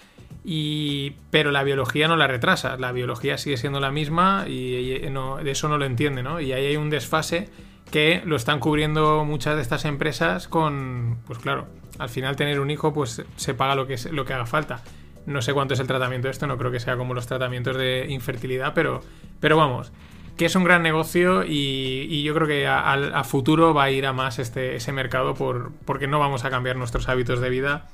Y, 0.44 1.14
pero 1.30 1.50
la 1.50 1.62
biología 1.64 2.08
no 2.08 2.16
la 2.16 2.26
retrasa, 2.26 2.76
la 2.78 2.92
biología 2.92 3.36
sigue 3.36 3.56
siendo 3.56 3.78
la 3.78 3.90
misma 3.90 4.44
y, 4.48 4.96
y 5.04 5.10
no- 5.10 5.36
de 5.36 5.50
eso 5.50 5.68
no 5.68 5.76
lo 5.76 5.84
entiende, 5.84 6.22
¿no? 6.22 6.40
Y 6.40 6.52
ahí 6.52 6.66
hay 6.66 6.76
un 6.76 6.88
desfase 6.88 7.48
que 7.90 8.22
lo 8.24 8.36
están 8.36 8.58
cubriendo 8.60 9.24
muchas 9.24 9.56
de 9.56 9.62
estas 9.62 9.84
empresas 9.84 10.48
con, 10.48 11.18
pues 11.26 11.38
claro, 11.40 11.66
al 11.98 12.08
final 12.08 12.36
tener 12.36 12.60
un 12.60 12.70
hijo 12.70 12.94
pues 12.94 13.22
se 13.36 13.52
paga 13.54 13.74
lo 13.74 13.86
que, 13.86 13.96
lo 14.12 14.24
que 14.24 14.32
haga 14.32 14.46
falta. 14.46 14.82
No 15.26 15.42
sé 15.42 15.52
cuánto 15.52 15.74
es 15.74 15.80
el 15.80 15.86
tratamiento 15.86 16.28
de 16.28 16.32
esto, 16.32 16.46
no 16.46 16.56
creo 16.56 16.70
que 16.70 16.80
sea 16.80 16.96
como 16.96 17.12
los 17.12 17.26
tratamientos 17.26 17.76
de 17.76 18.06
infertilidad, 18.08 18.72
pero, 18.74 19.00
pero 19.40 19.56
vamos, 19.58 19.92
que 20.40 20.46
es 20.46 20.56
un 20.56 20.64
gran 20.64 20.82
negocio 20.82 21.44
y, 21.46 22.22
yo 22.22 22.32
creo 22.32 22.46
que 22.46 22.66
a, 22.66 23.24
futuro 23.24 23.74
va 23.74 23.84
a 23.84 23.90
ir 23.90 24.06
a 24.06 24.14
más 24.14 24.38
este, 24.38 24.74
ese 24.74 24.90
mercado 24.90 25.34
por, 25.34 25.70
porque 25.84 26.06
no 26.06 26.18
vamos 26.18 26.46
a 26.46 26.50
cambiar 26.50 26.76
nuestros 26.76 27.10
hábitos 27.10 27.42
de 27.42 27.50
vida, 27.50 27.88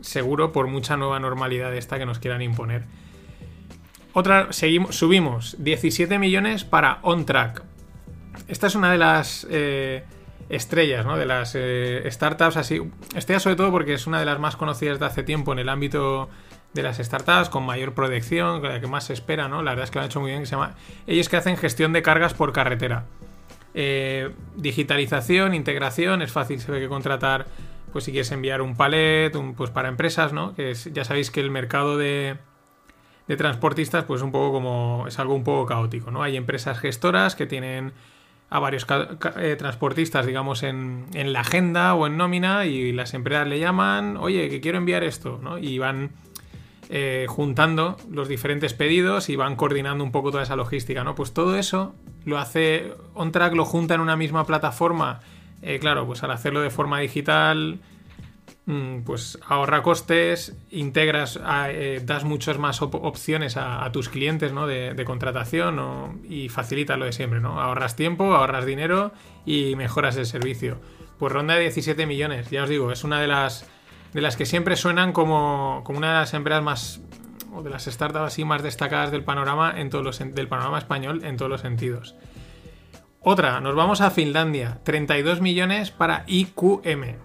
seguro, 0.00 0.52
por 0.52 0.68
mucha 0.68 0.96
nueva 0.96 1.20
normalidad 1.20 1.76
esta 1.76 1.98
que 1.98 2.06
nos 2.06 2.18
quieran 2.18 2.40
imponer. 2.40 2.84
Otra, 4.14 4.54
seguimos, 4.54 4.96
subimos 4.96 5.56
17 5.58 6.18
millones 6.18 6.64
para 6.64 6.98
OnTrack. 7.02 7.62
Esta 8.48 8.68
es 8.68 8.74
una 8.74 8.90
de 8.90 8.96
las 8.96 9.46
eh, 9.50 10.06
estrellas, 10.48 11.04
¿no? 11.04 11.18
De 11.18 11.26
las 11.26 11.52
eh, 11.54 12.08
startups 12.10 12.56
así. 12.56 12.80
Estrella 13.14 13.38
sobre 13.38 13.56
todo 13.56 13.70
porque 13.70 13.92
es 13.92 14.06
una 14.06 14.18
de 14.18 14.24
las 14.24 14.40
más 14.40 14.56
conocidas 14.56 14.98
de 14.98 15.04
hace 15.04 15.22
tiempo 15.22 15.52
en 15.52 15.58
el 15.58 15.68
ámbito 15.68 16.30
de 16.76 16.82
las 16.84 16.98
startups, 16.98 17.48
con 17.48 17.64
mayor 17.66 17.92
proyección, 17.94 18.62
la 18.62 18.80
que 18.80 18.86
más 18.86 19.04
se 19.04 19.12
espera, 19.14 19.48
¿no? 19.48 19.62
La 19.62 19.72
verdad 19.72 19.84
es 19.84 19.90
que 19.90 19.98
lo 19.98 20.02
han 20.02 20.06
hecho 20.10 20.20
muy 20.20 20.30
bien, 20.30 20.42
que 20.42 20.46
se 20.46 20.52
llama... 20.54 20.74
Ellos 21.08 21.28
que 21.28 21.36
hacen 21.36 21.56
gestión 21.56 21.92
de 21.92 22.02
cargas 22.02 22.34
por 22.34 22.52
carretera. 22.52 23.04
Eh, 23.74 24.30
digitalización, 24.56 25.54
integración, 25.54 26.22
es 26.22 26.32
fácil, 26.32 26.60
se 26.60 26.70
ve 26.72 26.80
que 26.80 26.88
contratar, 26.88 27.46
pues 27.92 28.04
si 28.04 28.10
quieres 28.12 28.30
enviar 28.32 28.62
un 28.62 28.76
palet, 28.76 29.34
un, 29.36 29.54
pues 29.54 29.70
para 29.70 29.88
empresas, 29.88 30.32
¿no? 30.32 30.54
Que 30.54 30.70
es- 30.70 30.92
ya 30.92 31.04
sabéis 31.04 31.30
que 31.30 31.40
el 31.40 31.50
mercado 31.50 31.96
de, 31.98 32.36
de 33.26 33.36
transportistas, 33.36 34.04
pues 34.04 34.22
un 34.22 34.32
poco 34.32 34.52
como, 34.52 35.04
es 35.08 35.18
algo 35.18 35.34
un 35.34 35.44
poco 35.44 35.66
caótico, 35.66 36.10
¿no? 36.10 36.22
Hay 36.22 36.36
empresas 36.36 36.78
gestoras 36.78 37.34
que 37.36 37.46
tienen 37.46 37.92
a 38.48 38.60
varios 38.60 38.86
eh, 39.38 39.56
transportistas, 39.58 40.24
digamos, 40.24 40.62
en, 40.62 41.06
en 41.14 41.32
la 41.32 41.40
agenda 41.40 41.94
o 41.94 42.06
en 42.06 42.16
nómina 42.16 42.64
y 42.64 42.92
las 42.92 43.12
empresas 43.12 43.48
le 43.48 43.58
llaman, 43.58 44.16
oye, 44.18 44.48
que 44.48 44.60
quiero 44.60 44.78
enviar 44.78 45.02
esto, 45.04 45.40
¿no? 45.42 45.58
Y 45.58 45.78
van 45.78 46.10
eh, 46.88 47.26
juntando 47.28 47.96
los 48.10 48.28
diferentes 48.28 48.74
pedidos 48.74 49.28
y 49.28 49.36
van 49.36 49.56
coordinando 49.56 50.04
un 50.04 50.12
poco 50.12 50.30
toda 50.30 50.42
esa 50.42 50.56
logística, 50.56 51.04
¿no? 51.04 51.14
Pues 51.14 51.32
todo 51.32 51.56
eso 51.56 51.94
lo 52.24 52.38
hace 52.38 52.92
OnTrack, 53.14 53.54
lo 53.54 53.64
junta 53.64 53.94
en 53.94 54.00
una 54.00 54.16
misma 54.16 54.44
plataforma. 54.46 55.20
Eh, 55.62 55.78
claro, 55.78 56.06
pues 56.06 56.22
al 56.22 56.30
hacerlo 56.30 56.60
de 56.60 56.70
forma 56.70 57.00
digital, 57.00 57.80
mm, 58.66 59.00
pues 59.02 59.38
ahorra 59.48 59.82
costes, 59.82 60.56
integras, 60.70 61.38
a- 61.42 61.70
eh, 61.70 62.00
das 62.04 62.24
muchas 62.24 62.58
más 62.58 62.82
op- 62.82 62.94
opciones 63.02 63.56
a, 63.56 63.90
tus 63.92 64.08
clientes, 64.08 64.52
¿no? 64.52 64.66
De, 64.66 65.04
contratación 65.04 66.20
y 66.28 66.48
facilita 66.48 66.96
lo 66.96 67.04
de 67.04 67.12
siempre, 67.12 67.40
¿no? 67.40 67.60
Ahorras 67.60 67.96
tiempo, 67.96 68.34
ahorras 68.34 68.66
dinero 68.66 69.12
y 69.44 69.74
mejoras 69.76 70.16
el 70.16 70.26
servicio. 70.26 70.78
Pues 71.18 71.32
ronda 71.32 71.54
de 71.54 71.60
17 71.62 72.06
millones, 72.06 72.50
ya 72.50 72.64
os 72.64 72.68
digo, 72.68 72.92
es 72.92 73.02
una 73.04 73.20
de 73.20 73.26
las 73.28 73.66
de 74.16 74.22
las 74.22 74.34
que 74.34 74.46
siempre 74.46 74.76
suenan 74.76 75.12
como, 75.12 75.82
como 75.84 75.98
una 75.98 76.08
de 76.08 76.14
las 76.20 76.32
empresas 76.32 76.62
más 76.62 77.00
o 77.54 77.62
de 77.62 77.68
las 77.68 77.84
startups 77.84 78.24
así 78.24 78.46
más 78.46 78.62
destacadas 78.62 79.10
del 79.10 79.22
panorama 79.22 79.78
en 79.78 79.90
todos 79.90 80.02
los 80.02 80.18
del 80.18 80.48
panorama 80.48 80.78
español 80.78 81.22
en 81.22 81.36
todos 81.36 81.50
los 81.50 81.60
sentidos. 81.60 82.16
Otra, 83.20 83.60
nos 83.60 83.74
vamos 83.74 84.00
a 84.00 84.10
Finlandia, 84.10 84.80
32 84.84 85.42
millones 85.42 85.90
para 85.90 86.24
IQM. 86.28 87.16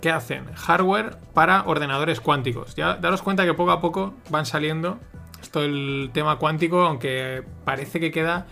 ¿Qué 0.00 0.10
hacen? 0.10 0.46
Hardware 0.54 1.18
para 1.34 1.64
ordenadores 1.66 2.22
cuánticos. 2.22 2.74
Ya 2.76 2.94
daros 2.94 3.20
cuenta 3.20 3.44
que 3.44 3.52
poco 3.52 3.72
a 3.72 3.82
poco 3.82 4.14
van 4.30 4.46
saliendo 4.46 4.98
esto 5.42 5.62
el 5.62 6.08
tema 6.14 6.38
cuántico, 6.38 6.80
aunque 6.86 7.44
parece 7.66 8.00
que 8.00 8.10
queda 8.10 8.46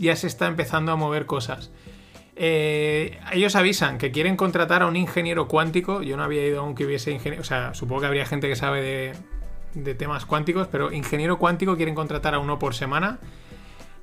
ya 0.00 0.16
se 0.16 0.26
está 0.26 0.48
empezando 0.48 0.90
a 0.90 0.96
mover 0.96 1.26
cosas. 1.26 1.70
Eh, 2.38 3.18
ellos 3.32 3.56
avisan 3.56 3.96
que 3.96 4.12
quieren 4.12 4.36
contratar 4.36 4.82
a 4.82 4.86
un 4.86 4.96
ingeniero 4.96 5.48
cuántico. 5.48 6.02
Yo 6.02 6.16
no 6.16 6.22
había 6.22 6.46
ido 6.46 6.60
aunque 6.60 6.84
hubiese 6.84 7.10
ingeniero. 7.10 7.40
O 7.40 7.44
sea, 7.44 7.74
supongo 7.74 8.02
que 8.02 8.06
habría 8.08 8.26
gente 8.26 8.48
que 8.48 8.56
sabe 8.56 9.14
de, 9.74 9.94
temas 9.94 10.26
cuánticos, 10.26 10.68
pero 10.68 10.92
ingeniero 10.92 11.38
cuántico 11.38 11.76
quieren 11.76 11.94
contratar 11.94 12.34
a 12.34 12.38
uno 12.38 12.58
por 12.58 12.74
semana. 12.74 13.18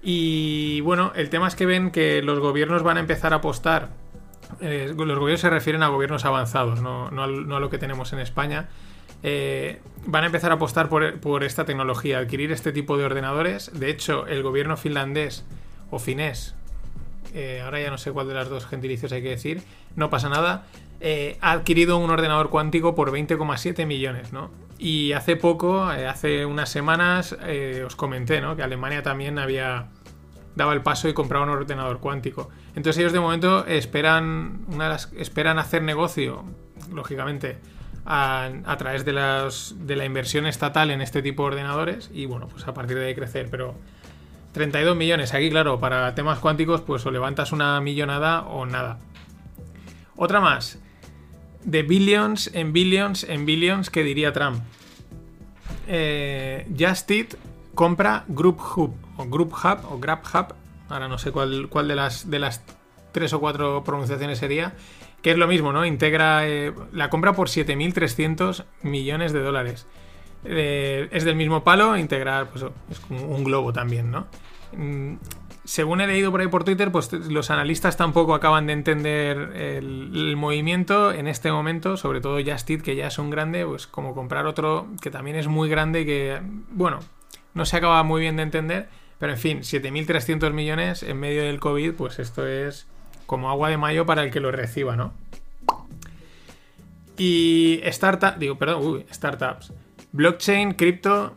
Y 0.01 0.81
bueno, 0.81 1.13
el 1.15 1.29
tema 1.29 1.47
es 1.47 1.55
que 1.55 1.65
ven 1.65 1.91
que 1.91 2.21
los 2.21 2.39
gobiernos 2.39 2.83
van 2.83 2.97
a 2.97 2.99
empezar 2.99 3.33
a 3.33 3.37
apostar. 3.37 3.89
eh, 4.59 4.93
los 4.97 5.19
gobiernos 5.19 5.41
se 5.41 5.49
refieren 5.49 5.83
a 5.83 5.87
gobiernos 5.87 6.25
avanzados, 6.25 6.81
no, 6.81 7.07
a 7.07 7.27
lo 7.59 7.69
que 7.69 7.77
tenemos 7.77 8.13
en 8.13 8.19
España. 8.19 8.67
Eh, 9.21 9.79
van 10.05 10.23
a 10.23 10.25
empezar 10.25 10.51
a 10.51 10.55
apostar 10.55 10.89
por 10.89 11.43
esta 11.43 11.65
tecnología, 11.65 12.17
adquirir 12.19 12.51
este 12.51 12.71
tipo 12.73 12.97
de 12.97 13.05
ordenadores. 13.05 13.71
De 13.79 13.89
hecho, 13.89 14.27
el 14.27 14.43
gobierno 14.43 14.75
finlandés 14.75 15.45
o 15.91 15.99
finés, 15.99 16.55
eh, 17.33 17.61
ahora 17.63 17.81
ya 17.81 17.89
no 17.89 17.97
sé 17.97 18.11
cuál 18.11 18.27
de 18.27 18.33
las 18.33 18.49
dos 18.49 18.65
gentilicios 18.65 19.11
hay 19.11 19.21
que 19.21 19.29
decir, 19.29 19.63
no 19.95 20.09
pasa 20.09 20.29
nada, 20.29 20.65
eh, 20.99 21.37
ha 21.41 21.51
adquirido 21.51 21.97
un 21.97 22.09
ordenador 22.09 22.49
cuántico 22.49 22.95
por 22.95 23.11
20,7 23.11 23.85
millones, 23.85 24.33
¿no? 24.33 24.51
Y 24.77 25.13
hace 25.13 25.35
poco, 25.35 25.91
eh, 25.91 26.07
hace 26.07 26.45
unas 26.45 26.69
semanas, 26.69 27.37
os 27.85 27.95
comenté, 27.95 28.41
¿no? 28.41 28.55
Que 28.55 28.63
Alemania 28.63 29.03
también 29.03 29.39
había 29.39 29.87
daba 30.55 30.73
el 30.73 30.81
paso 30.81 31.09
y 31.09 31.13
compraba 31.13 31.45
un 31.45 31.51
ordenador 31.51 31.99
cuántico. 31.99 32.49
Entonces 32.75 32.99
ellos 32.99 33.13
de 33.13 33.19
momento 33.19 33.65
esperan, 33.65 34.65
esperan 35.17 35.59
hacer 35.59 35.81
negocio, 35.81 36.43
lógicamente, 36.91 37.57
a, 38.05 38.49
a 38.65 38.77
través 38.77 39.05
de, 39.05 39.13
las, 39.13 39.75
de 39.79 39.95
la 39.95 40.05
inversión 40.05 40.45
estatal 40.45 40.91
en 40.91 41.01
este 41.01 41.21
tipo 41.21 41.43
de 41.43 41.47
ordenadores 41.47 42.09
y 42.13 42.25
bueno, 42.25 42.47
pues 42.47 42.67
a 42.67 42.73
partir 42.73 42.97
de 42.97 43.07
ahí 43.07 43.15
crecer, 43.15 43.47
pero 43.49 43.75
32 44.53 44.95
millones. 44.95 45.33
Aquí, 45.33 45.49
claro, 45.49 45.79
para 45.79 46.15
temas 46.15 46.39
cuánticos, 46.39 46.81
pues 46.81 47.05
o 47.05 47.11
levantas 47.11 47.51
una 47.51 47.81
millonada 47.81 48.43
o 48.43 48.65
nada. 48.65 48.99
Otra 50.15 50.39
más. 50.39 50.79
De 51.63 51.83
billions 51.83 52.51
en 52.53 52.71
billions 52.71 53.23
en 53.23 53.45
billions, 53.45 53.89
que 53.89 54.03
diría 54.03 54.31
Trump. 54.31 54.61
Eh, 55.87 56.67
Just 56.79 57.11
compra 57.73 58.25
Group 58.27 58.59
Hub 58.75 58.95
o 59.17 59.25
Group 59.25 59.53
Hub 59.53 59.91
o 59.91 59.99
Grab 59.99 60.21
Hub. 60.33 60.53
Ahora 60.89 61.07
no 61.07 61.17
sé 61.17 61.31
cuál, 61.31 61.67
cuál 61.69 61.87
de, 61.87 61.95
las, 61.95 62.29
de 62.29 62.39
las 62.39 62.63
tres 63.11 63.33
o 63.33 63.39
cuatro 63.39 63.83
pronunciaciones 63.83 64.37
sería. 64.37 64.73
Que 65.23 65.31
es 65.31 65.37
lo 65.37 65.47
mismo, 65.47 65.73
¿no? 65.73 65.85
Integra. 65.85 66.47
eh, 66.47 66.73
la 66.91 67.09
compra 67.09 67.33
por 67.33 67.47
7.300 67.47 68.65
millones 68.83 69.33
de 69.33 69.39
dólares. 69.39 69.87
Es 70.45 71.23
del 71.23 71.35
mismo 71.35 71.63
palo, 71.63 71.97
integrar, 71.97 72.49
pues 72.49 72.65
es 72.89 72.99
como 72.99 73.25
un 73.27 73.43
globo 73.43 73.71
también, 73.71 74.11
¿no? 74.11 74.27
Mm, 74.75 75.15
según 75.65 76.01
he 76.01 76.07
leído 76.07 76.31
por 76.31 76.41
ahí 76.41 76.47
por 76.47 76.63
Twitter, 76.63 76.91
pues 76.91 77.11
los 77.13 77.49
analistas 77.49 77.95
tampoco 77.95 78.35
acaban 78.35 78.67
de 78.67 78.73
entender 78.73 79.37
el, 79.55 80.35
movimiento 80.35 81.13
en 81.13 81.27
este 81.27 81.51
momento, 81.51 81.95
sobre 81.95 82.19
todo 82.19 82.39
Just 82.45 82.69
Eat, 82.69 82.81
que 82.81 82.95
ya 82.95 83.07
es 83.07 83.17
un 83.17 83.29
grande, 83.29 83.65
pues 83.65 83.87
como 83.87 84.13
comprar 84.13 84.45
otro 84.45 84.87
que 85.01 85.09
también 85.09 85.37
es 85.37 85.47
muy 85.47 85.69
grande 85.69 86.05
que, 86.05 86.41
bueno, 86.69 86.99
no 87.53 87.65
se 87.65 87.77
acaba 87.77 88.03
muy 88.03 88.19
bien 88.19 88.35
de 88.35 88.43
entender, 88.43 88.89
pero 89.19 89.31
en 89.31 89.39
fin, 89.39 89.59
7.300 89.59 90.51
millones 90.51 91.01
en 91.03 91.17
medio 91.17 91.43
del 91.43 91.61
COVID, 91.61 91.93
pues 91.93 92.19
esto 92.19 92.45
es 92.45 92.87
como 93.25 93.49
agua 93.49 93.69
de 93.69 93.77
mayo 93.77 94.05
para 94.05 94.23
el 94.23 94.31
que 94.31 94.41
lo 94.41 94.51
reciba, 94.51 94.97
¿no? 94.97 95.13
Y 97.17 97.79
startup, 97.83 98.37
digo, 98.37 98.57
perdón, 98.57 98.85
uy, 98.85 99.05
startups. 99.13 99.71
Blockchain, 100.13 100.75
cripto. 100.75 101.33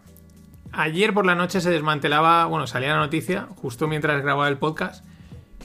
Ayer 0.71 1.15
por 1.15 1.25
la 1.25 1.35
noche 1.35 1.63
se 1.63 1.71
desmantelaba, 1.71 2.45
bueno, 2.45 2.67
salía 2.67 2.91
la 2.91 2.99
noticia, 2.99 3.49
justo 3.57 3.89
mientras 3.89 4.23
grababa 4.23 4.49
el 4.49 4.59
podcast. 4.59 5.03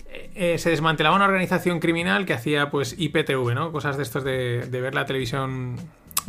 eh, 0.09 0.31
eh, 0.35 0.57
se 0.57 0.69
desmantelaba 0.69 1.17
una 1.17 1.25
organización 1.25 1.81
criminal 1.81 2.25
que 2.25 2.33
hacía 2.33 2.71
pues 2.71 2.95
IPTV, 2.97 3.53
¿no? 3.53 3.73
Cosas 3.73 3.97
de 3.97 4.03
estos 4.03 4.23
de, 4.23 4.65
ver 4.71 4.95
la 4.95 5.05
televisión 5.05 5.75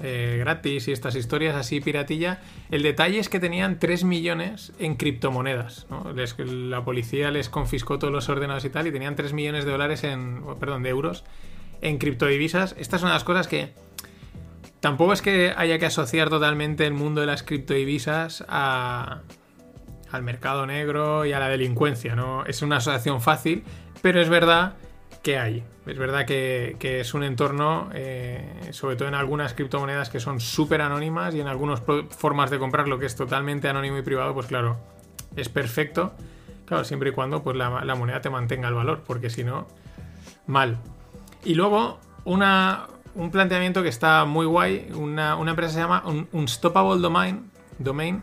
eh, 0.03 0.39
gratis 0.41 0.89
y 0.89 0.93
estas 0.93 1.15
historias 1.15 1.55
así 1.55 1.81
piratilla. 1.81 2.41
El 2.73 2.83
detalle 2.83 3.21
es 3.21 3.29
que 3.29 3.39
tenían 3.39 3.79
3 3.79 4.03
millones 4.03 4.73
en 4.81 4.97
criptomonedas, 4.97 5.87
¿no? 5.89 6.13
La 6.45 6.85
policía 6.85 7.31
les 7.31 7.49
confiscó 7.49 8.01
todos 8.01 8.13
los 8.13 8.29
ordenadores 8.29 8.65
y 8.65 8.71
tal 8.71 8.89
y 8.89 8.93
tenían 8.93 9.15
3 9.15 9.33
millones 9.35 9.65
de 9.65 9.71
dólares 9.71 10.03
en, 10.03 10.43
perdón, 10.59 10.83
de 10.83 10.89
euros 10.89 11.23
en 11.81 11.99
criptodivisas. 11.99 12.75
Estas 12.77 13.01
son 13.01 13.11
las 13.11 13.23
cosas 13.23 13.47
que 13.47 13.73
tampoco 14.83 15.13
es 15.13 15.23
que 15.23 15.55
haya 15.57 15.79
que 15.79 15.87
asociar 15.87 16.29
totalmente 16.29 16.85
el 16.85 16.93
mundo 16.93 17.21
de 17.21 17.29
las 17.29 17.45
criptodivisas 17.45 18.45
a, 18.49 19.21
al 20.11 20.23
mercado 20.25 20.67
negro 20.67 21.25
y 21.25 21.33
a 21.33 21.39
la 21.39 21.49
delincuencia, 21.49 22.17
¿no? 22.17 22.45
Es 22.47 22.63
una 22.63 22.79
asociación 22.79 23.21
fácil, 23.21 23.63
pero 24.03 24.21
es 24.21 24.29
verdad 24.29 24.75
que 25.23 25.39
hay. 25.39 25.63
Es 25.87 25.97
verdad 25.97 26.27
que, 26.27 26.77
es 26.81 27.15
un 27.15 27.23
entorno, 27.23 27.91
eh, 27.95 28.71
sobre 28.73 28.97
todo 28.97 29.07
en 29.07 29.15
algunas 29.15 29.55
criptomonedas 29.55 30.11
que 30.11 30.19
son 30.19 30.41
súper 30.41 30.81
anónimas 30.81 31.33
y 31.37 31.41
en 31.41 31.47
algunas 31.47 31.81
formas 31.81 32.51
de 32.51 32.59
comprarlo 32.59 32.99
que 32.99 33.07
es 33.07 33.15
totalmente 33.15 33.69
anónimo 33.69 33.99
y 33.99 34.03
privado, 34.03 34.35
pues 34.35 34.49
claro, 34.49 34.79
es 35.37 35.49
perfecto. 35.49 36.13
Claro, 36.67 36.83
siempre 36.83 37.11
y 37.11 37.13
cuando 37.13 37.45
pues, 37.45 37.57
la 37.57 37.95
moneda 37.95 38.21
te 38.21 38.31
mantenga 38.31 38.67
el 38.67 38.75
valor, 38.75 39.03
porque 39.07 39.31
si 39.31 39.45
no, 39.45 39.69
mal. 40.49 40.79
Y 41.45 41.55
luego, 41.55 42.01
una, 42.25 42.87
un 43.15 43.31
planteamiento 43.31 43.83
que 43.83 43.89
está 43.89 44.25
muy 44.25 44.47
guay, 44.47 44.89
una, 44.95 45.37
una 45.37 45.51
empresa 45.51 45.75
se 45.75 45.81
llama 45.81 46.03
Un- 46.07 46.29
Unstoppable 46.33 47.01
Domain, 47.01 47.51
Domain, 47.79 48.23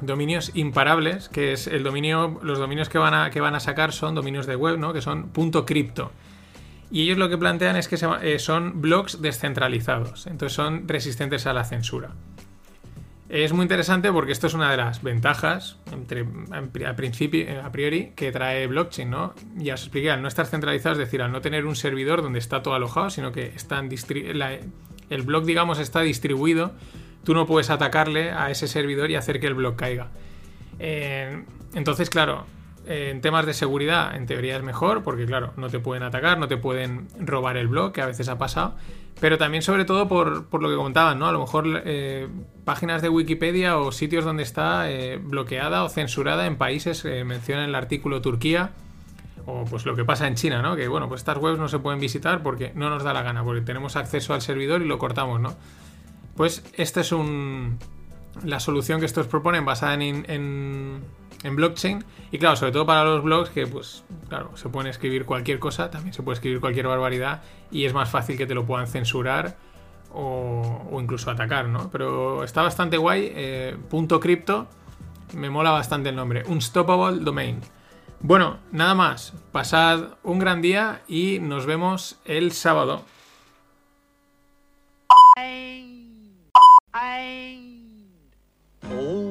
dominios 0.00 0.50
imparables, 0.54 1.28
que 1.28 1.52
es 1.52 1.66
el 1.66 1.82
dominio, 1.82 2.38
los 2.42 2.58
dominios 2.58 2.88
que 2.88 2.98
van 2.98 3.14
a, 3.14 3.30
que 3.30 3.40
van 3.40 3.54
a 3.54 3.60
sacar 3.60 3.92
son 3.92 4.14
dominios 4.14 4.46
de 4.46 4.56
web, 4.56 4.78
¿no? 4.78 4.92
Que 4.92 5.00
son 5.00 5.28
punto 5.28 5.64
.crypto. 5.64 6.12
Y 6.90 7.02
ellos 7.02 7.18
lo 7.18 7.28
que 7.28 7.38
plantean 7.38 7.76
es 7.76 7.88
que 7.88 7.96
se 7.96 8.06
eh, 8.22 8.38
son 8.38 8.80
blogs 8.80 9.20
descentralizados, 9.20 10.26
entonces 10.26 10.54
son 10.54 10.86
resistentes 10.86 11.46
a 11.46 11.52
la 11.52 11.64
censura. 11.64 12.10
Es 13.28 13.52
muy 13.52 13.62
interesante 13.62 14.12
porque 14.12 14.30
esto 14.30 14.46
es 14.46 14.54
una 14.54 14.70
de 14.70 14.76
las 14.76 15.02
ventajas, 15.02 15.78
entre, 15.92 16.24
a, 16.86 16.94
principio, 16.94 17.60
a 17.64 17.72
priori, 17.72 18.12
que 18.14 18.30
trae 18.30 18.68
blockchain, 18.68 19.10
¿no? 19.10 19.34
Ya 19.56 19.74
os 19.74 19.82
expliqué, 19.82 20.12
al 20.12 20.22
no 20.22 20.28
estar 20.28 20.46
centralizado, 20.46 20.92
es 20.92 20.98
decir, 20.98 21.22
al 21.22 21.32
no 21.32 21.40
tener 21.40 21.66
un 21.66 21.74
servidor 21.74 22.22
donde 22.22 22.38
está 22.38 22.62
todo 22.62 22.74
alojado, 22.74 23.10
sino 23.10 23.32
que 23.32 23.46
están 23.46 23.88
el 25.10 25.22
blog, 25.22 25.44
digamos, 25.44 25.80
está 25.80 26.02
distribuido, 26.02 26.72
tú 27.24 27.34
no 27.34 27.46
puedes 27.46 27.70
atacarle 27.70 28.30
a 28.30 28.50
ese 28.50 28.68
servidor 28.68 29.10
y 29.10 29.16
hacer 29.16 29.40
que 29.40 29.48
el 29.48 29.54
blog 29.54 29.74
caiga. 29.74 30.08
Eh, 30.78 31.42
entonces, 31.74 32.10
claro, 32.10 32.46
en 32.86 33.20
temas 33.20 33.46
de 33.46 33.54
seguridad, 33.54 34.16
en 34.16 34.26
teoría 34.26 34.56
es 34.56 34.62
mejor, 34.62 35.02
porque 35.02 35.26
claro, 35.26 35.52
no 35.56 35.68
te 35.68 35.78
pueden 35.78 36.02
atacar, 36.02 36.38
no 36.38 36.48
te 36.48 36.56
pueden 36.56 37.08
robar 37.18 37.56
el 37.56 37.68
blog, 37.68 37.92
que 37.92 38.02
a 38.02 38.06
veces 38.06 38.28
ha 38.28 38.38
pasado. 38.38 38.76
Pero 39.20 39.38
también, 39.38 39.62
sobre 39.62 39.84
todo, 39.84 40.08
por, 40.08 40.46
por 40.46 40.62
lo 40.62 40.68
que 40.68 40.76
comentaban, 40.76 41.18
¿no? 41.18 41.26
A 41.26 41.32
lo 41.32 41.40
mejor 41.40 41.82
eh, 41.84 42.28
páginas 42.64 43.00
de 43.00 43.08
Wikipedia 43.08 43.78
o 43.78 43.90
sitios 43.90 44.24
donde 44.24 44.42
está 44.42 44.90
eh, 44.90 45.16
bloqueada 45.16 45.84
o 45.84 45.88
censurada 45.88 46.46
en 46.46 46.56
países, 46.56 47.04
eh, 47.04 47.24
menciona 47.24 47.64
en 47.64 47.70
el 47.70 47.74
artículo 47.74 48.20
Turquía, 48.20 48.72
o 49.46 49.64
pues 49.64 49.86
lo 49.86 49.96
que 49.96 50.04
pasa 50.04 50.26
en 50.26 50.34
China, 50.34 50.60
¿no? 50.60 50.76
Que 50.76 50.86
bueno, 50.88 51.08
pues 51.08 51.20
estas 51.20 51.38
webs 51.38 51.58
no 51.58 51.68
se 51.68 51.78
pueden 51.78 51.98
visitar 51.98 52.42
porque 52.42 52.72
no 52.74 52.90
nos 52.90 53.04
da 53.04 53.14
la 53.14 53.22
gana, 53.22 53.42
porque 53.42 53.62
tenemos 53.62 53.96
acceso 53.96 54.34
al 54.34 54.42
servidor 54.42 54.82
y 54.82 54.86
lo 54.86 54.98
cortamos, 54.98 55.40
¿no? 55.40 55.54
Pues 56.36 56.62
esta 56.74 57.00
es 57.00 57.12
un, 57.12 57.78
la 58.44 58.60
solución 58.60 59.00
que 59.00 59.06
estos 59.06 59.26
proponen 59.26 59.64
basada 59.64 59.94
en, 59.94 61.00
en 61.42 61.56
blockchain. 61.56 62.04
Y 62.30 62.38
claro, 62.38 62.56
sobre 62.56 62.72
todo 62.72 62.86
para 62.86 63.04
los 63.04 63.22
blogs 63.22 63.50
que, 63.50 63.66
pues, 63.66 64.04
claro, 64.28 64.56
se 64.56 64.68
pueden 64.68 64.90
escribir 64.90 65.24
cualquier 65.24 65.58
cosa, 65.58 65.90
también 65.90 66.12
se 66.12 66.22
puede 66.22 66.34
escribir 66.34 66.60
cualquier 66.60 66.86
barbaridad 66.86 67.42
y 67.70 67.84
es 67.84 67.94
más 67.94 68.10
fácil 68.10 68.36
que 68.36 68.46
te 68.46 68.54
lo 68.54 68.64
puedan 68.64 68.86
censurar 68.86 69.56
o, 70.12 70.98
incluso 71.00 71.30
atacar, 71.30 71.68
¿no? 71.68 71.90
Pero 71.90 72.44
está 72.44 72.62
bastante 72.62 72.96
guay. 72.96 73.30
eh, 73.34 73.76
punto 73.90 74.18
cripto, 74.18 74.66
me 75.34 75.50
mola 75.50 75.70
bastante 75.70 76.08
el 76.08 76.16
nombre. 76.16 76.44
Unstoppable 76.46 77.22
Domain. 77.22 77.60
Bueno, 78.20 78.58
nada 78.72 78.94
más. 78.94 79.34
Pasad 79.52 80.16
un 80.22 80.38
gran 80.38 80.62
día 80.62 81.02
y 81.06 81.38
nos 81.40 81.66
vemos 81.66 82.18
el 82.24 82.52
sábado. 82.52 83.02